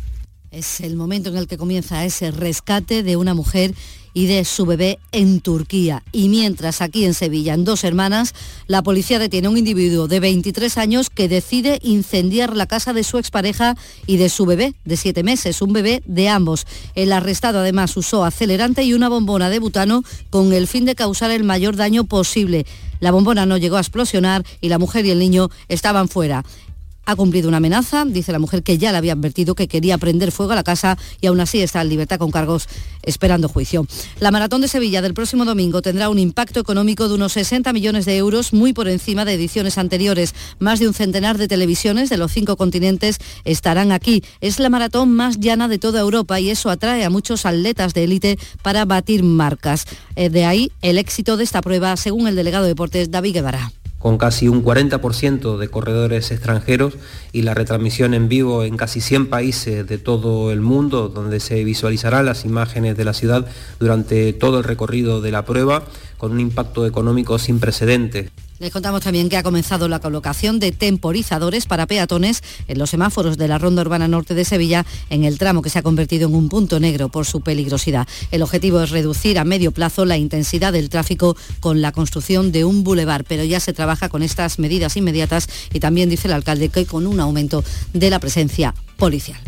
Es 0.50 0.80
el 0.80 0.96
momento 0.96 1.30
en 1.30 1.36
el 1.36 1.46
que 1.46 1.56
comienza 1.56 2.04
ese 2.04 2.30
rescate 2.30 3.02
de 3.02 3.16
una 3.16 3.34
mujer 3.34 3.74
y 4.14 4.26
de 4.26 4.44
su 4.44 4.66
bebé 4.66 4.98
en 5.12 5.40
Turquía. 5.40 6.02
Y 6.12 6.28
mientras 6.28 6.80
aquí 6.80 7.04
en 7.04 7.14
Sevilla, 7.14 7.54
en 7.54 7.64
dos 7.64 7.84
hermanas, 7.84 8.34
la 8.66 8.82
policía 8.82 9.18
detiene 9.18 9.48
a 9.48 9.50
un 9.50 9.58
individuo 9.58 10.08
de 10.08 10.20
23 10.20 10.78
años 10.78 11.10
que 11.10 11.28
decide 11.28 11.78
incendiar 11.82 12.56
la 12.56 12.66
casa 12.66 12.92
de 12.92 13.04
su 13.04 13.18
expareja 13.18 13.76
y 14.06 14.16
de 14.16 14.28
su 14.28 14.46
bebé 14.46 14.74
de 14.84 14.96
7 14.96 15.22
meses, 15.22 15.62
un 15.62 15.72
bebé 15.72 16.02
de 16.06 16.28
ambos. 16.28 16.66
El 16.94 17.12
arrestado 17.12 17.60
además 17.60 17.96
usó 17.96 18.24
acelerante 18.24 18.82
y 18.82 18.94
una 18.94 19.08
bombona 19.08 19.50
de 19.50 19.58
butano 19.58 20.02
con 20.30 20.52
el 20.52 20.66
fin 20.66 20.84
de 20.84 20.94
causar 20.94 21.30
el 21.30 21.44
mayor 21.44 21.76
daño 21.76 22.04
posible. 22.04 22.66
La 23.00 23.12
bombona 23.12 23.46
no 23.46 23.56
llegó 23.56 23.76
a 23.76 23.80
explosionar 23.80 24.44
y 24.60 24.68
la 24.68 24.78
mujer 24.78 25.06
y 25.06 25.10
el 25.10 25.18
niño 25.20 25.50
estaban 25.68 26.08
fuera 26.08 26.44
ha 27.08 27.16
cumplido 27.16 27.48
una 27.48 27.56
amenaza, 27.56 28.04
dice 28.04 28.32
la 28.32 28.38
mujer 28.38 28.62
que 28.62 28.76
ya 28.76 28.92
le 28.92 28.98
había 28.98 29.14
advertido 29.14 29.54
que 29.54 29.66
quería 29.66 29.96
prender 29.96 30.30
fuego 30.30 30.52
a 30.52 30.56
la 30.56 30.62
casa 30.62 30.98
y 31.22 31.26
aún 31.26 31.40
así 31.40 31.62
está 31.62 31.80
en 31.80 31.88
libertad 31.88 32.18
con 32.18 32.30
cargos 32.30 32.68
esperando 33.02 33.48
juicio. 33.48 33.86
La 34.20 34.30
maratón 34.30 34.60
de 34.60 34.68
Sevilla 34.68 35.00
del 35.00 35.14
próximo 35.14 35.46
domingo 35.46 35.80
tendrá 35.80 36.10
un 36.10 36.18
impacto 36.18 36.60
económico 36.60 37.08
de 37.08 37.14
unos 37.14 37.32
60 37.32 37.72
millones 37.72 38.04
de 38.04 38.18
euros, 38.18 38.52
muy 38.52 38.74
por 38.74 38.88
encima 38.88 39.24
de 39.24 39.32
ediciones 39.32 39.78
anteriores. 39.78 40.34
Más 40.58 40.80
de 40.80 40.88
un 40.88 40.92
centenar 40.92 41.38
de 41.38 41.48
televisiones 41.48 42.10
de 42.10 42.18
los 42.18 42.30
cinco 42.30 42.58
continentes 42.58 43.20
estarán 43.46 43.90
aquí. 43.90 44.22
Es 44.42 44.58
la 44.58 44.68
maratón 44.68 45.10
más 45.10 45.40
llana 45.40 45.66
de 45.66 45.78
toda 45.78 46.00
Europa 46.00 46.38
y 46.40 46.50
eso 46.50 46.68
atrae 46.68 47.06
a 47.06 47.10
muchos 47.10 47.46
atletas 47.46 47.94
de 47.94 48.04
élite 48.04 48.38
para 48.60 48.84
batir 48.84 49.22
marcas. 49.22 49.86
Eh, 50.14 50.28
de 50.28 50.44
ahí 50.44 50.72
el 50.82 50.98
éxito 50.98 51.38
de 51.38 51.44
esta 51.44 51.62
prueba, 51.62 51.96
según 51.96 52.28
el 52.28 52.36
delegado 52.36 52.64
de 52.64 52.72
deportes 52.72 53.10
David 53.10 53.32
Guevara. 53.32 53.72
Con 53.98 54.16
casi 54.16 54.48
un 54.48 54.64
40% 54.64 55.58
de 55.58 55.68
corredores 55.68 56.30
extranjeros 56.30 56.94
y 57.32 57.42
la 57.42 57.54
retransmisión 57.54 58.14
en 58.14 58.28
vivo 58.28 58.64
en 58.64 58.76
casi 58.76 59.00
100 59.00 59.28
países 59.28 59.86
de 59.86 59.98
todo 59.98 60.52
el 60.52 60.60
mundo, 60.60 61.08
donde 61.08 61.40
se 61.40 61.64
visualizarán 61.64 62.26
las 62.26 62.44
imágenes 62.44 62.96
de 62.96 63.04
la 63.04 63.12
ciudad 63.12 63.46
durante 63.80 64.32
todo 64.32 64.58
el 64.58 64.64
recorrido 64.64 65.20
de 65.20 65.32
la 65.32 65.44
prueba, 65.44 65.84
con 66.16 66.32
un 66.32 66.40
impacto 66.40 66.86
económico 66.86 67.38
sin 67.38 67.60
precedentes. 67.60 68.30
Les 68.58 68.72
contamos 68.72 69.02
también 69.02 69.28
que 69.28 69.36
ha 69.36 69.44
comenzado 69.44 69.86
la 69.86 70.00
colocación 70.00 70.58
de 70.58 70.72
temporizadores 70.72 71.66
para 71.66 71.86
peatones 71.86 72.42
en 72.66 72.78
los 72.78 72.90
semáforos 72.90 73.38
de 73.38 73.46
la 73.46 73.58
Ronda 73.58 73.82
Urbana 73.82 74.08
Norte 74.08 74.34
de 74.34 74.44
Sevilla 74.44 74.84
en 75.10 75.22
el 75.22 75.38
tramo 75.38 75.62
que 75.62 75.70
se 75.70 75.78
ha 75.78 75.82
convertido 75.82 76.28
en 76.28 76.34
un 76.34 76.48
punto 76.48 76.80
negro 76.80 77.08
por 77.08 77.24
su 77.24 77.40
peligrosidad. 77.40 78.08
El 78.32 78.42
objetivo 78.42 78.80
es 78.80 78.90
reducir 78.90 79.38
a 79.38 79.44
medio 79.44 79.70
plazo 79.70 80.04
la 80.04 80.16
intensidad 80.16 80.72
del 80.72 80.88
tráfico 80.88 81.36
con 81.60 81.80
la 81.80 81.92
construcción 81.92 82.50
de 82.50 82.64
un 82.64 82.82
bulevar, 82.82 83.22
pero 83.24 83.44
ya 83.44 83.60
se 83.60 83.72
trabaja 83.72 84.08
con 84.08 84.24
estas 84.24 84.58
medidas 84.58 84.96
inmediatas 84.96 85.48
y 85.72 85.78
también 85.78 86.10
dice 86.10 86.26
el 86.26 86.34
alcalde 86.34 86.68
que 86.68 86.84
con 86.84 87.06
un 87.06 87.20
aumento 87.20 87.62
de 87.92 88.10
la 88.10 88.18
presencia 88.18 88.74
policial. 88.96 89.38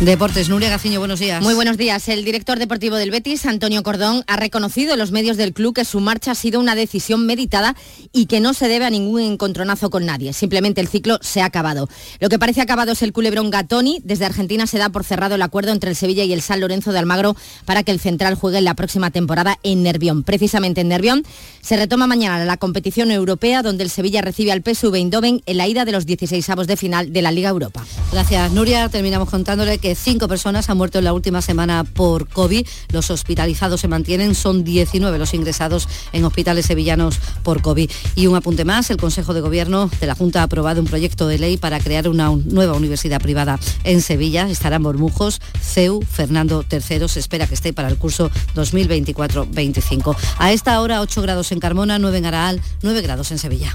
Deportes, 0.00 0.48
Nuria 0.48 0.70
Gaciño, 0.70 1.00
buenos 1.00 1.18
días. 1.18 1.42
Muy 1.42 1.54
buenos 1.54 1.76
días. 1.76 2.08
El 2.08 2.24
director 2.24 2.60
deportivo 2.60 2.94
del 2.94 3.10
Betis, 3.10 3.44
Antonio 3.46 3.82
Cordón, 3.82 4.22
ha 4.28 4.36
reconocido 4.36 4.92
en 4.92 5.00
los 5.00 5.10
medios 5.10 5.36
del 5.36 5.52
club 5.52 5.74
que 5.74 5.84
su 5.84 5.98
marcha 5.98 6.30
ha 6.30 6.34
sido 6.36 6.60
una 6.60 6.76
decisión 6.76 7.26
meditada 7.26 7.74
y 8.12 8.26
que 8.26 8.38
no 8.38 8.54
se 8.54 8.68
debe 8.68 8.84
a 8.84 8.90
ningún 8.90 9.22
encontronazo 9.22 9.90
con 9.90 10.06
nadie. 10.06 10.32
Simplemente 10.32 10.80
el 10.80 10.86
ciclo 10.86 11.18
se 11.20 11.42
ha 11.42 11.46
acabado. 11.46 11.88
Lo 12.20 12.28
que 12.28 12.38
parece 12.38 12.60
acabado 12.60 12.92
es 12.92 13.02
el 13.02 13.12
culebrón 13.12 13.50
Gatoni. 13.50 14.00
Desde 14.04 14.24
Argentina 14.24 14.68
se 14.68 14.78
da 14.78 14.88
por 14.90 15.02
cerrado 15.02 15.34
el 15.34 15.42
acuerdo 15.42 15.72
entre 15.72 15.90
el 15.90 15.96
Sevilla 15.96 16.22
y 16.22 16.32
el 16.32 16.42
San 16.42 16.60
Lorenzo 16.60 16.92
de 16.92 17.00
Almagro 17.00 17.34
para 17.64 17.82
que 17.82 17.90
el 17.90 17.98
central 17.98 18.36
juegue 18.36 18.58
en 18.58 18.66
la 18.66 18.74
próxima 18.74 19.10
temporada 19.10 19.58
en 19.64 19.82
Nervión. 19.82 20.22
Precisamente 20.22 20.80
en 20.80 20.88
Nervión 20.90 21.24
se 21.60 21.76
retoma 21.76 22.06
mañana 22.06 22.44
la 22.44 22.56
competición 22.56 23.10
europea 23.10 23.64
donde 23.64 23.82
el 23.82 23.90
Sevilla 23.90 24.22
recibe 24.22 24.52
al 24.52 24.62
PSV 24.62 24.94
Eindhoven 24.94 25.42
en 25.44 25.56
la 25.56 25.66
ida 25.66 25.84
de 25.84 25.90
los 25.90 26.06
16 26.06 26.48
avos 26.50 26.68
de 26.68 26.76
final 26.76 27.12
de 27.12 27.20
la 27.20 27.32
Liga 27.32 27.48
Europa. 27.48 27.84
Gracias, 28.12 28.52
Nuria. 28.52 28.88
Terminamos 28.90 29.28
contándole 29.28 29.78
que 29.78 29.87
cinco 29.94 30.28
personas 30.28 30.68
han 30.70 30.76
muerto 30.76 30.98
en 30.98 31.04
la 31.04 31.12
última 31.12 31.42
semana 31.42 31.84
por 31.84 32.28
COVID. 32.28 32.66
Los 32.92 33.10
hospitalizados 33.10 33.80
se 33.80 33.88
mantienen, 33.88 34.34
son 34.34 34.64
19 34.64 35.18
los 35.18 35.34
ingresados 35.34 35.88
en 36.12 36.24
hospitales 36.24 36.66
sevillanos 36.66 37.18
por 37.42 37.62
COVID. 37.62 37.90
Y 38.14 38.26
un 38.26 38.36
apunte 38.36 38.64
más, 38.64 38.90
el 38.90 38.96
Consejo 38.96 39.34
de 39.34 39.40
Gobierno 39.40 39.90
de 40.00 40.06
la 40.06 40.14
Junta 40.14 40.40
ha 40.40 40.44
aprobado 40.44 40.80
un 40.80 40.86
proyecto 40.86 41.26
de 41.26 41.38
ley 41.38 41.56
para 41.56 41.80
crear 41.80 42.08
una 42.08 42.30
nueva 42.30 42.74
universidad 42.74 43.20
privada 43.20 43.58
en 43.84 44.02
Sevilla. 44.02 44.48
Estarán 44.48 44.82
Bormujos, 44.82 45.40
CEU, 45.60 46.00
Fernando 46.02 46.64
III. 46.70 47.08
Se 47.08 47.20
espera 47.20 47.46
que 47.46 47.54
esté 47.54 47.72
para 47.72 47.88
el 47.88 47.96
curso 47.96 48.30
2024-25. 48.54 50.16
A 50.38 50.52
esta 50.52 50.80
hora 50.80 51.00
8 51.00 51.22
grados 51.22 51.52
en 51.52 51.60
Carmona, 51.60 51.98
9 51.98 52.18
en 52.18 52.26
Araal, 52.26 52.60
9 52.82 53.02
grados 53.02 53.30
en 53.30 53.38
Sevilla. 53.38 53.74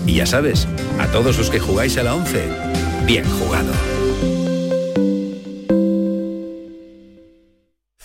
Y 0.07 0.15
ya 0.17 0.27
sabes, 0.27 0.67
a 0.99 1.07
todos 1.09 1.39
los 1.39 1.51
que 1.51 1.61
jugáis 1.61 1.97
a 1.99 2.03
la 2.03 2.15
11, 2.15 2.49
bien 3.07 3.25
jugado. 3.39 3.73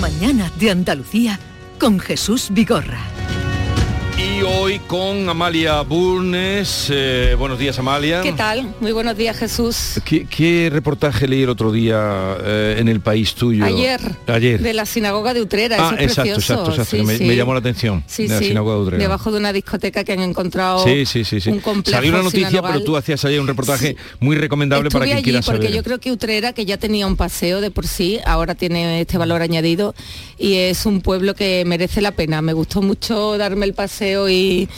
Mañana 0.00 0.52
de 0.60 0.70
Andalucía 0.70 1.40
con 1.80 1.98
Jesús 1.98 2.48
Vigorra. 2.50 3.00
Y 4.18 4.42
hoy 4.42 4.80
con 4.80 5.28
Amalia 5.28 5.80
Burnes. 5.82 6.88
Eh, 6.90 7.36
buenos 7.38 7.56
días, 7.56 7.78
Amalia. 7.78 8.20
¿Qué 8.20 8.32
tal? 8.32 8.74
Muy 8.80 8.90
buenos 8.90 9.16
días, 9.16 9.36
Jesús. 9.36 10.00
¿Qué, 10.04 10.70
reportaje 10.72 11.28
leí 11.28 11.44
el 11.44 11.50
otro 11.50 11.70
día 11.70 12.36
eh, 12.42 12.76
en 12.78 12.88
el 12.88 13.00
país 13.00 13.36
tuyo? 13.36 13.64
Ayer. 13.64 14.00
Ayer. 14.26 14.60
De 14.60 14.74
la 14.74 14.86
sinagoga 14.86 15.34
de 15.34 15.42
Utrera. 15.42 15.76
Ah, 15.78 15.96
exacto, 16.00 16.32
exacto, 16.32 16.70
exacto. 16.70 17.04
me, 17.04 17.36
llamó 17.36 17.52
la 17.52 17.60
atención. 17.60 18.02
Sí, 18.08 18.26
de 18.26 18.34
la 18.34 18.40
sinagoga 18.40 18.74
de 18.74 18.80
Utrera. 18.80 19.02
Debajo 19.02 19.30
de 19.30 19.38
una 19.38 19.52
discoteca 19.52 20.02
que 20.02 20.14
han 20.14 20.20
encontrado 20.20 20.82
sí, 20.82 21.06
sí, 21.06 21.22
sí, 21.22 21.40
sí. 21.40 21.50
un 21.50 21.60
complejo 21.60 21.96
Salió 21.96 22.10
una 22.10 22.24
noticia, 22.24 22.60
pero 22.60 22.82
tú 22.82 22.96
hacías 22.96 23.24
ayer 23.24 23.40
un 23.40 23.46
reportaje 23.46 23.94
muy 24.18 24.34
recomendable 24.34 24.90
para 24.90 25.04
quien 25.04 25.18
allí 25.18 25.24
quiera 25.24 25.42
porque 25.42 25.68
saber. 25.68 25.76
yo 25.76 25.84
creo 25.84 26.00
que 26.00 26.10
Utrera, 26.10 26.52
que 26.52 26.66
ya 26.66 26.76
tenía 26.76 27.06
un 27.06 27.14
paseo 27.14 27.60
de 27.60 27.70
por 27.70 27.86
sí, 27.86 28.18
ahora 28.26 28.56
tiene 28.56 29.00
este 29.00 29.16
valor 29.16 29.42
añadido 29.42 29.94
y 30.38 30.54
es 30.54 30.86
un 30.86 31.02
pueblo 31.02 31.36
que 31.36 31.62
merece 31.64 32.00
la 32.00 32.10
pena. 32.10 32.42
Me 32.42 32.52
gustó 32.52 32.82
mucho 32.82 33.38
darme 33.38 33.64
el 33.64 33.74
paseo 33.74 34.07
y 34.28 34.68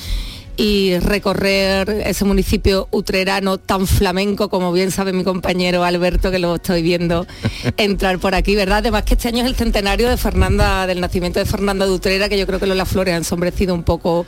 y 0.60 0.98
recorrer 0.98 1.88
ese 2.04 2.26
municipio 2.26 2.86
utrerano 2.90 3.56
tan 3.56 3.86
flamenco 3.86 4.50
como 4.50 4.72
bien 4.72 4.90
sabe 4.90 5.14
mi 5.14 5.24
compañero 5.24 5.84
Alberto 5.84 6.30
que 6.30 6.38
lo 6.38 6.56
estoy 6.56 6.82
viendo 6.82 7.26
entrar 7.78 8.18
por 8.18 8.34
aquí, 8.34 8.56
¿verdad? 8.56 8.78
Además 8.78 9.04
que 9.04 9.14
este 9.14 9.28
año 9.28 9.42
es 9.42 9.46
el 9.46 9.56
centenario 9.56 10.10
de 10.10 10.18
Fernanda, 10.18 10.86
del 10.86 11.00
nacimiento 11.00 11.38
de 11.38 11.46
Fernanda 11.46 11.86
de 11.86 11.92
Utrera, 11.92 12.28
que 12.28 12.38
yo 12.38 12.46
creo 12.46 12.60
que 12.60 12.66
Las 12.66 12.88
Flores 12.90 13.14
han 13.14 13.24
sombrecido 13.24 13.74
un 13.74 13.84
poco 13.84 14.26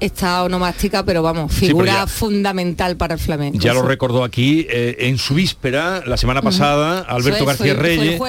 esta 0.00 0.44
onomástica, 0.44 1.04
pero 1.04 1.22
vamos, 1.22 1.52
figura 1.52 2.06
fundamental 2.06 2.96
para 2.96 3.14
el 3.14 3.20
flamenco. 3.20 3.58
Ya 3.58 3.74
lo 3.74 3.82
recordó 3.82 4.24
aquí 4.24 4.66
eh, 4.70 4.96
en 5.00 5.18
su 5.18 5.34
víspera, 5.34 6.02
la 6.06 6.16
semana 6.16 6.42
pasada, 6.42 7.00
Alberto 7.00 7.44
García 7.44 7.74
Reyes, 7.74 8.20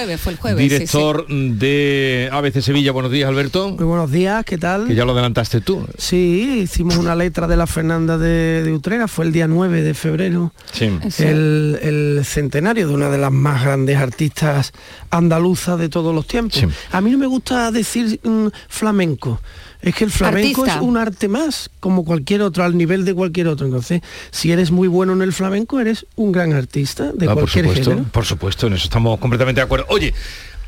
director 0.56 1.26
de 1.28 2.28
ABC 2.32 2.60
Sevilla. 2.60 2.92
Buenos 2.92 3.12
días, 3.12 3.28
Alberto. 3.28 3.70
Muy 3.70 3.84
buenos 3.84 4.10
días, 4.10 4.44
¿qué 4.44 4.58
tal? 4.58 4.86
Que 4.86 4.94
ya 4.94 5.04
lo 5.04 5.12
adelantaste 5.12 5.60
tú. 5.60 5.86
Sí, 5.96 6.60
hicimos 6.62 6.96
una 6.96 7.14
letra 7.14 7.46
de 7.46 7.56
la 7.56 7.66
Fernanda 7.66 8.18
de, 8.18 8.62
de 8.62 8.72
Utrera, 8.72 9.08
fue 9.08 9.26
el 9.26 9.32
día 9.32 9.46
9 9.46 9.82
de 9.82 9.94
febrero. 9.94 10.52
Sí. 10.72 10.90
El, 11.18 12.20
centenario 12.24 12.88
de 12.88 12.94
una 12.94 13.08
de 13.08 13.18
las 13.18 13.32
más 13.32 13.64
grandes 13.64 13.96
artistas 13.96 14.72
andaluzas 15.10 15.78
de 15.78 15.88
todos 15.88 16.14
los 16.14 16.26
tiempos. 16.26 16.64
A 16.92 17.00
mí 17.00 17.10
no 17.10 17.18
me 17.18 17.26
gusta 17.26 17.70
decir 17.70 18.20
mm, 18.22 18.48
flamenco 18.68 19.40
es 19.82 19.94
que 19.94 20.04
el 20.04 20.10
flamenco 20.10 20.66
es 20.66 20.76
un 20.76 20.96
arte 20.96 21.28
más, 21.28 21.70
como 21.80 22.04
cualquier 22.04 22.42
otro, 22.42 22.64
al 22.64 22.76
nivel 22.76 23.04
de 23.04 23.14
cualquier 23.14 23.48
otro. 23.48 23.66
Entonces, 23.66 24.02
si 24.30 24.52
eres 24.52 24.70
muy 24.70 24.88
bueno 24.88 25.12
en 25.12 25.22
el 25.22 25.32
flamenco, 25.32 25.80
eres 25.80 26.06
un 26.16 26.32
gran 26.32 26.52
artista 26.52 27.12
de 27.12 27.28
ah, 27.28 27.34
cualquier 27.34 27.64
por 27.64 27.74
supuesto, 27.74 27.90
género. 27.90 28.08
Por 28.12 28.24
supuesto, 28.24 28.66
en 28.66 28.74
eso 28.74 28.84
estamos 28.84 29.18
completamente 29.18 29.60
de 29.60 29.64
acuerdo. 29.64 29.86
Oye, 29.88 30.12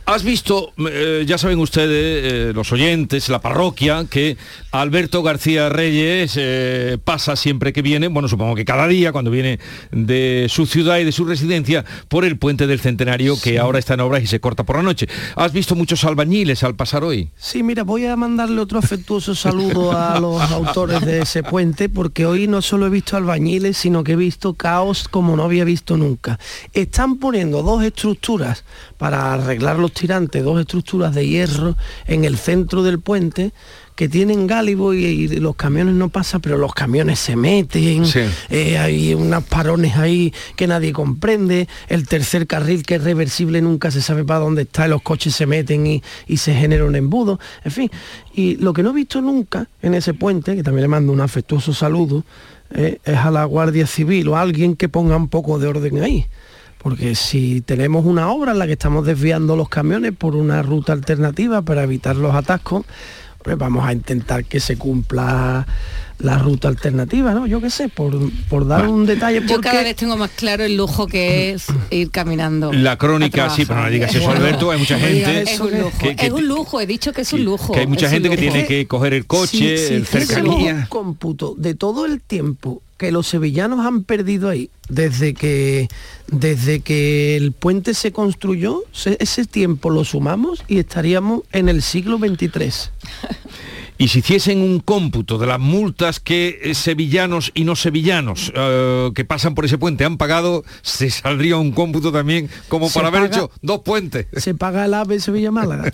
Has 0.05 0.25
visto, 0.25 0.73
eh, 0.79 1.25
ya 1.27 1.39
saben 1.39 1.61
ustedes, 1.61 2.51
eh, 2.51 2.53
los 2.53 2.73
oyentes, 2.73 3.29
la 3.29 3.41
parroquia, 3.41 4.05
que 4.11 4.37
Alberto 4.73 5.23
García 5.23 5.69
Reyes 5.69 6.35
eh, 6.37 6.99
pasa 7.03 7.37
siempre 7.37 7.73
que 7.73 7.83
viene, 7.83 8.09
bueno, 8.09 8.29
supongo 8.29 8.57
que 8.57 8.65
cada 8.65 8.89
día, 8.89 9.13
cuando 9.13 9.31
viene 9.31 9.61
de 9.93 10.47
su 10.49 10.67
ciudad 10.67 10.99
y 10.99 11.05
de 11.05 11.13
su 11.13 11.25
residencia, 11.25 11.85
por 12.09 12.25
el 12.25 12.37
puente 12.37 12.67
del 12.67 12.81
Centenario, 12.81 13.41
que 13.41 13.61
ahora 13.61 13.79
está 13.79 13.95
en 13.95 14.01
obras 14.01 14.25
y 14.25 14.27
se 14.27 14.41
corta 14.41 14.65
por 14.65 14.75
la 14.75 14.83
noche. 14.83 15.07
¿Has 15.37 15.53
visto 15.53 15.77
muchos 15.77 16.03
albañiles 16.03 16.65
al 16.65 16.75
pasar 16.75 17.05
hoy? 17.05 17.31
Sí, 17.37 17.63
mira, 17.63 17.85
voy 17.85 18.05
a 18.07 18.17
mandarle 18.17 18.61
otro 18.61 18.81
afectuoso 18.81 19.37
saludo 19.37 19.97
a 19.97 20.19
los 20.21 20.43
autores 20.51 21.01
de 21.03 21.21
ese 21.21 21.45
puente, 21.45 21.89
porque 21.89 22.27
hoy 22.27 22.49
no 22.49 22.61
solo 22.61 22.87
he 22.87 22.91
visto 22.91 23.17
albañiles, 23.17 23.77
sino 23.77 24.03
que 24.03 24.13
he 24.13 24.17
visto 24.17 24.55
caos 24.55 25.07
como 25.07 25.37
no 25.37 25.45
había 25.45 25.65
visto 25.65 25.97
nunca. 25.97 26.41
Están 26.73 27.19
poniendo 27.19 27.63
dos 27.63 27.85
estructuras 27.85 28.65
para 28.99 29.35
arreglar 29.35 29.79
los 29.79 29.92
tirantes, 29.93 30.43
dos 30.43 30.61
estructuras 30.61 31.15
de 31.15 31.27
hierro 31.27 31.77
en 32.07 32.25
el 32.25 32.37
centro 32.37 32.83
del 32.83 33.01
puente 33.01 33.53
que 33.95 34.09
tienen 34.09 34.47
gálibo 34.47 34.95
y, 34.95 35.29
los 35.29 35.55
camiones 35.55 35.95
no 35.95 36.09
pasan, 36.09 36.41
pero 36.41 36.57
los 36.57 36.73
camiones 36.73 37.19
se 37.19 37.37
meten, 37.37 38.05
eh, 38.51 38.79
hay 38.79 39.15
unas 39.15 39.45
parones 39.45 39.97
ahí 39.97 40.33
que 40.57 40.67
nadie 40.67 40.93
comprende, 40.93 41.69
el 41.89 42.09
tercer 42.09 42.47
carril 42.47 42.85
que 42.85 42.97
es 42.97 43.05
reversible 43.05 43.61
nunca 43.61 43.91
se 43.91 44.01
sabe 44.01 44.25
para 44.25 44.41
dónde 44.41 44.63
está, 44.63 44.87
y 44.87 44.91
los 44.91 45.03
coches 45.03 45.35
se 45.35 45.47
meten 45.47 45.87
y, 45.87 46.03
se 46.37 46.55
genera 46.55 46.85
un 46.85 46.97
embudo, 46.97 47.39
en 47.65 47.71
fin. 47.71 47.91
Y 48.35 48.57
lo 48.57 48.73
que 48.73 48.83
no 48.83 48.91
he 48.91 48.95
visto 48.95 49.21
nunca 49.21 49.69
en 49.83 49.95
ese 49.95 50.15
puente, 50.15 50.57
que 50.57 50.63
también 50.63 50.83
le 50.83 50.89
mando 50.89 51.13
un 51.13 51.21
afectuoso 51.21 51.73
saludo, 51.73 52.25
eh, 52.75 52.99
es 53.05 53.17
a 53.17 53.31
la 53.31 53.45
Guardia 53.45 53.87
Civil 53.87 54.29
o 54.29 54.37
a 54.37 54.41
alguien 54.41 54.75
que 54.75 54.89
ponga 54.89 55.17
un 55.17 55.29
poco 55.29 55.59
de 55.59 55.69
orden 55.69 56.03
ahí 56.03 56.27
porque 56.83 57.15
si 57.15 57.61
tenemos 57.61 58.05
una 58.05 58.31
obra 58.31 58.53
en 58.53 58.59
la 58.59 58.67
que 58.67 58.73
estamos 58.73 59.07
desviando 59.07 59.55
los 59.55 59.69
camiones 59.69 60.13
por 60.13 60.35
una 60.35 60.63
ruta 60.63 60.93
alternativa 60.93 61.63
para 61.63 61.85
evitar 61.85 62.17
los 62.17 62.35
atascos, 62.35 62.85
pues 63.43 63.57
vamos 63.57 63.87
a 63.87 63.93
intentar 63.93 64.45
que 64.45 64.59
se 64.59 64.77
cumpla 64.77 65.65
la 66.19 66.39
ruta 66.39 66.69
alternativa, 66.69 67.35
¿no? 67.35 67.47
Yo 67.47 67.61
qué 67.61 67.71
sé, 67.71 67.89
por, 67.89 68.17
por 68.49 68.67
dar 68.67 68.89
un 68.89 69.07
detalle. 69.07 69.41
Porque... 69.41 69.55
Yo 69.55 69.61
cada 69.61 69.83
vez 69.83 69.97
tengo 69.97 70.17
más 70.17 70.31
claro 70.31 70.65
el 70.65 70.77
lujo 70.77 71.07
que 71.07 71.53
es 71.53 71.67
ir 71.91 72.11
caminando. 72.11 72.73
La 72.73 72.97
crónica, 72.97 73.51
sí, 73.51 73.65
pero 73.65 73.83
no 73.83 73.91
digas 73.91 74.15
eso, 74.15 74.31
Alberto, 74.31 74.71
hay 74.71 74.79
mucha 74.79 74.99
gente. 74.99 75.43
Es 75.43 75.61
un 75.61 75.79
lujo, 75.79 76.07
es 76.17 76.31
un 76.31 76.49
lujo 76.49 76.81
he 76.81 76.87
dicho 76.87 77.13
que 77.13 77.23
es 77.23 77.33
un 77.33 77.45
lujo. 77.45 77.73
Que 77.73 77.81
hay 77.81 77.87
mucha 77.87 78.09
gente 78.09 78.29
que 78.29 78.37
tiene 78.37 78.67
que 78.67 78.87
coger 78.87 79.15
el 79.15 79.27
coche, 79.27 79.97
el 79.97 80.07
cercanía. 80.07 80.75
un 80.75 80.87
cómputo 80.87 81.55
de 81.57 81.75
todo 81.75 82.07
el 82.07 82.21
tiempo 82.21 82.83
que 83.03 83.11
los 83.11 83.27
sevillanos 83.27 83.85
han 83.85 84.05
perdido 84.05 84.49
ahí 84.49 84.71
desde 84.89 85.35
que 85.35 85.89
desde 86.29 86.79
que 86.79 87.37
el 87.37 87.51
puente 87.51 87.95
se 87.95 88.13
construyó 88.13 88.85
ese 89.19 89.45
tiempo 89.45 89.91
lo 89.91 90.05
sumamos 90.05 90.63
y 90.69 90.79
estaríamos 90.79 91.41
en 91.51 91.69
el 91.69 91.83
siglo 91.83 92.21
23 92.21 92.93
y 93.99 94.07
si 94.07 94.21
hiciesen 94.21 94.61
un 94.61 94.79
cómputo 94.79 95.39
de 95.39 95.49
las 95.49 95.59
multas 95.59 96.21
que 96.21 96.61
eh, 96.63 96.75
sevillanos 96.77 97.51
y 97.55 97.65
no 97.65 97.75
sevillanos 97.75 98.53
eh, 98.55 99.11
que 99.17 99.25
pasan 99.25 99.57
por 99.57 99.65
ese 99.65 99.79
puente 99.79 100.05
han 100.05 100.17
pagado, 100.17 100.65
se 100.83 101.11
saldría 101.11 101.57
un 101.57 101.73
cómputo 101.73 102.13
también 102.13 102.49
como 102.69 102.89
para 102.91 103.09
haber 103.09 103.25
hecho 103.25 103.51
dos 103.63 103.81
puentes. 103.81 104.27
Se 104.37 104.55
paga 104.55 104.85
el 104.85 104.95
AVE 104.95 105.21
Sevilla-Málaga. 105.21 105.93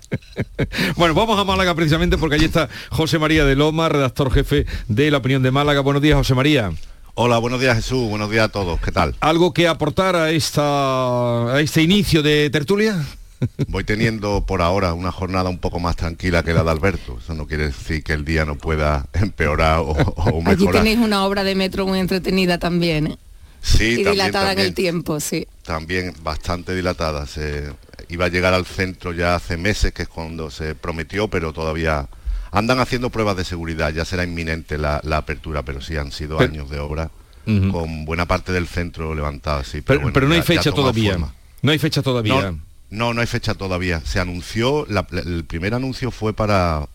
bueno, 0.96 1.14
vamos 1.14 1.38
a 1.38 1.44
Málaga 1.44 1.74
precisamente 1.74 2.18
porque 2.18 2.36
allí 2.36 2.44
está 2.44 2.68
José 2.90 3.18
María 3.18 3.44
de 3.44 3.56
Loma, 3.56 3.88
redactor 3.88 4.30
jefe 4.30 4.66
de 4.88 5.10
La 5.10 5.18
Opinión 5.18 5.42
de 5.42 5.50
Málaga. 5.50 5.80
Buenos 5.80 6.02
días, 6.02 6.16
José 6.16 6.34
María. 6.34 6.72
Hola, 7.20 7.38
buenos 7.38 7.60
días 7.60 7.74
Jesús, 7.74 8.08
buenos 8.08 8.30
días 8.30 8.44
a 8.44 8.48
todos, 8.48 8.80
¿qué 8.80 8.92
tal? 8.92 9.16
¿Algo 9.18 9.52
que 9.52 9.66
aportar 9.66 10.14
a, 10.14 10.30
esta, 10.30 11.52
a 11.52 11.60
este 11.60 11.82
inicio 11.82 12.22
de 12.22 12.48
tertulia? 12.48 13.04
Voy 13.66 13.82
teniendo 13.82 14.46
por 14.46 14.62
ahora 14.62 14.94
una 14.94 15.10
jornada 15.10 15.50
un 15.50 15.58
poco 15.58 15.80
más 15.80 15.96
tranquila 15.96 16.44
que 16.44 16.54
la 16.54 16.62
de 16.62 16.70
Alberto. 16.70 17.18
Eso 17.20 17.34
no 17.34 17.48
quiere 17.48 17.64
decir 17.66 18.04
que 18.04 18.12
el 18.12 18.24
día 18.24 18.44
no 18.44 18.54
pueda 18.54 19.08
empeorar 19.14 19.80
o, 19.80 19.90
o 19.90 19.94
mejorar. 20.42 20.52
Allí 20.52 20.68
tenéis 20.68 20.98
una 20.98 21.24
obra 21.24 21.42
de 21.42 21.56
metro 21.56 21.88
muy 21.88 21.98
entretenida 21.98 22.58
también. 22.58 23.08
¿eh? 23.08 23.18
Sí, 23.62 23.96
y 23.98 24.04
dilatada 24.04 24.52
en 24.52 24.60
el 24.60 24.72
tiempo, 24.72 25.18
sí. 25.18 25.48
También 25.64 26.14
bastante 26.22 26.72
dilatada. 26.72 27.26
Se, 27.26 27.72
iba 28.08 28.26
a 28.26 28.28
llegar 28.28 28.54
al 28.54 28.64
centro 28.64 29.12
ya 29.12 29.34
hace 29.34 29.56
meses, 29.56 29.92
que 29.92 30.02
es 30.02 30.08
cuando 30.08 30.52
se 30.52 30.76
prometió, 30.76 31.26
pero 31.26 31.52
todavía 31.52 32.06
andan 32.50 32.80
haciendo 32.80 33.10
pruebas 33.10 33.36
de 33.36 33.44
seguridad. 33.44 33.92
Ya 33.92 34.04
será 34.04 34.24
inminente 34.24 34.78
la, 34.78 35.00
apertura, 35.12 35.62
pero 35.62 35.80
sí 35.80 35.96
han 35.96 36.12
sido 36.12 36.40
años 36.40 36.70
de 36.70 36.78
obra. 36.78 37.10
con 37.44 38.04
buena 38.04 38.26
parte 38.26 38.52
del 38.52 38.66
centro 38.66 39.14
levantada, 39.14 39.64
sí. 39.64 39.80
Pero, 39.80 40.12
pero, 40.12 40.28
no 40.28 40.34
hay 40.34 40.42
fecha 40.42 40.70
todavía. 40.72 41.18
No 41.62 41.72
hay 41.72 41.78
fecha 41.78 42.02
todavía. 42.02 42.54
No, 42.90 43.12
no 43.12 43.20
hay 43.20 43.26
fecha 43.26 43.54
todavía. 43.54 44.00
Se 44.04 44.20
anunció, 44.20 44.86
el 44.86 45.44
primer 45.44 45.74
anuncio 45.74 46.10
fue 46.10 46.32
para, 46.32 46.86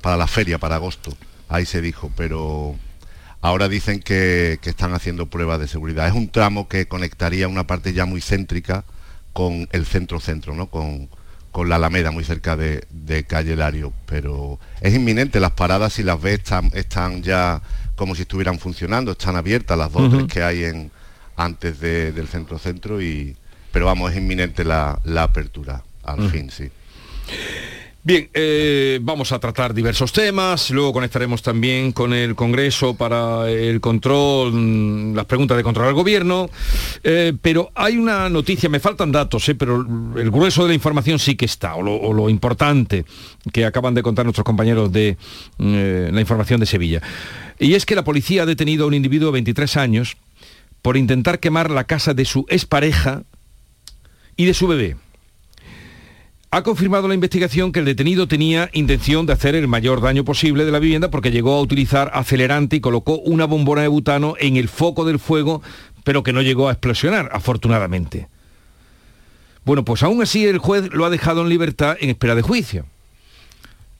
para 0.00 0.16
la 0.16 0.26
feria, 0.26 0.58
para 0.58 0.76
agosto. 0.76 1.16
Ahí 1.48 1.66
se 1.66 1.80
dijo, 1.80 2.10
pero 2.16 2.76
ahora 3.40 3.68
dicen 3.68 4.00
que, 4.00 4.58
están 4.64 4.94
haciendo 4.94 5.26
pruebas 5.26 5.60
de 5.60 5.68
seguridad. 5.68 6.08
Es 6.08 6.14
un 6.14 6.28
tramo 6.28 6.68
que 6.68 6.88
conectaría 6.88 7.48
una 7.48 7.66
parte 7.66 7.92
ya 7.92 8.06
muy 8.06 8.20
céntrica 8.20 8.84
con 9.32 9.68
el 9.72 9.86
centro-centro, 9.86 10.54
¿no? 10.54 10.66
Con, 10.66 11.08
con, 11.56 11.68
la 11.70 11.76
Alameda, 11.76 12.10
muy 12.10 12.22
cerca 12.22 12.56
de, 12.56 13.24
Calle 13.26 13.56
Lario. 13.56 13.92
Pero 14.04 14.58
es 14.80 14.94
inminente, 14.94 15.40
las 15.40 15.52
paradas, 15.52 15.94
si 15.94 16.02
las 16.02 16.20
ves, 16.20 16.34
están, 16.40 16.70
están 16.74 17.22
ya 17.22 17.62
como 17.94 18.14
si 18.14 18.22
estuvieran 18.22 18.58
funcionando, 18.58 19.12
están 19.12 19.36
abiertas 19.36 19.78
las 19.78 19.90
dos 19.90 20.10
tres 20.10 20.26
que 20.26 20.42
hay 20.42 20.64
en, 20.64 20.90
antes 21.36 21.80
del 21.80 22.28
centro-centro 22.28 23.00
y 23.00 23.36
pero 23.72 23.86
vamos, 23.86 24.12
es 24.12 24.16
inminente 24.16 24.64
la, 24.64 24.98
apertura, 25.18 25.82
al 26.02 26.30
fin, 26.30 26.50
sí. 26.50 26.70
Bien, 28.06 28.30
eh, 28.34 29.00
vamos 29.02 29.32
a 29.32 29.40
tratar 29.40 29.74
diversos 29.74 30.12
temas, 30.12 30.70
luego 30.70 30.92
conectaremos 30.92 31.42
también 31.42 31.90
con 31.90 32.12
el 32.12 32.36
Congreso 32.36 32.94
para 32.94 33.50
el 33.50 33.80
control, 33.80 34.52
mm, 34.52 35.16
las 35.16 35.24
preguntas 35.24 35.56
de 35.56 35.64
control 35.64 35.88
al 35.88 35.94
gobierno, 35.94 36.48
eh, 37.02 37.32
pero 37.42 37.72
hay 37.74 37.96
una 37.96 38.28
noticia, 38.28 38.68
me 38.68 38.78
faltan 38.78 39.10
datos, 39.10 39.48
eh, 39.48 39.56
pero 39.56 39.84
el 40.16 40.30
grueso 40.30 40.62
de 40.62 40.68
la 40.68 40.74
información 40.76 41.18
sí 41.18 41.34
que 41.34 41.46
está, 41.46 41.74
o 41.74 41.82
lo, 41.82 42.30
importante 42.30 43.04
que 43.52 43.64
acaban 43.64 43.94
de 43.94 44.04
contar 44.04 44.24
nuestros 44.24 44.44
compañeros 44.44 44.92
de 44.92 45.16
la 45.58 46.20
información 46.20 46.60
de 46.60 46.66
Sevilla. 46.66 47.02
Y 47.58 47.74
es 47.74 47.86
que 47.86 47.96
la 47.96 48.04
policía 48.04 48.44
ha 48.44 48.46
detenido 48.46 48.84
a 48.84 48.86
un 48.86 48.94
individuo 48.94 49.30
de 49.30 49.32
23 49.32 49.76
años 49.78 50.16
por 50.80 50.96
intentar 50.96 51.40
quemar 51.40 51.72
la 51.72 51.82
casa 51.82 52.14
de 52.14 52.24
su 52.24 52.46
expareja 52.50 53.24
y 54.36 54.44
de 54.44 54.54
su 54.54 54.68
bebé. 54.68 54.96
Ha 56.50 56.62
confirmado 56.62 57.08
la 57.08 57.14
investigación 57.14 57.72
que 57.72 57.80
el 57.80 57.84
detenido 57.84 58.28
tenía 58.28 58.70
intención 58.72 59.26
de 59.26 59.32
hacer 59.32 59.54
el 59.56 59.66
mayor 59.66 60.00
daño 60.00 60.24
posible 60.24 60.64
de 60.64 60.70
la 60.70 60.78
vivienda 60.78 61.10
porque 61.10 61.32
llegó 61.32 61.54
a 61.54 61.60
utilizar 61.60 62.10
acelerante 62.14 62.76
y 62.76 62.80
colocó 62.80 63.18
una 63.18 63.46
bombona 63.46 63.82
de 63.82 63.88
butano 63.88 64.34
en 64.38 64.56
el 64.56 64.68
foco 64.68 65.04
del 65.04 65.18
fuego, 65.18 65.60
pero 66.04 66.22
que 66.22 66.32
no 66.32 66.42
llegó 66.42 66.68
a 66.68 66.72
explosionar, 66.72 67.30
afortunadamente. 67.32 68.28
Bueno, 69.64 69.84
pues 69.84 70.04
aún 70.04 70.22
así 70.22 70.46
el 70.46 70.58
juez 70.58 70.88
lo 70.92 71.04
ha 71.04 71.10
dejado 71.10 71.42
en 71.42 71.48
libertad 71.48 71.96
en 72.00 72.10
espera 72.10 72.36
de 72.36 72.42
juicio. 72.42 72.86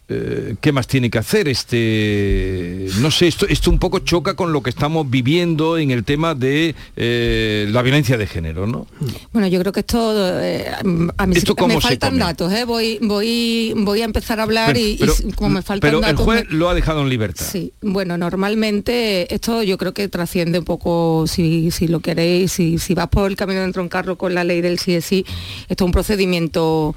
Eh, 0.09 0.54
¿qué 0.61 0.70
más 0.70 0.86
tiene 0.86 1.11
que 1.11 1.18
hacer? 1.18 1.48
Este, 1.48 2.86
no 3.00 3.11
sé, 3.11 3.26
esto, 3.26 3.44
esto 3.48 3.72
un 3.72 3.80
poco 3.80 3.98
choca 3.98 4.36
con 4.36 4.52
lo 4.52 4.62
que 4.62 4.70
estamos 4.70 5.11
viviendo 5.11 5.78
en 5.78 5.90
el 5.90 6.04
tema 6.04 6.36
de 6.36 6.76
eh, 6.94 7.66
la 7.72 7.82
violencia 7.82 8.16
de 8.16 8.28
género, 8.28 8.68
¿no? 8.68 8.86
Bueno, 9.32 9.48
yo 9.48 9.59
creo 9.59 9.72
que 9.72 9.80
esto, 9.80 10.40
eh, 10.40 10.70
a 10.70 11.26
mí 11.26 11.34
me 11.34 11.80
faltan 11.80 12.18
datos, 12.18 12.52
voy, 12.66 13.00
voy, 13.02 13.74
voy 13.76 14.02
a 14.02 14.04
empezar 14.04 14.38
a 14.38 14.44
hablar 14.44 14.76
y, 14.76 14.96
como 15.34 15.50
me 15.50 15.62
faltan 15.62 15.90
pero 15.90 16.00
datos... 16.00 16.24
Pero 16.24 16.38
el 16.38 16.44
juez 16.46 16.57
lo 16.57 16.70
ha 16.70 16.74
dejado 16.74 17.02
en 17.02 17.09
libertad. 17.09 17.44
Sí, 17.44 17.72
bueno, 17.82 18.16
normalmente 18.16 19.34
esto 19.34 19.64
yo 19.64 19.76
creo 19.76 19.92
que 19.92 20.07
trasciende 20.07 20.61
un 20.61 20.64
poco, 20.64 21.26
si, 21.26 21.70
lo 21.88 21.98
queréis, 21.98 22.52
si, 22.52 22.78
si 22.78 22.94
vas 22.94 23.09
por 23.09 23.28
el 23.28 23.36
camino 23.36 23.59
de 23.59 23.66
entroncarlo 23.66 24.16
con 24.16 24.34
la 24.34 24.44
ley 24.44 24.61
del 24.61 24.78
sí 24.78 24.94
es 24.94 25.04
sí, 25.04 25.26
esto 25.68 25.84
es 25.84 25.86
un 25.86 25.92
procedimiento 25.92 26.94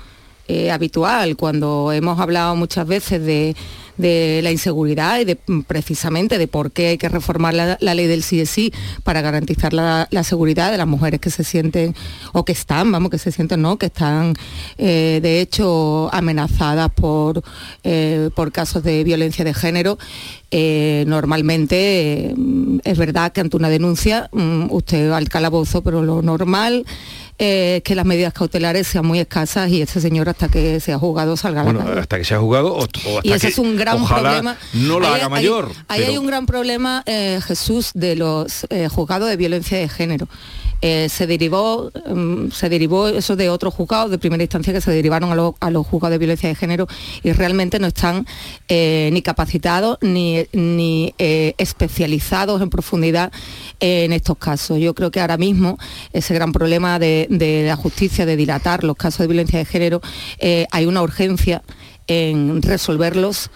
eh, 0.52 0.72
habitual, 0.72 1.36
cuando 1.38 1.92
hemos 1.92 2.20
hablado 2.20 2.56
muchas 2.56 2.88
veces 2.88 3.24
de, 3.24 3.56
la 4.42 4.50
inseguridad 4.50 5.20
y 5.20 5.26
de 5.26 5.38
mm, 5.46 5.60
precisamente 5.62 6.40
de 6.40 6.48
por 6.48 6.72
qué 6.72 6.88
hay 6.88 6.98
que 6.98 7.08
reformar 7.08 7.54
la, 7.54 7.78
ley 7.80 8.08
del 8.08 8.22
CSI 8.22 8.74
para 9.04 9.22
garantizar 9.22 9.74
la, 9.74 10.08
seguridad 10.24 10.72
de 10.72 10.80
las 10.80 10.88
mujeres 10.88 11.20
que 11.20 11.30
se 11.30 11.44
sienten 11.44 11.94
o 12.34 12.46
que 12.46 12.54
están, 12.54 12.92
vamos, 12.92 13.12
que 13.12 13.20
se 13.20 13.32
sienten, 13.32 13.62
no, 13.62 13.78
que 13.78 13.86
están 13.86 14.34
eh, 14.80 15.20
de 15.22 15.40
hecho 15.40 16.10
amenazadas 16.12 16.90
por, 16.94 17.44
por 18.34 18.52
casos 18.52 18.82
de 18.82 19.04
violencia 19.04 19.46
de 19.46 19.54
género. 19.54 20.00
normalmente 20.52 22.34
es 22.84 22.98
verdad 22.98 23.34
que 23.34 23.42
ante 23.42 23.56
una 23.56 23.70
denuncia 23.70 24.30
mm, 24.32 24.72
usted 24.72 25.12
al 25.12 25.30
calabozo, 25.30 25.84
pero 25.84 26.02
lo 26.02 26.24
normal 26.24 26.86
eh, 27.42 27.82
que 27.86 27.96
las 27.96 28.06
medidas 28.06 28.34
cautelares 28.34 28.86
sean 28.86 29.06
muy 29.06 29.20
escasas 29.20 29.70
y 29.70 29.82
este 29.82 30.02
señor 30.02 30.28
hasta 30.28 30.50
que 30.50 30.82
sea 30.82 31.00
juzgado 31.00 31.38
salga 31.38 31.64
bueno, 31.64 31.86
hasta 31.98 32.18
que 32.18 32.26
sea 32.26 32.40
juzgado 32.40 32.76
o, 32.76 32.84
hasta 32.84 33.00
y 33.24 33.32
ese 33.32 33.48
es 33.48 33.58
un 33.58 33.78
gran 33.78 34.06
problema. 34.06 34.58
no 34.74 35.00
lo 35.00 35.08
haga 35.08 35.30
mayor 35.30 35.72
ahí, 35.88 36.04
hay 36.04 36.18
un 36.18 36.28
gran 36.28 36.46
problema 36.46 37.02
eh, 37.06 37.40
Jesús 37.42 37.92
de 37.94 38.18
los 38.18 38.68
eh, 38.70 38.90
juzgados 38.90 39.30
de 39.30 39.38
violencia 39.38 39.78
de 39.78 39.88
género 39.88 40.28
eh, 40.82 41.10
se 41.10 41.28
derivó 41.28 41.92
mm, 42.08 42.52
se 42.52 42.70
derivó 42.70 43.10
eso 43.10 43.36
de 43.36 43.50
otros 43.50 43.74
juzgados 43.74 44.12
de 44.12 44.18
primera 44.18 44.44
instancia 44.44 44.72
que 44.72 44.80
se 44.80 44.92
derivaron 44.92 45.32
a, 45.60 45.70
los 45.70 45.88
juzgados 45.88 46.12
de 46.12 46.18
violencia 46.18 46.48
de 46.48 46.56
género 46.56 46.88
y 47.22 47.34
realmente 47.34 47.80
no 47.80 47.88
están 47.88 48.26
eh, 48.70 49.10
ni 49.12 49.22
capacitados 49.22 49.98
ni, 50.02 50.46
ni 50.54 51.14
eh, 51.18 51.54
especializados 51.58 52.62
en 52.62 52.70
profundidad 52.70 53.32
en 53.82 54.14
estos 54.14 54.38
casos. 54.38 54.80
Yo 54.80 54.94
creo 54.96 55.12
que 55.12 55.20
ahora 55.20 55.38
mismo 55.38 55.78
ese 56.14 56.34
gran 56.34 56.52
problema 56.54 57.00
de, 57.00 57.28
de 57.30 57.66
la 57.68 57.76
justicia, 57.76 58.26
de 58.26 58.36
dilatar 58.36 58.84
los 58.84 58.96
casos 58.96 59.20
de 59.20 59.28
violencia 59.28 59.60
de 59.60 59.66
género, 59.66 60.02
hay 60.72 60.86
una 60.86 61.02
urgencia 61.02 61.62
en 62.08 62.62
resolverlos 62.62 63.52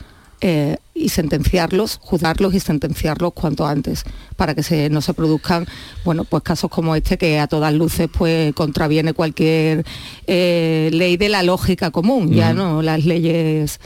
eh, 0.46 0.76
y 0.94 1.08
sentenciarlos, 1.08 2.00
juzgarlos 2.02 2.54
y 2.54 2.60
sentenciarlos 2.60 3.32
cuanto 3.32 3.66
antes, 3.66 4.04
para 4.36 4.54
que 4.54 4.89
no 4.89 5.00
se 5.00 5.14
produzcan 5.14 5.66
bueno, 6.04 6.26
pues 6.26 6.44
casos 6.44 6.70
como 6.70 6.98
este 6.98 7.18
que 7.18 7.39
a 7.39 7.48
todas 7.48 7.74
luces 7.74 8.10
pues 8.12 8.54
contraviene 8.54 9.14
cualquier 9.14 9.86
eh, 10.28 10.89
ley 10.91 11.16
de 11.16 11.30
la 11.30 11.44
lógica 11.44 11.91
común, 11.91 12.34
ya 12.34 12.54
no 12.54 12.82
las 12.82 13.06
leyes 13.06 13.80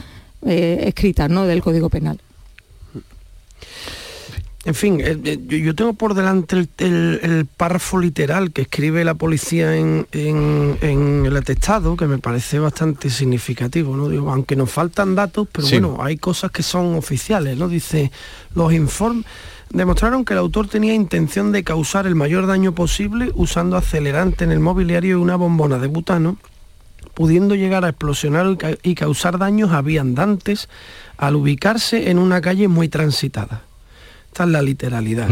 eh, 0.44 0.82
escritas 0.88 1.30
¿no? 1.30 1.46
del 1.46 1.62
Código 1.62 1.90
Penal. 1.90 2.18
En 4.64 4.74
fin, 4.74 5.00
eh, 5.00 5.16
eh, 5.24 5.38
yo 5.62 5.74
tengo 5.76 5.92
por 5.92 6.14
delante 6.14 6.66
el, 6.78 7.46
párrafo 7.56 7.98
literal 7.98 8.50
que 8.50 8.62
escribe 8.62 9.04
la 9.04 9.14
policía 9.14 9.76
en, 9.76 10.06
el 10.12 11.36
atestado, 11.36 11.96
que 11.96 12.06
me 12.06 12.18
parece 12.18 12.58
bastante 12.58 13.08
significativo, 13.08 13.96
¿no? 13.96 14.08
Digo, 14.08 14.32
aunque 14.32 14.56
nos 14.56 14.70
faltan 14.70 15.14
datos, 15.14 15.46
pero 15.52 15.68
bueno, 15.68 15.98
hay 16.00 16.16
cosas 16.16 16.50
que 16.50 16.64
son 16.64 16.96
oficiales, 16.96 17.56
¿no? 17.56 17.68
Dice, 17.68 18.10
los 18.54 18.72
informes 18.72 19.26
demostraron 19.70 20.24
que 20.24 20.32
el 20.32 20.40
autor 20.40 20.66
tenía 20.66 20.92
intención 20.92 21.52
de 21.52 21.62
causar 21.62 22.06
el 22.08 22.16
mayor 22.16 22.48
daño 22.48 22.72
posible 22.72 23.30
usando 23.36 23.76
acelerante 23.76 24.42
en 24.42 24.50
el 24.50 24.60
mobiliario 24.60 25.18
y 25.18 25.22
una 25.22 25.36
bombona 25.36 25.78
de 25.78 25.86
butano, 25.86 26.36
pudiendo 27.14 27.54
llegar 27.54 27.84
a 27.84 27.90
explosionar 27.90 28.56
y 28.82 28.94
causar 28.96 29.38
daños 29.38 29.70
a 29.70 29.82
viandantes 29.82 30.68
al 31.16 31.36
ubicarse 31.36 32.10
en 32.10 32.18
una 32.18 32.40
calle 32.40 32.66
muy 32.66 32.88
transitada 32.88 33.67
esta 34.38 34.44
es 34.44 34.50
la 34.50 34.62
literalidad. 34.62 35.28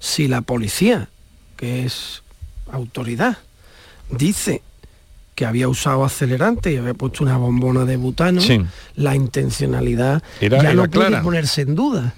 Si 0.00 0.26
la 0.26 0.40
policía, 0.40 1.08
que 1.56 1.84
es 1.86 2.24
autoridad, 2.72 3.38
dice 4.10 4.60
que 5.36 5.46
había 5.46 5.68
usado 5.68 6.04
acelerante 6.04 6.72
y 6.72 6.76
había 6.76 6.94
puesto 6.94 7.22
una 7.22 7.36
bombona 7.36 7.84
de 7.84 7.96
butano, 7.96 8.40
la 8.96 9.14
intencionalidad 9.14 10.20
ya 10.40 10.74
no 10.74 10.90
puede 10.90 11.22
ponerse 11.22 11.62
en 11.62 11.76
duda. 11.76 12.14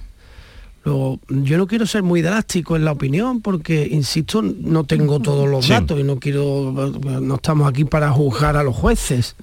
Luego, 0.84 1.18
yo 1.28 1.58
no 1.58 1.66
quiero 1.66 1.84
ser 1.84 2.02
muy 2.02 2.22
drástico 2.22 2.76
en 2.76 2.86
la 2.86 2.92
opinión 2.92 3.42
porque, 3.42 3.86
insisto, 3.90 4.40
no 4.40 4.84
tengo 4.84 5.20
todos 5.20 5.46
los 5.46 5.68
datos 5.68 6.00
y 6.00 6.02
no 6.02 6.18
quiero, 6.18 6.72
no 7.20 7.34
estamos 7.34 7.68
aquí 7.68 7.84
para 7.84 8.10
juzgar 8.10 8.56
a 8.56 8.62
los 8.62 8.74
jueces. 8.74 9.36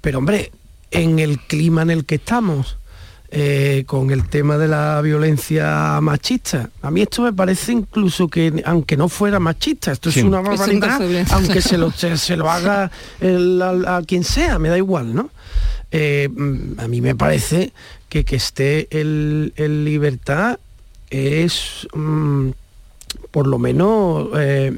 Pero 0.00 0.18
hombre, 0.18 0.52
en 0.92 1.18
el 1.18 1.40
clima 1.40 1.82
en 1.82 1.90
el 1.90 2.04
que 2.04 2.16
estamos, 2.16 2.76
eh, 3.34 3.84
con 3.86 4.10
el 4.10 4.28
tema 4.28 4.58
de 4.58 4.68
la 4.68 5.00
violencia 5.00 5.98
machista. 6.02 6.68
A 6.82 6.90
mí 6.90 7.00
esto 7.00 7.22
me 7.22 7.32
parece 7.32 7.72
incluso 7.72 8.28
que, 8.28 8.62
aunque 8.66 8.94
no 8.94 9.08
fuera 9.08 9.40
machista, 9.40 9.92
esto 9.92 10.10
es 10.10 10.18
una 10.18 10.42
barbaridad, 10.42 11.00
aunque 11.30 11.62
se 11.62 11.78
lo, 11.78 11.90
se, 12.16 12.36
lo 12.36 12.50
haga 12.50 12.90
a, 13.86 14.02
quien 14.06 14.22
sea, 14.22 14.58
me 14.58 14.68
da 14.68 14.76
igual, 14.76 15.14
¿no? 15.14 15.30
Eh, 15.90 16.28
a 16.76 16.88
mí 16.88 17.00
me 17.00 17.14
parece 17.14 17.72
que 18.10 18.24
que 18.24 18.36
esté 18.36 18.88
en 18.90 19.84
libertad 19.86 20.58
es... 21.08 21.88
Mm, 21.94 22.50
por 23.32 23.46
lo 23.46 23.58
menos 23.58 24.28
eh, 24.36 24.70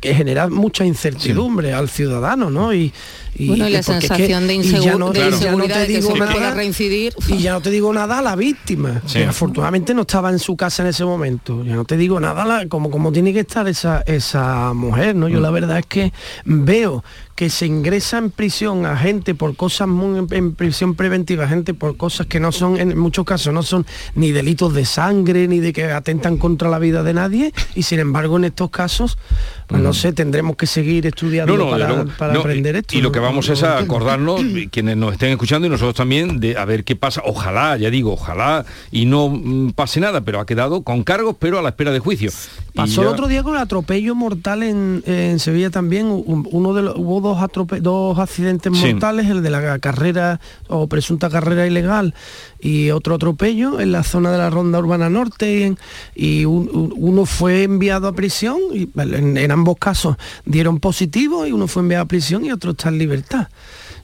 que, 0.00 0.14
genera 0.14 0.48
mucha 0.48 0.84
incertidumbre 0.84 1.72
al 1.72 1.88
ciudadano, 1.88 2.50
¿no? 2.50 2.74
Y, 2.74 2.92
bueno, 3.38 3.68
y 3.68 3.72
la 3.72 3.82
sensación 3.82 4.46
de, 4.48 4.54
inseguridad 4.54 5.80
de 5.80 5.86
que 5.86 6.02
se 6.02 6.12
pueda 6.12 6.52
reincidir. 6.52 7.14
Y 7.28 7.38
ya 7.38 7.52
no 7.52 7.60
te 7.60 7.70
digo 7.70 7.92
nada 7.92 8.18
a 8.18 8.22
la 8.22 8.34
víctima, 8.34 9.02
afortunadamente 9.28 9.94
no 9.94 10.02
estaba 10.02 10.30
en 10.30 10.40
su 10.40 10.56
casa 10.56 10.82
en 10.82 10.88
ese 10.88 11.04
momento. 11.04 11.64
Ya 11.64 11.76
no 11.76 11.84
te 11.84 11.96
digo 11.96 12.18
nada 12.18 12.66
como, 12.68 12.90
como 12.90 13.12
tiene 13.12 13.32
que 13.32 13.40
estar 13.40 13.68
esa, 13.68 14.02
esa 14.06 14.74
mujer, 14.74 15.14
¿no? 15.14 15.28
Yo 15.28 15.40
la 15.40 15.50
mm. 15.50 15.54
verdad 15.54 15.78
es 15.78 15.86
que 15.86 16.12
veo 16.44 17.04
que 17.36 17.50
se 17.50 17.66
ingresa 17.66 18.16
en 18.16 18.30
prisión 18.30 18.86
a 18.86 18.96
gente 18.96 19.34
por 19.34 19.54
cosas 19.56 19.86
muy 19.86 20.26
en 20.30 20.54
prisión 20.54 20.94
preventiva, 20.94 21.46
gente 21.46 21.74
por 21.74 21.98
cosas 21.98 22.26
que 22.26 22.40
no 22.40 22.50
son, 22.50 22.80
en 22.80 22.98
muchos 22.98 23.26
casos 23.26 23.52
no 23.52 23.62
son 23.62 23.84
ni 24.14 24.32
delitos 24.32 24.72
de 24.72 24.86
sangre, 24.86 25.46
ni 25.46 25.60
de 25.60 25.74
que 25.74 25.84
atentan 25.92 26.38
contra 26.38 26.70
la 26.70 26.78
vida 26.78 27.02
de 27.02 27.12
nadie, 27.12 27.52
y 27.76 27.82
sin 27.82 28.00
embargo 28.00 28.36
en 28.38 28.44
estos 28.44 28.70
casos, 28.70 29.18
pues 29.66 29.82
no 29.82 29.92
sé, 29.92 30.12
tendremos 30.12 30.56
que 30.56 30.66
seguir 30.66 31.06
estudiando 31.06 31.70
para, 32.18 32.34
aprender 32.38 32.76
esto. 32.76 32.96
Y 32.96 33.00
lo 33.00 33.10
que 33.10 33.18
vamos 33.18 33.48
es 33.48 33.62
a 33.62 33.78
acordarnos, 33.78 34.40
quienes 34.70 34.96
nos 34.96 35.12
estén 35.12 35.30
escuchando 35.30 35.66
y 35.66 35.70
nosotros 35.70 35.96
también, 35.96 36.38
de 36.40 36.56
a 36.56 36.64
ver 36.64 36.84
qué 36.84 36.96
pasa. 36.96 37.22
Ojalá, 37.24 37.76
ya 37.76 37.90
digo, 37.90 38.12
ojalá 38.12 38.64
y 38.90 39.06
no 39.06 39.28
mm, 39.28 39.72
pase 39.72 40.00
nada, 40.00 40.20
pero 40.20 40.40
ha 40.40 40.46
quedado 40.46 40.82
con 40.82 41.02
cargos, 41.02 41.36
pero 41.38 41.58
a 41.58 41.62
la 41.62 41.70
espera 41.70 41.90
de 41.90 41.98
juicio. 41.98 42.30
Pasó 42.74 43.02
el 43.02 43.08
otro 43.08 43.26
día 43.26 43.42
con 43.42 43.54
el 43.54 43.60
atropello 43.60 44.14
mortal 44.14 44.62
en, 44.62 45.40
Sevilla 45.40 45.70
también, 45.70 46.06
uno 46.26 46.74
de 46.74 46.82
los, 46.82 46.96
hubo 46.96 47.20
dos, 47.20 48.18
accidentes 48.18 48.70
mortales, 48.72 49.26
el 49.28 49.42
de 49.42 49.50
la 49.50 49.78
carrera 49.78 50.40
o 50.68 50.86
presunta 50.86 51.30
carrera 51.30 51.66
ilegal 51.66 52.14
y 52.60 52.90
otro 52.90 53.14
atropello 53.14 53.80
en 53.80 53.92
la 53.92 54.02
zona 54.02 54.30
de 54.32 54.38
la 54.38 54.50
Ronda 54.50 54.78
Urbana 54.78 55.10
Norte 55.10 55.74
y, 56.14 56.44
uno 56.44 57.26
fue 57.26 57.62
enviado 57.64 58.08
a 58.08 58.12
prisión 58.12 58.58
y 58.72 58.88
en, 58.96 59.50
ambos 59.56 59.76
casos 59.78 60.16
dieron 60.44 60.78
positivo 60.80 61.46
y 61.46 61.52
uno 61.52 61.66
fue 61.66 61.82
enviado 61.82 62.04
a 62.04 62.08
prisión 62.08 62.44
y 62.44 62.52
otro 62.52 62.72
está 62.72 62.88
en 62.88 62.98
libertad. 62.98 63.48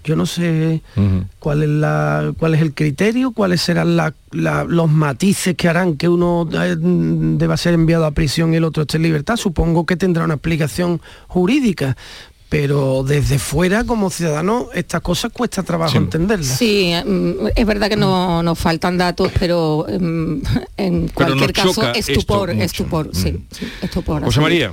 Yo 0.05 0.17
no 0.17 0.27
sé 0.27 0.83
cuál, 1.39 1.63
es 1.63 1.69
la, 1.69 2.33
cuál 2.37 2.55
es 2.55 2.61
el 2.61 2.75
criterio, 2.75 3.31
cuáles 3.31 3.63
serán 3.63 3.97
los 4.33 4.91
matices 4.91 5.55
que 5.55 5.69
harán 5.69 5.97
que 5.97 6.09
uno 6.09 6.49
eh, 6.53 6.75
deba 6.77 7.57
ser 7.57 7.75
enviado 7.75 8.05
a 8.05 8.11
prisión 8.11 8.53
y 8.53 8.57
el 8.57 8.65
otro 8.65 8.83
esté 8.83 8.97
en 8.97 9.05
libertad. 9.05 9.37
Supongo 9.37 9.87
que 9.87 9.97
tendrá 9.97 10.25
una 10.25 10.35
explicación 10.35 11.01
jurídica, 11.29 11.97
pero 12.49 13.05
desde 13.05 13.39
fuera 13.39 13.85
como 13.85 14.11
ciudadano 14.11 14.71
estas 14.75 15.03
cosas 15.03 15.31
cuesta 15.33 15.63
trabajo 15.63 15.97
entenderlas. 15.97 16.59
Sí, 16.59 16.93
mm, 16.93 17.47
es 17.55 17.67
verdad 17.67 17.89
que 17.89 17.97
no 17.97 18.43
nos 18.43 18.59
faltan 18.59 18.99
datos, 18.99 19.31
pero 19.39 19.87
mm, 19.89 20.37
en 20.79 21.09
cualquier 21.09 21.53
caso 21.53 21.93
estupor, 21.93 22.51
estupor, 22.51 23.11
sí, 23.13 23.33
mm. 23.33 23.47
sí, 23.53 23.69
estupor. 23.83 24.25
José 24.25 24.41
María. 24.41 24.73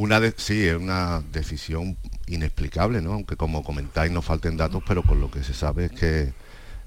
Una 0.00 0.20
sí, 0.36 0.66
es 0.66 0.76
una 0.76 1.22
decisión 1.32 1.96
inexplicable, 2.26 3.02
¿no? 3.02 3.14
Aunque 3.14 3.36
como 3.36 3.62
comentáis 3.64 4.12
no 4.12 4.22
falten 4.22 4.56
datos, 4.56 4.82
pero 4.86 5.02
por 5.02 5.16
lo 5.16 5.30
que 5.30 5.42
se 5.42 5.54
sabe 5.54 5.86
es 5.86 5.92
que 5.92 6.32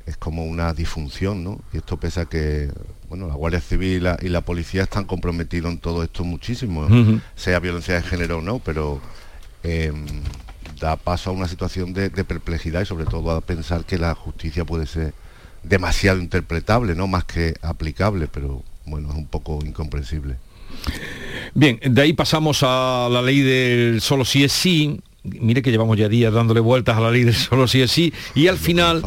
es 0.05 0.17
como 0.17 0.45
una 0.45 0.73
disfunción, 0.73 1.43
¿no? 1.43 1.59
Y 1.73 1.77
esto 1.77 1.97
pesa 1.97 2.25
que, 2.25 2.71
bueno, 3.09 3.27
la 3.27 3.35
Guardia 3.35 3.59
Civil 3.61 4.07
y 4.21 4.29
la, 4.29 4.41
policía 4.41 4.83
están 4.83 5.05
comprometidos 5.05 5.71
en 5.71 5.79
todo 5.79 6.03
esto 6.03 6.23
muchísimo, 6.23 6.87
sea 7.35 7.59
violencia 7.59 7.95
de 7.95 8.01
género 8.01 8.39
o 8.39 8.41
no, 8.41 8.59
pero 8.59 9.01
Em, 9.63 10.23
da 10.79 10.95
paso 10.95 11.29
a 11.29 11.33
una 11.33 11.47
situación 11.47 11.93
de, 11.93 12.09
perplejidad 12.09 12.81
y 12.81 12.85
sobre 12.85 13.05
todo 13.05 13.29
a 13.31 13.41
pensar 13.41 13.85
que 13.85 13.99
la 13.99 14.15
justicia 14.15 14.65
puede 14.65 14.87
ser 14.87 15.13
demasiado 15.61 16.19
interpretable, 16.19 16.95
no 16.95 17.05
más 17.05 17.25
que 17.25 17.53
aplicable, 17.61 18.27
pero 18.27 18.63
bueno, 18.85 19.09
es 19.11 19.15
un 19.15 19.27
poco 19.27 19.59
incomprensible. 19.63 20.37
Bien, 21.53 21.79
de 21.83 22.01
ahí 22.01 22.13
pasamos 22.13 22.63
a 22.63 23.09
la 23.11 23.21
ley 23.21 23.41
del 23.41 24.01
solo 24.01 24.25
si 24.25 24.43
es 24.43 24.51
sí. 24.51 24.99
Mire 25.23 25.61
que 25.61 25.71
llevamos 25.71 25.97
ya 25.97 26.09
días 26.09 26.33
dándole 26.33 26.59
vueltas 26.61 26.97
a 26.97 27.01
la 27.01 27.11
ley 27.11 27.23
del 27.23 27.35
solo 27.35 27.67
si 27.67 27.81
es 27.81 27.91
sí 27.91 28.11
y 28.33 28.47
al 28.47 28.57
final 28.57 29.03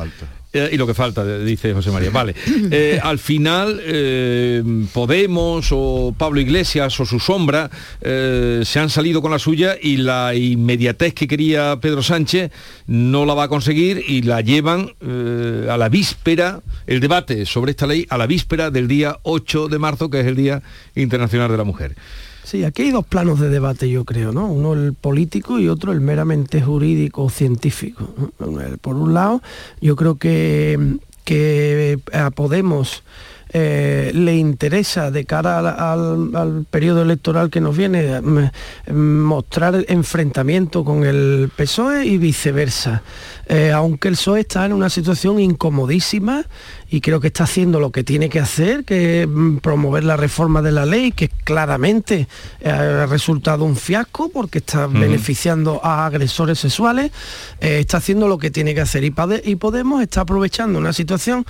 Eh, 0.55 0.71
y 0.73 0.77
lo 0.77 0.87
que 0.87 0.95
falta, 0.95 1.39
dice 1.39 1.75
José 1.75 1.91
María. 1.91 2.11
Vale. 2.11 2.35
Eh, 2.71 2.99
al 3.03 3.19
final, 3.19 3.81
eh, 3.85 4.63
Podemos 4.93 5.69
o 5.71 6.15
Pablo 6.17 6.41
Iglesias 6.41 6.99
o 6.99 7.05
su 7.05 7.21
sombra 7.21 7.71
se 8.01 8.79
han 8.79 8.91
salido 8.91 9.21
con 9.21 9.31
la 9.31 9.39
suya 9.39 9.77
y 9.81 9.97
la 9.99 10.35
inmediatez 10.35 11.15
que 11.15 11.27
quería 11.27 11.79
Pedro 11.81 12.03
Sánchez 12.03 12.51
no 12.87 13.27
la 13.27 13.35
va 13.35 13.45
a 13.45 13.49
conseguir 13.49 14.03
y 14.07 14.23
la 14.23 14.41
llevan 14.41 14.91
a 15.69 15.77
la 15.77 15.89
víspera, 15.89 16.61
el 16.87 17.01
debate 17.01 17.47
sobre 17.47 17.73
esta 17.73 17.87
ley, 17.87 18.07
a 18.09 18.19
la 18.19 18.27
víspera 18.27 18.71
del 18.71 18.89
día 18.89 19.19
8 19.23 19.69
de 19.69 19.79
marzo, 19.79 20.11
que 20.11 20.21
es 20.21 20.27
el 20.27 20.37
Día 20.37 20.63
Internacional 20.95 21.51
de 21.51 21.57
la 21.57 21.65
Mujer. 21.65 21.97
Sí, 22.45 22.63
aquí 22.63 22.83
hay 22.83 22.91
dos 22.91 23.07
planos 23.07 23.41
de 23.41 23.49
debate, 23.49 23.89
yo 23.89 24.05
creo, 24.05 24.31
¿no? 24.31 24.47
Uno 24.47 24.75
el 24.75 24.93
político 24.93 25.59
y 25.59 25.69
otro 25.69 25.93
el 25.93 26.03
meramente 26.03 26.61
jurídico 26.61 27.31
científico. 27.31 28.07
Por 28.83 28.97
un 28.97 29.15
lado, 29.15 29.43
yo 29.81 29.97
creo 29.97 30.17
que, 30.17 30.99
que 31.25 31.99
a 32.13 32.31
Podemos 32.31 33.03
eh, 33.57 34.11
le 34.13 34.37
interesa 34.37 35.13
de 35.13 35.25
cara 35.25 35.93
al, 35.93 36.67
periodo 36.69 37.03
electoral 37.03 37.51
que 37.51 37.61
nos 37.61 37.77
viene 37.77 38.21
mostrar 38.93 39.85
enfrentamiento 39.87 40.85
con 40.85 41.05
el 41.05 41.51
PSOE 41.55 42.05
y 42.05 42.19
viceversa. 42.19 43.03
Eh, 43.47 43.71
aunque 43.73 44.09
el 44.09 44.15
PSOE 44.15 44.41
está 44.41 44.65
en 44.65 44.73
una 44.73 44.89
situación 44.89 45.39
incomodísima 45.39 46.45
y 46.91 47.01
creo 47.01 47.21
que 47.21 47.29
está 47.29 47.45
haciendo 47.45 47.81
lo 47.81 47.91
que 47.91 48.05
tiene 48.05 48.29
que 48.29 48.41
hacer, 48.41 48.85
que 48.85 49.23
es 49.23 49.29
mm, 49.29 49.59
promover 49.59 50.05
la 50.05 50.17
reforma 50.17 50.63
de 50.63 50.73
la 50.73 50.87
ley, 50.87 51.13
que 51.13 51.29
claramente 51.29 52.29
eh, 52.61 52.71
ha 52.71 53.07
resultado 53.07 53.65
un 53.65 53.77
fiasco 53.77 54.29
porque 54.29 54.59
está 54.59 54.87
beneficiando 54.87 55.81
a 55.85 56.07
agresores 56.07 56.59
sexuales, 56.59 57.11
está 57.61 57.99
haciendo 57.99 58.29
lo 58.29 58.39
que 58.39 58.51
tiene 58.51 58.75
que 58.75 58.81
hacer 58.81 59.05
y, 59.05 59.11
Podemos 59.65 60.03
está 60.03 60.23
aprovechando 60.23 60.79
una 60.79 60.93
situación 60.93 61.47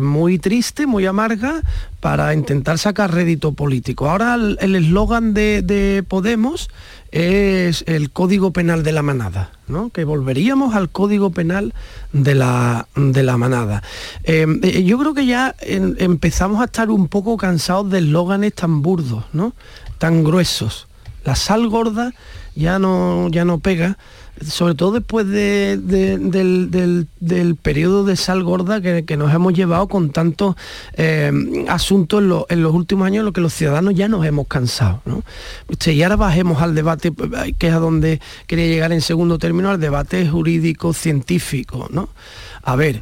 muy 0.00 0.38
triste, 0.38 0.86
muy 0.86 1.06
amarga 1.06 1.62
para 2.00 2.32
intentar 2.34 2.78
sacar 2.78 3.12
rédito 3.12 3.52
político. 3.52 4.08
Ahora 4.08 4.34
el 4.36 4.76
eslogan 4.76 5.34
de, 5.34 6.04
Podemos 6.06 6.70
es 7.16 7.82
el 7.86 8.10
Código 8.10 8.52
Penal 8.52 8.82
de 8.82 8.92
la 8.92 9.00
Manada, 9.02 9.50
¿no? 9.68 9.88
que 9.88 10.04
volveríamos 10.04 10.74
al 10.74 10.90
Código 10.90 11.30
Penal 11.30 11.72
de 12.12 12.34
la, 12.34 12.88
de 12.94 13.22
la 13.22 13.38
Manada. 13.38 13.82
Em, 14.22 14.60
eh, 14.62 14.84
yo 14.84 14.98
creo 14.98 15.14
que 15.14 15.24
ya 15.24 15.54
empezamos 15.60 16.60
a 16.60 16.66
estar 16.66 16.90
un 16.90 17.08
poco 17.08 17.38
cansados 17.38 17.88
de 17.90 18.00
eslóganes 18.00 18.52
tan 18.52 18.82
burdos, 18.82 19.24
¿no? 19.32 19.54
tan 19.96 20.24
gruesos. 20.24 20.88
La 21.24 21.36
sal 21.36 21.68
gorda 21.68 22.12
ya 22.54 22.78
no, 22.78 23.28
ya 23.30 23.46
no 23.46 23.60
pega 23.60 23.96
sobre 24.44 24.74
todo 24.74 24.92
después 24.92 25.26
del, 25.28 27.06
periodo 27.62 28.04
de 28.04 28.16
sal 28.16 28.42
gorda 28.42 28.80
que, 28.80 29.16
nos 29.16 29.32
hemos 29.32 29.54
llevado 29.54 29.88
con 29.88 30.10
tantos 30.10 30.56
eh, 30.94 31.32
asuntos 31.68 32.22
en, 32.48 32.62
los 32.62 32.74
últimos 32.74 33.06
años, 33.06 33.20
en 33.20 33.26
lo 33.26 33.32
que 33.32 33.40
los 33.40 33.54
ciudadanos 33.54 33.94
ya 33.94 34.08
nos 34.08 34.26
hemos 34.26 34.46
cansado. 34.46 35.02
y 35.86 36.02
ahora 36.02 36.16
bajemos 36.16 36.60
al 36.60 36.74
debate, 36.74 37.12
que 37.58 37.68
es 37.68 37.74
a 37.74 37.78
donde 37.78 38.20
quería 38.46 38.66
llegar 38.66 38.92
en 38.92 39.00
segundo 39.00 39.38
término, 39.38 39.70
al 39.70 39.80
debate 39.80 40.28
jurídico 40.28 40.92
científico. 40.92 41.88
¿no? 41.90 42.08
A 42.62 42.76
ver, 42.76 43.00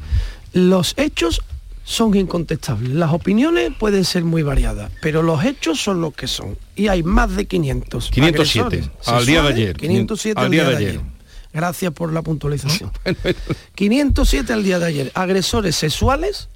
los 0.53 0.95
hechos 0.97 1.43
son 1.85 2.14
incontestables. 2.16 2.91
Las 2.91 3.12
opiniones 3.12 3.72
pueden 3.78 4.05
ser 4.05 4.24
muy 4.24 4.43
variadas, 4.43 4.91
pero 5.03 5.22
los 5.22 5.45
hechos 5.45 5.80
son 5.80 6.01
los 6.01 6.14
que 6.14 6.26
son. 6.26 6.57
Y 6.76 6.89
hay 6.89 7.03
más 7.03 7.35
de 7.37 7.47
500. 7.47 8.11
507, 8.11 8.91
al 9.07 9.26
día 9.26 9.43
de 9.43 9.49
ayer. 9.49 9.76
507 9.76 10.41
al 10.41 10.51
día, 10.51 10.64
de 10.68 10.76
ayer. 10.76 11.13
Gracias 11.55 11.92
por 11.92 12.12
la 12.12 12.20
puntualización. 12.22 12.90
507 13.76 14.52
al 14.52 14.64
día 14.64 14.80
de 14.80 14.86
ayer. 14.86 15.12
Agresores 15.14 15.76
sexuales 15.76 16.48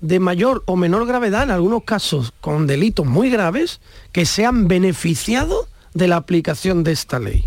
de 0.00 0.20
mayor 0.20 0.62
o 0.66 0.76
menor 0.76 1.04
gravedad, 1.04 1.42
en 1.42 1.50
algunos 1.50 1.82
casos 1.82 2.32
con 2.40 2.68
delitos 2.68 3.04
muy 3.04 3.28
graves, 3.28 3.80
que 4.12 4.24
se 4.24 4.46
han 4.46 4.68
beneficiado 4.68 5.68
de 5.94 6.06
la 6.06 6.16
aplicación 6.16 6.84
de 6.84 6.92
esta 6.92 7.18
ley. 7.18 7.44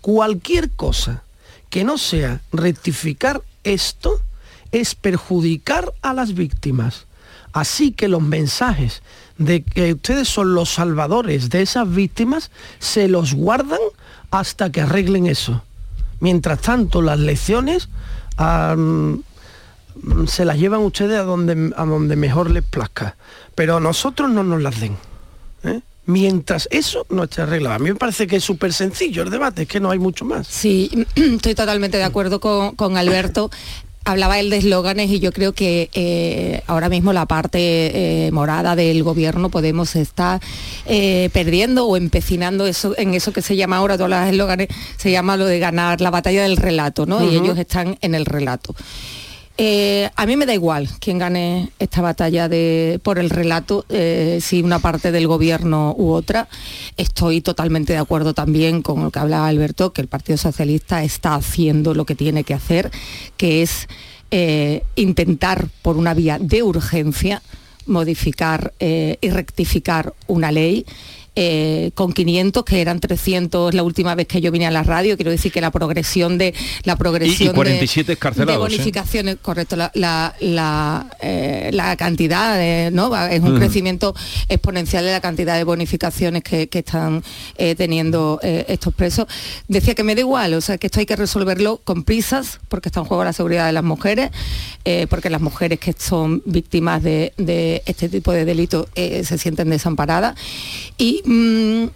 Cualquier 0.00 0.70
cosa 0.70 1.24
que 1.68 1.82
no 1.82 1.98
sea 1.98 2.40
rectificar 2.52 3.42
esto 3.64 4.20
es 4.70 4.94
perjudicar 4.94 5.92
a 6.00 6.14
las 6.14 6.34
víctimas. 6.34 7.06
Así 7.52 7.90
que 7.90 8.06
los 8.06 8.22
mensajes 8.22 9.02
de 9.36 9.64
que 9.64 9.94
ustedes 9.94 10.28
son 10.28 10.54
los 10.54 10.70
salvadores 10.70 11.50
de 11.50 11.62
esas 11.62 11.92
víctimas 11.92 12.52
se 12.78 13.08
los 13.08 13.34
guardan 13.34 13.80
hasta 14.30 14.70
que 14.70 14.82
arreglen 14.82 15.26
eso. 15.26 15.64
Mientras 16.20 16.60
tanto, 16.60 17.02
las 17.02 17.18
lecciones 17.18 17.88
se 20.26 20.44
las 20.44 20.58
llevan 20.58 20.80
ustedes 20.80 21.18
a 21.18 21.24
donde, 21.24 21.72
a 21.76 21.84
donde 21.84 22.16
mejor 22.16 22.50
les 22.50 22.62
plazca. 22.62 23.16
Pero 23.54 23.76
a 23.76 23.80
nosotros 23.80 24.30
no 24.30 24.42
nos 24.42 24.62
las 24.62 24.80
den. 24.80 24.96
¿eh? 25.64 25.80
Mientras 26.06 26.68
eso 26.70 27.06
no 27.10 27.24
esté 27.24 27.42
arreglado. 27.42 27.76
A 27.76 27.78
mí 27.78 27.90
me 27.90 27.96
parece 27.96 28.26
que 28.26 28.36
es 28.36 28.44
súper 28.44 28.72
sencillo 28.72 29.22
el 29.22 29.30
debate, 29.30 29.62
es 29.62 29.68
que 29.68 29.80
no 29.80 29.90
hay 29.90 29.98
mucho 29.98 30.24
más. 30.24 30.46
Sí, 30.46 31.06
estoy 31.14 31.54
totalmente 31.54 31.98
de 31.98 32.04
acuerdo 32.04 32.40
con, 32.40 32.74
con 32.76 32.96
Alberto 32.96 33.50
hablaba 34.10 34.38
él 34.38 34.50
de 34.50 34.58
eslóganes 34.58 35.10
y 35.10 35.20
yo 35.20 35.32
creo 35.32 35.52
que 35.52 35.88
eh, 35.94 36.62
ahora 36.66 36.88
mismo 36.88 37.12
la 37.12 37.26
parte 37.26 38.26
eh, 38.26 38.30
morada 38.32 38.76
del 38.76 39.02
gobierno 39.02 39.50
Podemos 39.50 39.96
estar 39.96 40.40
eh, 40.86 41.30
perdiendo 41.32 41.86
o 41.86 41.96
empecinando 41.96 42.66
eso, 42.66 42.94
en 42.96 43.14
eso 43.14 43.32
que 43.32 43.42
se 43.42 43.56
llama 43.56 43.76
ahora, 43.76 43.96
todas 43.96 44.10
las 44.10 44.30
eslóganes, 44.30 44.68
se 44.96 45.10
llama 45.10 45.36
lo 45.36 45.46
de 45.46 45.58
ganar 45.58 46.00
la 46.00 46.10
batalla 46.10 46.42
del 46.42 46.56
relato, 46.56 47.06
¿no? 47.06 47.24
Y 47.24 47.36
ellos 47.36 47.58
están 47.58 47.98
en 48.00 48.14
el 48.14 48.26
relato. 48.26 48.74
Eh, 49.62 50.08
a 50.16 50.24
mí 50.24 50.38
me 50.38 50.46
da 50.46 50.54
igual 50.54 50.88
quién 51.00 51.18
gane 51.18 51.68
esta 51.78 52.00
batalla 52.00 52.48
por 53.02 53.18
el 53.18 53.28
relato, 53.28 53.84
eh, 53.90 54.38
si 54.40 54.62
una 54.62 54.78
parte 54.78 55.12
del 55.12 55.26
gobierno 55.26 55.94
u 55.98 56.12
otra. 56.12 56.48
Estoy 56.96 57.42
totalmente 57.42 57.92
de 57.92 57.98
acuerdo 57.98 58.32
también 58.32 58.80
con 58.80 59.02
lo 59.02 59.10
que 59.10 59.18
hablaba 59.18 59.48
Alberto, 59.48 59.92
que 59.92 60.00
el 60.00 60.08
Partido 60.08 60.38
Socialista 60.38 61.04
está 61.04 61.34
haciendo 61.34 61.92
lo 61.92 62.06
que 62.06 62.14
tiene 62.14 62.42
que 62.42 62.54
hacer, 62.54 62.90
que 63.36 63.60
es 63.60 63.86
eh, 64.30 64.82
intentar 64.96 65.68
por 65.82 65.98
una 65.98 66.14
vía 66.14 66.38
de 66.40 66.62
urgencia 66.62 67.42
modificar 67.84 68.72
y 68.78 69.30
rectificar 69.30 70.14
una 70.28 70.52
ley 70.52 70.86
eh, 71.36 71.92
con 71.94 72.12
500, 72.12 72.64
que 72.64 72.80
eran 72.80 72.98
300 72.98 73.72
la 73.72 73.84
última 73.84 74.16
vez 74.16 74.26
que 74.26 74.40
yo 74.40 74.50
vine 74.50 74.66
a 74.66 74.70
la 74.72 74.82
radio. 74.82 75.14
Quiero 75.14 75.30
decir 75.30 75.52
que 75.52 75.60
la 75.60 75.70
progresión 75.70 76.38
de 76.38 76.54
la 76.82 76.96
progresión 76.96 77.54
47 77.54 78.16
de, 78.16 78.44
de, 78.44 78.52
¿eh? 78.52 78.56
bonificaciones, 78.56 79.36
correcto, 79.40 79.76
la, 79.76 79.92
la, 79.94 81.06
eh, 81.20 81.70
cantidad, 81.96 82.90
¿no? 82.90 83.16
Es 83.28 83.40
un 83.42 83.56
crecimiento 83.56 84.12
exponencial 84.48 85.04
de 85.04 85.12
la 85.12 85.20
cantidad 85.20 85.56
de 85.56 85.62
bonificaciones 85.62 86.42
que, 86.42 86.68
están 86.72 87.22
teniendo 87.76 88.40
estos 88.42 88.92
presos. 88.92 89.26
Decía 89.68 89.94
que 89.94 90.02
me 90.02 90.14
da 90.14 90.22
igual, 90.22 90.54
o 90.54 90.60
sea, 90.60 90.78
que 90.78 90.88
esto 90.88 90.98
hay 90.98 91.06
que 91.06 91.16
resolverlo 91.16 91.80
con 91.84 92.02
prisas, 92.04 92.58
porque 92.68 92.88
está 92.88 93.00
en 93.00 93.06
juego 93.06 93.22
la 93.22 93.32
seguridad 93.32 93.66
de 93.66 93.72
las 93.72 93.84
mujeres, 93.84 94.30
porque 95.08 95.30
las 95.30 95.40
mujeres 95.40 95.78
que 95.78 95.94
son 95.96 96.42
víctimas 96.44 97.02
de, 97.02 97.34
de 97.36 97.82
este 97.86 98.08
tipo 98.08 98.32
de 98.32 98.44
delitos 98.44 98.86
se 98.94 99.38
sienten 99.38 99.70
desamparadas. 99.70 100.34
Y 100.98 101.19
Mm, 101.24 101.86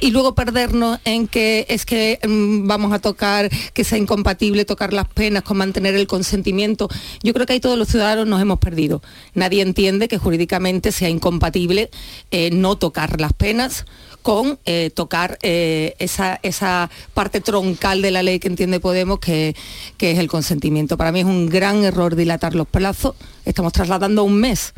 y 0.00 0.10
luego 0.10 0.34
perdernos 0.34 0.98
en 1.04 1.28
que 1.28 1.66
es 1.68 1.84
que 1.84 2.18
mm, 2.26 2.66
vamos 2.66 2.92
a 2.92 2.98
tocar, 2.98 3.50
que 3.74 3.84
sea 3.84 3.98
incompatible 3.98 4.64
tocar 4.64 4.92
las 4.92 5.06
penas 5.06 5.42
con 5.42 5.58
mantener 5.58 5.94
el 5.94 6.06
consentimiento. 6.06 6.88
Yo 7.22 7.34
creo 7.34 7.46
que 7.46 7.52
ahí 7.52 7.60
todos 7.60 7.78
los 7.78 7.88
ciudadanos 7.88 8.26
nos 8.26 8.40
hemos 8.40 8.58
perdido. 8.58 9.02
Nadie 9.34 9.62
entiende 9.62 10.08
que 10.08 10.18
jurídicamente 10.18 10.90
sea 10.90 11.10
incompatible 11.10 11.90
eh, 12.30 12.50
no 12.50 12.76
tocar 12.76 13.20
las 13.20 13.34
penas 13.34 13.84
con 14.22 14.58
eh, 14.64 14.90
tocar 14.94 15.38
eh, 15.42 15.94
esa, 15.98 16.40
esa, 16.42 16.90
parte 17.14 17.40
troncal 17.40 18.02
de 18.02 18.10
la 18.10 18.22
ley 18.22 18.38
que 18.38 18.48
entiende 18.48 18.80
Podemos, 18.80 19.18
que, 19.18 19.54
que 19.98 20.12
es 20.12 20.18
el 20.18 20.28
consentimiento. 20.28 20.96
Para 20.96 21.12
mí 21.12 21.20
es 21.20 21.26
un 21.26 21.46
gran 21.46 21.84
error 21.84 22.16
dilatar 22.16 22.54
los 22.54 22.66
plazos. 22.66 23.16
Estamos 23.44 23.72
trasladando 23.72 24.24
un 24.24 24.36
mes 24.40 24.72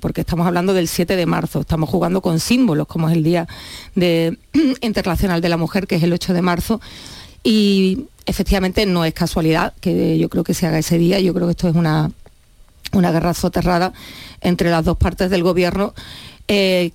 porque 0.00 0.20
estamos 0.22 0.46
hablando 0.46 0.74
del 0.74 0.88
7 0.88 1.16
de 1.16 1.26
marzo, 1.26 1.60
estamos 1.60 1.88
jugando 1.88 2.20
con 2.20 2.40
símbolos, 2.40 2.86
como 2.86 3.08
es 3.08 3.16
el 3.16 3.22
Día 3.22 3.48
Internacional 4.80 5.40
de 5.40 5.48
la 5.48 5.56
Mujer, 5.56 5.86
que 5.86 5.96
es 5.96 6.02
el 6.02 6.12
8 6.12 6.32
de 6.34 6.42
marzo, 6.42 6.80
y 7.42 8.06
efectivamente 8.26 8.84
no 8.86 9.04
es 9.04 9.14
casualidad 9.14 9.74
que 9.80 10.18
yo 10.18 10.28
creo 10.28 10.44
que 10.44 10.54
se 10.54 10.66
haga 10.66 10.78
ese 10.78 10.98
día, 10.98 11.20
yo 11.20 11.32
creo 11.34 11.46
que 11.46 11.52
esto 11.52 11.68
es 11.68 11.74
una, 11.74 12.10
una 12.92 13.10
guerra 13.12 13.34
soterrada 13.34 13.92
entre 14.40 14.70
las 14.70 14.84
dos 14.84 14.96
partes 14.96 15.30
del 15.30 15.42
gobierno. 15.42 15.94
Eh, 16.46 16.92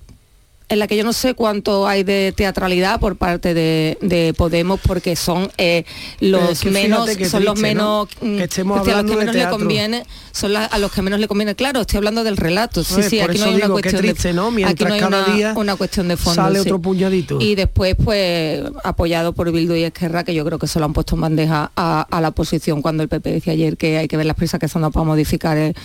en 0.74 0.80
la 0.80 0.88
que 0.88 0.97
yo 0.97 1.03
no 1.03 1.13
sé 1.13 1.34
cuánto 1.34 1.88
hay 1.88 2.03
de 2.03 2.34
teatralidad 2.36 2.99
por 2.99 3.15
parte 3.15 3.53
de, 3.53 3.97
de 4.01 4.34
Podemos 4.36 4.80
porque 4.82 5.15
son 5.15 5.49
eh, 5.57 5.86
los 6.19 6.51
es 6.51 6.59
que 6.61 6.69
menos 6.71 7.09
son 7.30 7.45
los 7.45 7.59
menos 7.59 8.07
mm, 8.21 8.38
Que 8.38 8.43
estemos 8.43 8.80
es 8.80 8.86
decir, 8.86 8.97
a 8.97 9.01
los 9.03 9.11
que 9.11 9.17
menos 9.17 9.36
le 9.36 9.49
conviene 9.49 10.03
son 10.32 10.53
la- 10.53 10.65
a 10.65 10.80
los 10.80 10.91
que 10.91 11.01
menos 11.01 11.19
le 11.19 11.28
conviene 11.28 11.55
claro 11.55 11.82
estoy 11.82 11.97
hablando 11.97 12.24
del 12.24 12.38
relato 12.38 12.84
sí 12.84 12.93
Pues, 12.95 13.09
sí 13.09 13.19
aquí 13.19 13.38
no 13.38 13.45
hay 13.45 13.55
una 13.55 13.65
digo, 13.65 13.74
cuestión 13.76 14.01
triste, 14.01 14.28
de 14.30 14.34
¿no? 14.34 14.47
aquí 14.47 14.55
Mientras 14.55 14.89
no 14.89 14.93
hay 14.95 14.99
cada 15.01 15.24
una, 15.26 15.34
día 15.36 15.53
una 15.55 15.76
cuestión 15.76 16.07
de 16.07 16.17
fondo 16.17 16.41
sale 16.41 16.55
sí. 16.55 16.61
otro 16.61 16.80
puñadito. 16.82 17.39
y 17.39 17.55
después 17.55 17.95
pues 18.03 18.61
apoyado 18.84 19.34
por 19.34 19.51
Bildu 19.51 19.76
y 19.76 19.84
Esquerra 19.84 20.24
que 20.24 20.34
yo 20.34 20.43
creo 20.45 20.57
que 20.59 20.67
se 20.67 20.80
lo 20.80 20.86
han 20.86 20.93
puesto 20.93 21.15
en 21.15 21.21
bandeja 21.21 21.71
a, 21.76 22.01
a 22.09 22.21
la 22.21 22.30
oposición 22.30 22.82
cuando 22.82 23.03
el 23.03 23.09
PP 23.09 23.32
decía 23.32 23.53
ayer 23.53 23.78
que 23.78 23.97
hay 23.97 24.07
que 24.07 24.17
ver 24.17 24.26
las 24.26 24.36
prisas 24.36 24.59
que 24.59 24.67
se 24.67 24.78
han 24.78 24.82
dado 24.82 24.91
para 24.91 25.05
modificar 25.05 25.57
el, 25.57 25.76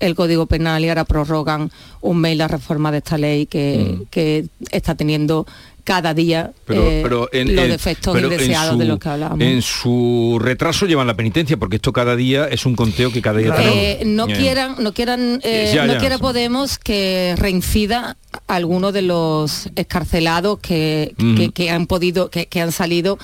el 0.00 0.14
código 0.14 0.46
penal 0.46 0.82
y 0.84 0.88
ahora 0.88 1.04
prorrogan 1.04 1.70
un 2.00 2.18
mes 2.18 2.36
la 2.36 2.48
reforma 2.48 2.90
de 2.90 2.98
esta 2.98 3.18
ley 3.18 3.46
que, 3.46 3.98
que 4.10 4.37
está 4.70 4.94
teniendo 4.94 5.46
cada 5.84 6.12
día 6.12 6.52
Pero, 6.66 6.82
eh, 6.90 7.00
pero 7.02 7.28
en, 7.32 7.56
los 7.56 7.66
defectos 7.66 8.12
pero 8.14 8.30
indeseados 8.30 8.78
de 8.78 8.84
su- 8.84 8.88
los 8.90 8.98
que 8.98 9.08
hablábamos. 9.08 9.40
En 9.42 9.62
su 9.62 10.38
retraso 10.38 10.84
llevan 10.84 11.06
la 11.06 11.14
penitencia, 11.16 11.56
porque 11.56 11.76
esto 11.76 11.94
cada 11.94 12.14
día 12.14 12.46
es 12.46 12.66
un 12.66 12.76
conteo 12.76 13.10
que 13.10 13.22
cada 13.22 13.38
día 13.38 13.54
Eh, 13.58 13.96
tenemos. 14.00 14.28
no 14.28 14.34
Eh, 14.34 14.36
quieran 14.38 14.74
no 14.80 14.92
quieran 14.92 15.40
eh, 15.42 15.72
Ya, 15.74 15.86
no 15.86 15.94
ya. 15.94 15.98
quiera 15.98 16.18
Podemos 16.18 16.76
que 16.78 17.34
reincida 17.38 18.18
alguno 18.48 18.92
de 18.92 19.00
los 19.00 19.70
escarcelados 19.76 20.58
que, 20.60 21.14
que- 21.54 21.70
han 21.70 21.86
podido 21.86 22.28
que, 22.28 22.46
que 22.46 22.60
han 22.60 22.72
salido 22.72 23.18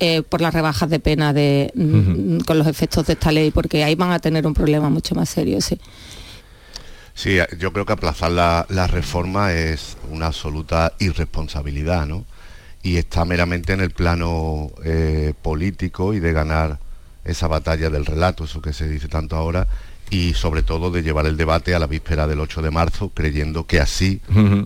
eh, 0.00 0.22
por 0.22 0.40
las 0.40 0.52
rebajas 0.52 0.90
de 0.90 0.98
pena 0.98 1.32
de 1.32 1.70
mm, 1.76 2.38
con 2.40 2.58
los 2.58 2.66
efectos 2.66 3.06
de 3.06 3.12
esta 3.12 3.30
ley 3.30 3.52
porque 3.52 3.84
ahí 3.84 3.94
van 3.94 4.10
a 4.10 4.18
tener 4.18 4.44
un 4.46 4.54
problema 4.54 4.90
mucho 4.90 5.14
más 5.14 5.28
serio 5.28 5.60
sí 5.60 5.78
Sí, 7.18 7.36
yo 7.58 7.72
creo 7.72 7.84
que 7.84 7.94
aplazar 7.94 8.30
la, 8.30 8.64
la 8.68 8.86
reforma 8.86 9.52
es 9.52 9.96
una 10.08 10.26
absoluta 10.26 10.92
irresponsabilidad, 11.00 12.06
¿no? 12.06 12.24
Y 12.84 12.96
está 12.96 13.24
meramente 13.24 13.72
en 13.72 13.80
el 13.80 13.90
plano 13.90 14.70
eh, 14.84 15.34
político 15.42 16.14
y 16.14 16.20
de 16.20 16.32
ganar 16.32 16.78
esa 17.24 17.48
batalla 17.48 17.90
del 17.90 18.06
relato, 18.06 18.44
eso 18.44 18.62
que 18.62 18.72
se 18.72 18.88
dice 18.88 19.08
tanto 19.08 19.34
ahora, 19.34 19.66
y 20.10 20.34
sobre 20.34 20.62
todo 20.62 20.92
de 20.92 21.02
llevar 21.02 21.26
el 21.26 21.36
debate 21.36 21.74
a 21.74 21.80
la 21.80 21.88
víspera 21.88 22.28
del 22.28 22.38
8 22.38 22.62
de 22.62 22.70
marzo, 22.70 23.08
creyendo 23.12 23.66
que 23.66 23.80
así, 23.80 24.20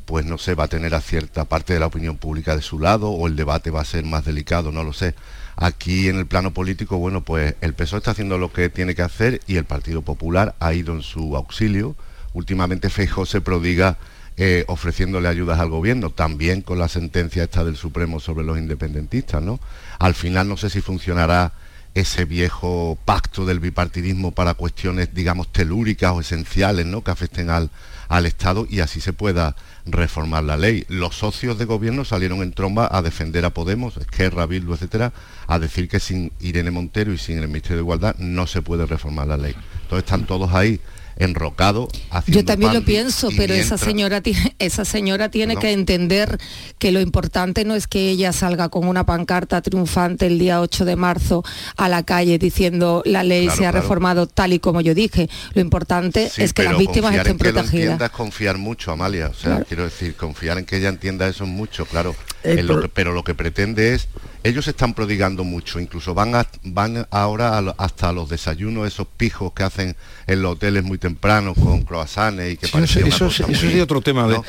pues 0.05 0.26
no 0.26 0.36
sé, 0.36 0.55
va 0.55 0.64
a 0.64 0.68
tener 0.68 0.94
a 0.94 1.00
cierta 1.00 1.46
parte 1.46 1.72
de 1.72 1.80
la 1.80 1.86
opinión 1.86 2.18
pública 2.18 2.55
de 2.55 2.61
su 2.61 2.78
lado 2.78 3.09
o 3.09 3.28
el 3.28 3.34
debate 3.34 3.70
va 3.70 3.80
a 3.80 3.86
ser 3.86 4.05
más 4.05 4.26
delicado, 4.26 4.72
no 4.72 4.84
lo 4.84 4.92
sé. 4.92 5.14
Aquí 5.57 6.11
en 6.11 6.18
el 6.18 6.26
plano 6.26 6.53
político, 6.53 6.98
bueno, 6.98 7.22
pues 7.22 7.55
el 7.62 7.72
PSOE 7.72 8.00
está 8.00 8.11
haciendo 8.11 8.36
lo 8.36 8.53
que 8.53 8.68
tiene 8.68 8.94
que 8.94 9.00
hacer 9.00 9.40
y 9.46 9.57
el 9.57 9.64
Partido 9.64 10.03
Popular 10.03 10.55
ha 10.61 10.74
ido 10.74 10.92
en 10.92 11.00
su 11.00 11.34
auxilio. 11.34 11.96
Últimamente 12.35 12.91
Feijóo 12.91 13.26
se 13.26 13.41
prodiga 13.41 13.99
eh, 14.37 14.64
ofreciéndole 14.68 15.28
ayudas 15.28 15.61
al 15.61 15.68
gobierno, 15.68 16.11
también 16.11 16.62
con 16.62 16.78
la 16.78 16.89
sentencia 16.89 17.45
esta 17.45 17.64
del 17.64 17.76
Supremo 17.76 18.18
sobre 18.18 18.45
los 18.45 18.57
independentistas, 18.57 19.43
¿no? 19.43 19.61
Al 19.99 20.14
final 20.14 20.49
no 20.49 20.57
sé 20.57 20.70
si 20.70 20.80
funcionará 20.80 21.53
ese 21.95 22.24
viejo 22.24 22.97
pacto 23.05 23.45
del 23.45 23.61
bipartidismo 23.61 24.33
para 24.33 24.55
cuestiones, 24.55 25.14
digamos, 25.14 25.53
telúricas 25.53 26.12
o 26.12 26.20
esenciales, 26.20 26.87
¿no? 26.87 27.05
Que 27.05 27.11
afecten 27.11 27.51
al, 27.51 27.68
al 28.09 28.24
Estado 28.24 28.66
y 28.68 28.80
así 28.80 29.01
se 29.01 29.12
pueda 29.12 29.55
reformar 29.85 30.45
la 30.45 30.57
ley. 30.57 30.87
Los 30.89 31.16
socios 31.16 31.59
de 31.59 31.66
gobierno 31.66 32.05
salieron 32.05 32.43
en 32.43 32.53
tromba 32.53 32.89
a 32.91 33.03
defender 33.03 33.45
a 33.45 33.51
Podemos, 33.51 33.99
Esquerra, 33.99 34.47
Bildu, 34.47 34.72
etcétera, 34.72 35.12
a 35.47 35.59
decir 35.59 35.89
que 35.89 36.01
sin 36.01 36.33
Irene 36.41 36.70
Montero 36.70 37.12
y 37.12 37.18
sin 37.18 37.39
el 37.39 37.49
Ministerio 37.49 37.76
de 37.78 37.83
Igualdad 37.83 38.16
no 38.18 38.47
se 38.47 38.62
puede 38.62 38.87
reformar 38.87 39.26
la 39.26 39.37
ley. 39.37 39.55
Entonces 39.83 40.05
están 40.05 40.26
todos 40.26 40.55
ahí 40.55 40.80
enrocados 41.16 41.88
haciendo 42.10 42.40
Yo 42.40 42.44
también 42.44 42.72
lo 42.72 42.80
pan 42.80 42.86
pienso, 42.86 43.30
y 43.30 43.36
pero 43.36 43.54
esa 43.54 43.62
mientras- 43.76 43.80
señora 43.80 44.20
tiene, 44.20 44.54
esa 44.58 44.84
señora 44.84 45.30
tiene 45.30 45.54
No. 45.54 45.60
que 45.60 45.72
entender 45.72 46.38
que 46.78 46.92
lo 46.92 47.00
importante 47.00 47.64
no 47.64 47.74
es 47.74 47.86
que 47.86 48.10
ella 48.10 48.32
salga 48.32 48.68
con 48.68 48.86
una 48.88 49.04
pancarta 49.06 49.60
triunfante 49.62 50.26
el 50.26 50.38
día 50.38 50.60
8 50.60 50.84
de 50.84 50.96
marzo 50.96 51.44
a 51.76 51.88
la 51.88 52.02
calle 52.02 52.38
diciendo 52.38 53.02
la 53.04 53.22
ley 53.24 53.44
Claro, 53.46 53.58
se 53.58 53.66
ha 53.66 53.70
claro. 53.70 53.82
reformado 53.82 54.26
tal 54.26 54.52
y 54.52 54.58
como 54.58 54.80
yo 54.80 54.94
dije. 54.94 55.28
Lo 55.54 55.60
importante 55.60 56.28
Sí, 56.30 56.42
es 56.42 56.52
que 56.52 56.64
las 56.64 56.78
víctimas 56.78 57.14
estén 57.14 57.32
en 57.32 57.38
que 57.38 57.44
lo 57.44 57.52
protegidas. 57.54 57.82
entienda 57.84 58.06
es 58.06 58.12
confiar 58.12 58.58
mucho, 58.58 58.92
Amalia. 58.92 59.28
O 59.28 59.34
sea, 59.34 59.50
Claro. 59.50 59.64
quiero 59.66 59.84
decir, 59.84 60.14
confiar 60.16 60.58
en 60.58 60.64
que 60.64 60.76
ella 60.76 60.88
entienda 60.88 61.28
eso 61.28 61.44
es 61.44 61.50
mucho, 61.50 61.84
claro. 61.86 62.14
Lo 62.45 62.74
pro- 62.74 62.82
que- 62.82 62.88
pero 62.88 63.12
lo 63.12 63.22
que 63.24 63.34
pretende 63.34 63.95
es, 63.95 64.09
ellos 64.43 64.66
están 64.66 64.95
prodigando 64.95 65.45
mucho, 65.45 65.78
incluso 65.78 66.14
van 66.14 66.34
a- 66.34 66.47
van 66.64 67.07
ahora 67.11 67.59
a 67.59 67.74
hasta 67.78 68.12
los 68.12 68.28
desayunos, 68.28 68.86
esos 68.86 69.07
pijos 69.07 69.53
que 69.53 69.62
hacen 69.62 69.97
en 70.26 70.43
los 70.43 70.53
hoteles 70.53 70.82
muy 70.82 70.99
temprano 70.99 71.55
con 71.55 71.82
croissants 71.82 72.43
y 72.51 72.57
que 72.57 72.66
Sí, 72.66 72.72
parecía 72.72 73.07
eso- 73.07 73.07
una 73.07 73.14
eso 73.16 73.24
cosa 73.26 73.36
sí- 73.36 73.43
eso 73.43 73.49
muy- 73.62 73.70
sería 73.70 73.82
otro 73.84 74.01
tema 74.01 74.26
de-. 74.26 74.40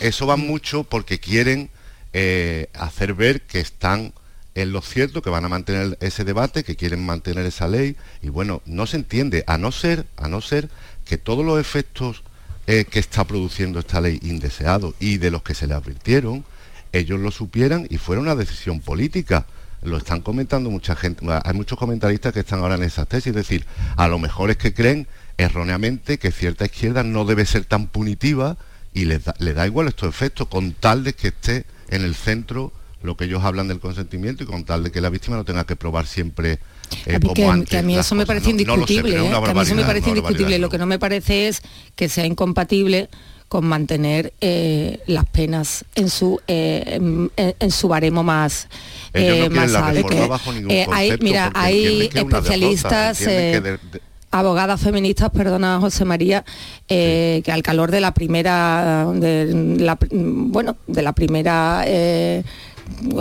Eso 0.00 0.26
va 0.26 0.36
mucho 0.36 0.84
porque 0.84 1.18
quieren 1.18 1.70
eh, 2.12 2.68
hacer 2.74 3.14
ver 3.14 3.42
que 3.42 3.60
están 3.60 4.12
en 4.56 4.72
lo 4.72 4.82
cierto, 4.82 5.22
que 5.22 5.30
van 5.30 5.44
a 5.44 5.48
mantener 5.48 5.96
ese 6.00 6.24
debate, 6.24 6.64
que 6.64 6.74
quieren 6.74 7.06
mantener 7.06 7.46
esa 7.46 7.68
ley, 7.68 7.94
y 8.20 8.30
bueno, 8.30 8.62
no 8.66 8.86
se 8.88 8.96
entiende, 8.96 9.44
a 9.46 9.58
no 9.58 9.70
ser, 9.70 10.06
a 10.16 10.28
no 10.28 10.40
ser 10.40 10.68
que 11.04 11.18
todos 11.18 11.44
los 11.44 11.60
efectos 11.60 12.24
eh, 12.66 12.84
que 12.84 12.98
está 12.98 13.24
produciendo 13.24 13.78
esta 13.78 14.00
ley 14.00 14.18
indeseados 14.22 14.94
y 15.00 15.18
de 15.18 15.30
los 15.30 15.42
que 15.42 15.54
se 15.54 15.66
le 15.68 15.74
advirtieron, 15.74 16.44
ellos 16.92 17.20
lo 17.20 17.30
supieran 17.30 17.86
y 17.90 17.98
fuera 17.98 18.20
una 18.20 18.34
decisión 18.34 18.80
política. 18.80 19.46
Lo 19.82 19.96
están 19.96 20.20
comentando 20.20 20.70
mucha 20.70 20.94
gente, 20.94 21.24
hay 21.42 21.54
muchos 21.54 21.78
comentaristas 21.78 22.34
que 22.34 22.40
están 22.40 22.60
ahora 22.60 22.74
en 22.74 22.82
esas 22.82 23.08
tesis, 23.08 23.28
es 23.28 23.34
decir, 23.34 23.64
a 23.96 24.08
lo 24.08 24.18
mejor 24.18 24.50
es 24.50 24.58
que 24.58 24.74
creen 24.74 25.06
erróneamente 25.38 26.18
que 26.18 26.32
cierta 26.32 26.66
izquierda 26.66 27.02
no 27.02 27.24
debe 27.24 27.46
ser 27.46 27.64
tan 27.64 27.86
punitiva 27.86 28.58
y 28.92 29.06
les 29.06 29.24
da, 29.24 29.34
le 29.38 29.54
da 29.54 29.66
igual 29.66 29.88
estos 29.88 30.08
efectos 30.08 30.48
con 30.48 30.72
tal 30.72 31.02
de 31.02 31.14
que 31.14 31.28
esté 31.28 31.64
en 31.88 32.02
el 32.02 32.14
centro 32.14 32.72
lo 33.02 33.16
que 33.16 33.24
ellos 33.24 33.42
hablan 33.42 33.68
del 33.68 33.80
consentimiento 33.80 34.44
y 34.44 34.46
con 34.46 34.64
tal 34.64 34.84
de 34.84 34.90
que 34.90 35.00
la 35.00 35.08
víctima 35.08 35.36
no 35.36 35.44
tenga 35.44 35.64
que 35.64 35.76
probar 35.76 36.06
siempre 36.06 36.58
eh, 37.06 37.14
A 37.14 37.18
mí 37.18 37.20
como 37.20 37.34
que, 37.34 37.46
antes 37.46 37.70
que 37.70 37.78
a 37.78 37.82
mí 37.82 37.96
las 37.96 38.06
eso 38.06 38.14
me 38.14 38.24
cosas, 38.24 38.42
parece 38.42 38.64
¿no? 38.64 38.66
No 38.66 38.76
lo 38.76 38.86
sé, 38.86 38.94
indiscutible, 38.94 39.02
pero 39.02 39.22
es 39.22 39.28
¿eh? 39.28 39.42
que 39.44 39.50
a 39.50 39.54
mí 39.54 39.60
eso 39.60 39.74
me 39.74 39.84
parece 39.84 40.08
indiscutible. 40.10 40.58
Lo 40.58 40.68
que 40.68 40.78
no 40.78 40.86
me 40.86 40.98
parece 40.98 41.48
es 41.48 41.62
que 41.94 42.08
sea 42.08 42.26
incompatible 42.26 43.08
con 43.50 43.66
mantener 43.66 44.32
eh, 44.40 45.00
las 45.06 45.26
penas 45.26 45.84
en 45.96 46.08
su 46.08 46.40
eh, 46.46 46.84
en, 46.86 47.32
en 47.36 47.70
su 47.72 47.88
baremo 47.88 48.22
más 48.22 48.68
no 49.12 49.20
eh, 49.20 49.26
quieren 49.26 49.52
más 49.52 49.74
alto. 49.74 50.38
Eh, 50.68 50.86
hay, 50.92 51.18
mira, 51.20 51.50
hay 51.52 52.08
derrota, 52.08 52.38
especialistas, 52.38 53.20
eh, 53.26 53.78
abogadas 54.30 54.80
feministas, 54.80 55.30
perdona 55.30 55.80
José 55.80 56.04
María, 56.04 56.44
eh, 56.88 57.42
que 57.44 57.50
al 57.50 57.64
calor 57.64 57.90
de 57.90 58.00
la 58.00 58.14
primera, 58.14 59.08
de 59.14 59.76
la, 59.80 59.98
bueno, 60.12 60.76
de 60.86 61.02
la 61.02 61.12
primera 61.12 61.82
eh, 61.86 62.44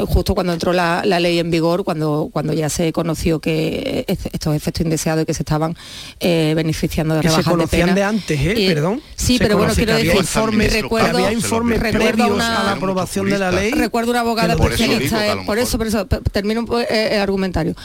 justo 0.07 0.35
cuando 0.35 0.53
entró 0.53 0.73
la, 0.73 1.01
la 1.05 1.19
ley 1.19 1.39
en 1.39 1.49
vigor, 1.51 1.83
cuando, 1.83 2.29
cuando 2.31 2.53
ya 2.53 2.69
se 2.69 2.91
conoció 2.91 3.39
que 3.39 4.05
est- 4.07 4.27
estos 4.33 4.55
efectos 4.55 4.81
indeseados 4.85 5.23
y 5.23 5.25
que 5.25 5.33
se 5.33 5.43
estaban 5.43 5.75
eh, 6.19 6.53
beneficiando 6.55 7.15
de 7.15 7.21
Que 7.21 7.27
se 7.29 7.35
rebajas 7.35 7.45
de 7.53 7.57
conocían 7.57 7.81
pena. 7.89 7.95
de 7.95 8.03
antes, 8.03 8.39
¿eh? 8.39 8.53
Y- 8.57 8.67
Perdón. 8.67 9.01
Sí, 9.15 9.37
Se 9.37 9.43
pero 9.43 9.57
bueno, 9.57 9.73
quiero 9.73 9.95
decir, 9.95 10.13
informes- 10.15 10.71
recuerdo, 10.73 11.17
había 11.17 11.31
informes 11.31 11.79
recuerdo 11.79 12.07
previos 12.15 12.35
una- 12.35 12.61
a 12.61 12.63
la 12.65 12.71
aprobación 12.73 13.29
de 13.29 13.39
la 13.39 13.51
ley. 13.51 13.71
Recuerdo 13.71 14.11
una 14.11 14.19
abogada 14.21 14.55
Por 14.55 14.71
eso 14.73 14.83
especialista, 14.83 15.21
digo 15.21 15.33
eh, 15.33 15.35
lo 15.37 15.45
por 15.45 15.57
eso, 15.59 15.77
por 15.77 15.87
eso, 15.87 16.05
termino 16.31 16.65
eh, 16.81 17.09
el 17.13 17.19
argumentario. 17.21 17.75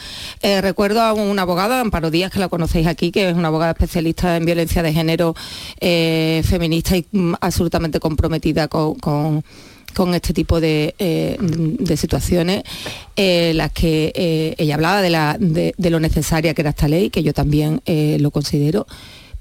Eh, 0.41 0.61
recuerdo 0.61 1.01
a 1.01 1.13
una 1.13 1.43
abogada, 1.43 1.79
Amparo 1.81 2.11
Díaz, 2.11 2.31
que 2.31 2.39
la 2.39 2.49
conocéis 2.49 2.87
aquí, 2.87 3.11
que 3.11 3.29
es 3.29 3.35
una 3.35 3.47
abogada 3.49 3.71
especialista 3.71 4.35
en 4.37 4.45
violencia 4.45 4.81
de 4.83 4.93
género 4.93 5.35
eh, 5.79 6.41
feminista 6.45 6.97
y 6.97 7.05
mm, 7.11 7.33
absolutamente 7.41 7.99
comprometida 7.99 8.67
con, 8.67 8.95
con- 8.95 9.43
con 9.95 10.13
este 10.13 10.33
tipo 10.33 10.59
de, 10.59 10.93
eh, 10.99 11.37
de 11.39 11.97
situaciones, 11.97 12.63
eh, 13.15 13.53
las 13.55 13.71
que 13.71 14.11
eh, 14.15 14.55
ella 14.57 14.75
hablaba 14.75 15.01
de, 15.01 15.09
la, 15.09 15.37
de, 15.39 15.73
de 15.77 15.89
lo 15.89 15.99
necesaria 15.99 16.53
que 16.53 16.61
era 16.61 16.71
esta 16.71 16.87
ley, 16.87 17.09
que 17.09 17.23
yo 17.23 17.33
también 17.33 17.81
eh, 17.85 18.17
lo 18.19 18.29
considero, 18.31 18.85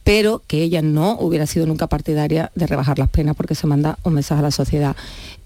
pero 0.05 0.43
que 0.47 0.63
ella 0.63 0.83
no 0.83 1.17
hubiera 1.19 1.47
sido 1.47 1.65
nunca 1.65 1.87
partidaria 1.87 2.53
de 2.55 2.67
rebajar 2.67 2.99
las 2.99 3.09
penas 3.09 3.35
porque 3.35 3.55
se 3.55 3.67
manda 3.67 3.99
un 4.05 4.13
mensaje 4.13 4.41
a 4.41 4.43
la 4.43 4.51
sociedad 4.51 4.95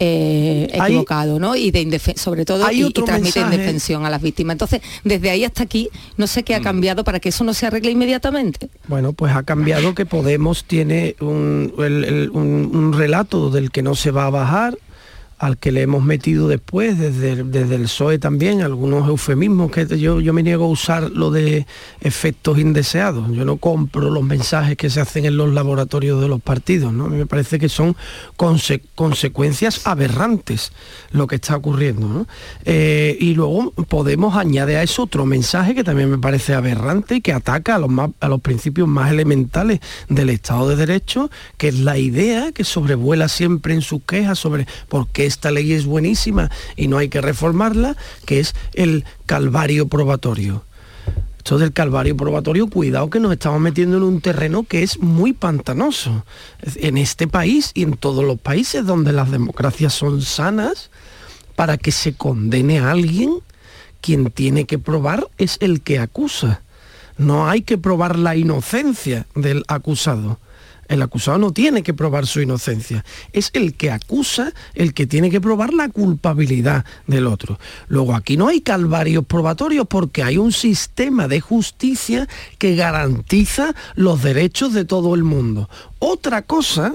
eh, 0.01 0.69
Hay- 0.75 0.91
equivocado, 0.91 1.39
¿no? 1.39 1.55
Y 1.55 1.71
de 1.71 2.01
sobre 2.17 2.45
todo 2.45 2.65
Hay 2.67 2.83
y, 2.83 2.93
transmite 2.93 3.39
mensaje. 3.39 3.55
indefensión 3.55 4.05
a 4.05 4.11
las 4.11 4.21
víctimas. 4.21 4.55
Entonces, 4.55 4.81
desde 5.05 5.31
ahí 5.31 5.45
hasta 5.45 5.63
aquí, 5.63 5.89
no 6.17 6.27
sé 6.27 6.41
Mm. 6.41 6.45
qué 6.45 6.55
ha 6.57 6.61
cambiado 6.61 7.05
para 7.05 7.21
que 7.21 7.29
eso 7.29 7.45
no 7.45 7.55
se 7.55 7.67
arregle 7.67 7.93
inmediatamente. 7.93 8.69
Bueno, 8.89 9.13
pues 9.13 9.33
ha 9.35 9.45
cambiado 9.45 9.95
que 9.95 10.07
Podemos 10.07 10.65
tiene 10.65 11.15
un, 11.21 11.73
el- 11.79 12.05
el- 12.05 12.31
un- 12.31 12.71
un 12.75 12.93
relato 12.95 13.51
del 13.51 13.71
que 13.71 13.83
no 13.83 13.95
se 13.95 14.11
va 14.11 14.27
a 14.27 14.31
bajar, 14.31 14.77
al 15.39 15.57
que 15.59 15.72
le 15.72 15.82
hemos 15.82 16.03
metido 16.03 16.49
después, 16.49 16.99
desde, 16.99 17.45
desde 17.45 17.74
el 17.76 17.82
PSOE 17.82 18.18
también, 18.18 18.61
algunos 18.62 19.09
eufemismos 19.09 19.70
que 19.70 19.86
yo, 19.99 20.20
yo 20.20 20.32
me 20.32 20.43
niego 20.43 20.64
a 20.64 20.68
usar 20.68 21.11
lo 21.11 21.30
de 21.30 21.66
efectos 22.01 22.59
indeseados. 22.59 23.30
Yo 23.32 23.45
no 23.45 23.57
compro 23.59 24.11
los 24.11 24.22
mensajes 24.24 24.76
que 24.76 24.91
se 24.91 25.01
hacen 25.01 25.24
en 25.26 25.36
los 25.36 25.55
laboratorios 25.55 26.20
de 26.20 26.28
los 26.28 26.43
partidos, 26.43 26.93
¿no? 26.93 27.05
A 27.05 27.09
mí 27.09 27.16
me 27.16 27.26
parece 27.26 27.59
que 27.59 27.68
son 27.68 27.95
conse- 28.36 28.82
consecuencias 28.95 29.86
aberrantes 29.86 30.72
lo 31.12 31.26
que 31.26 31.36
está 31.36 31.57
ocurriendo. 31.57 32.09
¿no? 32.09 32.26
Eh, 32.64 33.16
y 33.20 33.34
luego 33.34 33.72
podemos 33.89 34.36
añadir 34.36 34.76
a 34.76 34.82
eso 34.82 35.05
otro 35.05 35.24
mensaje 35.24 35.74
que 35.74 35.84
también 35.84 36.11
me 36.11 36.18
parece 36.18 36.55
aberrante 36.55 37.16
y 37.16 37.20
que 37.20 37.32
ataca 37.32 37.76
a 37.76 37.78
los, 37.78 37.91
más- 37.91 38.11
a 38.20 38.28
los 38.28 38.41
principios 38.41 38.89
más 38.89 39.11
elementales 39.12 39.80
del 40.09 40.30
Estado 40.30 40.68
de 40.70 40.76
Derecho, 40.76 41.30
que 41.57 41.68
es 41.68 41.78
la 41.78 41.97
idea 41.99 42.51
que 42.53 42.64
sobrevuela 42.64 43.28
siempre 43.28 43.74
en 43.74 43.82
sus 43.82 44.03
quejas 44.03 44.39
sobre 44.39 44.66
por 44.89 45.07
qué 45.09 45.28
esta 45.29 45.51
ley 45.51 45.72
es 45.72 45.87
buenísima 45.87 46.51
y 46.76 46.89
no 46.89 46.99
hay 46.99 47.09
que 47.09 47.20
reformarla, 47.20 47.97
que 48.24 48.41
es 48.41 48.55
el 48.74 49.05
calvario 49.26 49.89
probatorio. 49.89 50.64
Esto 51.39 51.59
del 51.59 51.72
calvario 51.72 52.16
probatorio, 52.16 52.66
cuidado 52.68 53.09
que 53.09 53.20
nos 53.20 53.33
estamos 53.33 53.61
metiendo 53.61 53.97
en 53.97 54.03
un 54.03 54.20
terreno 54.20 54.64
que 54.64 54.83
es 54.83 54.99
muy 54.99 55.33
pantanoso. 55.33 56.24
En 56.76 56.99
este 56.99 57.26
país 57.26 57.70
y 57.72 57.85
en 57.85 57.97
todos 57.97 58.24
los 58.24 58.39
países 58.39 58.85
donde 58.85 59.12
las 59.12 59.31
democracias 59.31 59.95
son 59.95 60.20
sanas, 60.20 60.91
para 61.57 61.79
que 61.79 61.91
se 61.91 62.12
condene 62.12 62.81
a 62.81 62.91
alguien, 62.91 63.41
quien 64.01 64.31
tiene 64.31 64.64
que 64.64 64.79
probar 64.79 65.29
es 65.39 65.57
el 65.61 65.81
que 65.81 65.99
acusa. 65.99 66.62
No 67.16 67.49
hay 67.49 67.62
que 67.62 67.79
probar 67.79 68.18
la 68.18 68.37
inocencia 68.37 69.26
del 69.35 69.64
acusado. 69.68 70.39
El 70.89 71.03
acusado 71.03 71.39
no 71.39 71.53
tiene 71.53 71.82
que 71.82 71.95
probar 71.95 72.26
su 72.26 72.41
inocencia. 72.41 73.05
Es 73.32 73.51
el 73.53 73.74
que 73.74 73.91
acusa 73.91 74.53
el 74.74 74.95
que 74.95 75.07
tiene 75.07 75.30
que 75.30 75.41
probar 75.41 75.74
la 75.74 75.91
culpabilidad 75.91 76.84
del 77.07 77.26
otro. 77.26 77.59
Luego 77.89 78.14
aquí 78.14 78.36
no 78.36 78.49
hay 78.49 78.62
calvarios 78.62 79.24
probatorios 79.26 79.86
porque 79.86 80.22
hay 80.22 80.39
un 80.39 80.53
sistema 80.53 81.28
de 81.28 81.41
justicia 81.41 82.26
que 82.59 82.74
garantiza 82.74 83.74
los 83.95 84.22
derechos 84.22 84.72
de 84.72 84.84
todo 84.84 85.14
el 85.14 85.24
mundo. 85.24 85.68
Otra 85.99 86.43
cosa, 86.43 86.95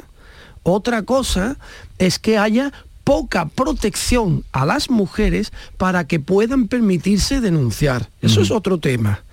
otra 0.63 1.03
cosa 1.03 1.57
es 1.99 2.17
que 2.17 2.37
haya 2.37 2.73
poca 3.03 3.45
protección 3.47 4.43
a 4.51 4.65
las 4.65 4.89
mujeres 4.89 5.51
para 5.77 6.07
que 6.07 6.19
puedan 6.19 6.67
permitirse 6.67 7.41
denunciar. 7.41 8.09
Eso 8.21 8.41
es 8.41 8.49
otro 8.49 8.79
tema. 8.79 9.23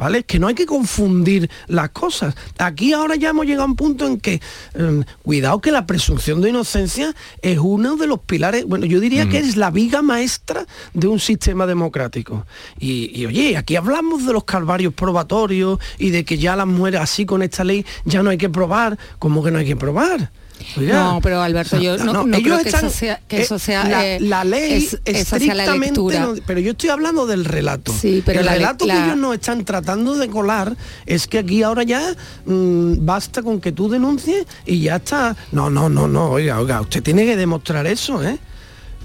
¿Vale? 0.00 0.24
Que 0.24 0.38
no 0.38 0.46
hay 0.46 0.54
que 0.54 0.64
confundir 0.64 1.50
las 1.66 1.90
cosas. 1.90 2.34
Aquí 2.56 2.94
ahora 2.94 3.16
ya 3.16 3.28
hemos 3.28 3.44
llegado 3.44 3.64
a 3.64 3.66
un 3.66 3.76
punto 3.76 4.06
en 4.06 4.18
que, 4.18 4.40
eh, 4.72 5.04
cuidado 5.22 5.60
que 5.60 5.70
la 5.70 5.84
presunción 5.84 6.40
de 6.40 6.48
inocencia 6.48 7.14
es 7.42 7.58
uno 7.58 7.96
de 7.96 8.06
los 8.06 8.20
pilares, 8.20 8.64
bueno, 8.64 8.86
yo 8.86 8.98
diría 8.98 9.28
que 9.28 9.36
es 9.36 9.58
la 9.58 9.70
viga 9.70 10.00
maestra 10.00 10.64
de 10.94 11.06
un 11.06 11.20
sistema 11.20 11.66
democrático. 11.66 12.46
Y, 12.78 13.10
y, 13.14 13.26
oye, 13.26 13.58
aquí 13.58 13.76
hablamos 13.76 14.24
de 14.24 14.32
los 14.32 14.44
calvarios 14.44 14.94
probatorios 14.94 15.78
y 15.98 16.08
de 16.08 16.24
que 16.24 16.38
ya 16.38 16.56
las 16.56 16.66
mujeres 16.66 17.02
así 17.02 17.26
con 17.26 17.42
esta 17.42 17.62
ley 17.62 17.84
ya 18.06 18.22
no 18.22 18.30
hay 18.30 18.38
que 18.38 18.48
probar. 18.48 18.98
¿Cómo 19.18 19.44
que 19.44 19.50
no 19.50 19.58
hay 19.58 19.66
que 19.66 19.76
probar? 19.76 20.30
No, 20.76 21.20
pero 21.22 21.42
Alberto, 21.42 21.78
yo 21.78 21.96
no, 21.98 22.12
no 22.24 22.36
ellos 22.36 22.42
creo 22.42 22.62
que 22.62 22.68
eso 22.70 22.90
sea, 22.90 23.20
que 23.26 23.38
eh, 23.38 23.42
eso 23.42 23.58
sea 23.58 23.84
la, 23.84 24.06
eh, 24.06 24.20
la 24.20 24.44
ley 24.44 24.72
es- 24.74 24.90
sea 24.90 25.00
la 25.04 25.18
estrictamente 25.18 26.00
no- 26.20 26.34
pero 26.46 26.60
yo 26.60 26.72
estoy 26.72 26.90
hablando 26.90 27.26
del 27.26 27.44
relato. 27.44 27.92
Sí, 27.92 28.22
pero 28.24 28.40
el 28.40 28.46
la 28.46 28.52
relato 28.54 28.86
que 28.86 28.92
ellos 29.04 29.16
nos 29.16 29.34
están 29.34 29.64
tratando 29.64 30.14
de 30.16 30.28
colar 30.28 30.76
es 31.06 31.26
que 31.26 31.38
aquí 31.38 31.62
ahora 31.62 31.82
ya 31.82 32.14
mm, 32.46 33.04
basta 33.04 33.42
con 33.42 33.60
que 33.60 33.72
tú 33.72 33.88
denuncies 33.88 34.46
y 34.66 34.80
ya 34.82 34.96
está. 34.96 35.36
No, 35.52 35.70
no, 35.70 35.88
no, 35.88 36.06
no, 36.08 36.30
oiga, 36.30 36.58
oiga, 36.60 36.80
usted 36.80 37.02
tiene 37.02 37.24
que 37.24 37.36
demostrar 37.36 37.86
eso, 37.86 38.22
¿eh? 38.22 38.38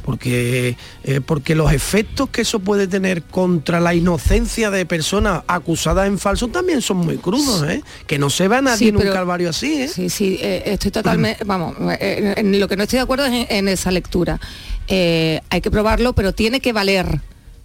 Porque, 0.05 0.77
eh, 1.03 1.19
porque 1.19 1.55
los 1.55 1.71
efectos 1.71 2.29
que 2.29 2.41
eso 2.41 2.59
puede 2.59 2.87
tener 2.87 3.23
contra 3.23 3.79
la 3.79 3.95
inocencia 3.95 4.69
de 4.69 4.85
personas 4.85 5.41
acusadas 5.47 6.05
en 6.05 6.19
falso 6.19 6.47
también 6.47 6.83
son 6.83 6.97
muy 6.97 7.17
crudos, 7.17 7.67
¿eh? 7.67 7.81
Que 8.05 8.19
no 8.19 8.29
se 8.29 8.47
va 8.47 8.61
nadie 8.61 8.77
Sí, 8.77 8.87
en 8.89 8.97
un 8.97 9.01
calvario 9.01 9.49
así, 9.49 9.81
¿eh? 9.81 9.87
Sí, 9.87 10.11
sí, 10.11 10.37
eh, 10.39 10.61
estoy 10.67 10.91
totalmente, 10.91 11.43
vamos, 11.43 11.75
eh, 11.99 12.35
en 12.37 12.59
lo 12.59 12.67
que 12.67 12.77
no 12.77 12.83
estoy 12.83 12.97
de 12.97 13.03
acuerdo 13.03 13.25
es 13.25 13.33
en, 13.33 13.47
en 13.49 13.67
esa 13.67 13.89
lectura. 13.89 14.39
Hay 14.87 15.61
que 15.61 15.71
probarlo, 15.71 16.13
pero 16.13 16.35
tiene 16.35 16.59
que 16.59 16.71
valer, 16.71 17.21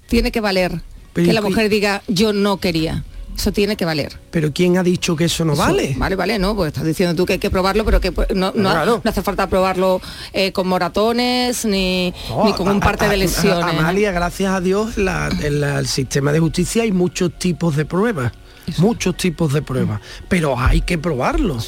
tiene 0.08 0.32
que 0.32 0.40
valer 0.40 0.80
Pero 1.12 1.26
que 1.26 1.30
¿y 1.32 1.34
la 1.34 1.42
mujer 1.42 1.68
diga 1.68 2.02
yo 2.08 2.32
no 2.32 2.56
quería. 2.56 3.04
Eso 3.36 3.52
tiene 3.52 3.74
que 3.76 3.84
valer. 3.86 4.18
Pero 4.30 4.52
¿quién 4.52 4.76
ha 4.76 4.82
dicho 4.82 5.16
que 5.16 5.24
eso 5.24 5.44
no 5.44 5.54
Eso- 5.54 5.62
vale? 5.62 5.94
Vale, 5.96 6.14
vale, 6.16 6.38
no, 6.38 6.54
pues 6.54 6.68
estás 6.68 6.84
diciendo 6.84 7.14
tú 7.14 7.24
que 7.24 7.34
hay 7.34 7.38
que 7.38 7.50
probarlo, 7.50 7.84
pero 7.86 8.00
que 8.00 8.12
pues, 8.12 8.28
no, 8.34 8.52
no, 8.54 8.70
Claro. 8.70 9.00
no 9.02 9.10
hace 9.10 9.22
falta 9.22 9.46
probarlo 9.48 10.00
eh, 10.32 10.52
con 10.52 10.68
moratones 10.68 11.64
ni, 11.64 12.12
No, 12.28 12.44
ni 12.44 12.52
con 12.52 12.68
un 12.68 12.80
parte 12.80 13.06
a- 13.06 13.08
de 13.08 13.16
lesiones. 13.16 13.74
¿eh? 13.74 13.78
Amalia, 13.78 14.12
gracias 14.12 14.52
a 14.52 14.60
Dios, 14.60 14.98
la- 14.98 15.30
en 15.42 15.60
la- 15.60 15.78
el 15.78 15.86
sistema 15.86 16.32
de 16.32 16.40
justicia 16.40 16.82
hay 16.82 16.92
muchos 16.92 17.32
tipos 17.38 17.76
de 17.76 17.84
pruebas. 17.86 18.32
Muchos 18.78 19.16
tipos 19.16 19.52
de 19.52 19.62
pruebas. 19.62 20.00
Pero 20.28 20.58
hay 20.58 20.82
que 20.82 20.96
probarlo. 20.98 21.58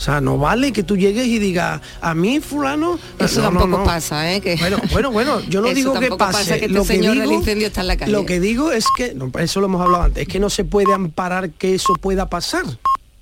O 0.00 0.02
sea, 0.02 0.18
no 0.22 0.38
vale 0.38 0.72
que 0.72 0.82
tú 0.82 0.96
llegues 0.96 1.26
y 1.26 1.38
digas, 1.38 1.78
a 2.00 2.14
mí 2.14 2.40
fulano. 2.40 2.98
Eso 3.18 3.42
No, 3.42 3.48
tampoco 3.50 3.66
no. 3.80 3.84
pasa, 3.84 4.32
¿eh? 4.32 4.40
Que- 4.40 4.56
Bueno, 4.56 4.78
bueno, 4.90 5.10
bueno, 5.12 5.40
yo 5.50 5.60
no 5.60 5.66
Eso 5.66 5.74
digo 5.74 5.92
que 6.00 6.08
pase. 6.08 6.16
pasa, 6.38 6.44
que 6.58 6.64
este 6.64 6.68
lo 6.68 6.80
que 6.80 6.86
señor 6.86 7.12
digo, 7.12 7.24
del 7.26 7.32
incendio 7.34 7.66
está 7.66 7.82
en 7.82 7.86
la 7.88 7.98
calle. 7.98 8.10
Lo 8.10 8.24
que 8.24 8.40
digo 8.40 8.72
es 8.72 8.86
que, 8.96 9.12
no, 9.14 9.30
eso 9.38 9.60
lo 9.60 9.66
hemos 9.66 9.82
hablado 9.82 10.04
antes, 10.04 10.22
es 10.22 10.28
que 10.28 10.40
no 10.40 10.48
se 10.48 10.64
puede 10.64 10.94
amparar 10.94 11.50
que 11.50 11.74
eso 11.74 11.92
pueda 12.00 12.30
pasar. 12.30 12.64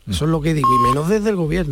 Eso 0.09 0.25
es 0.25 0.31
lo 0.31 0.41
que 0.41 0.55
digo, 0.55 0.69
y 0.73 0.89
menos 0.89 1.09
desde 1.09 1.31
el 1.31 1.35
gobierno. 1.37 1.67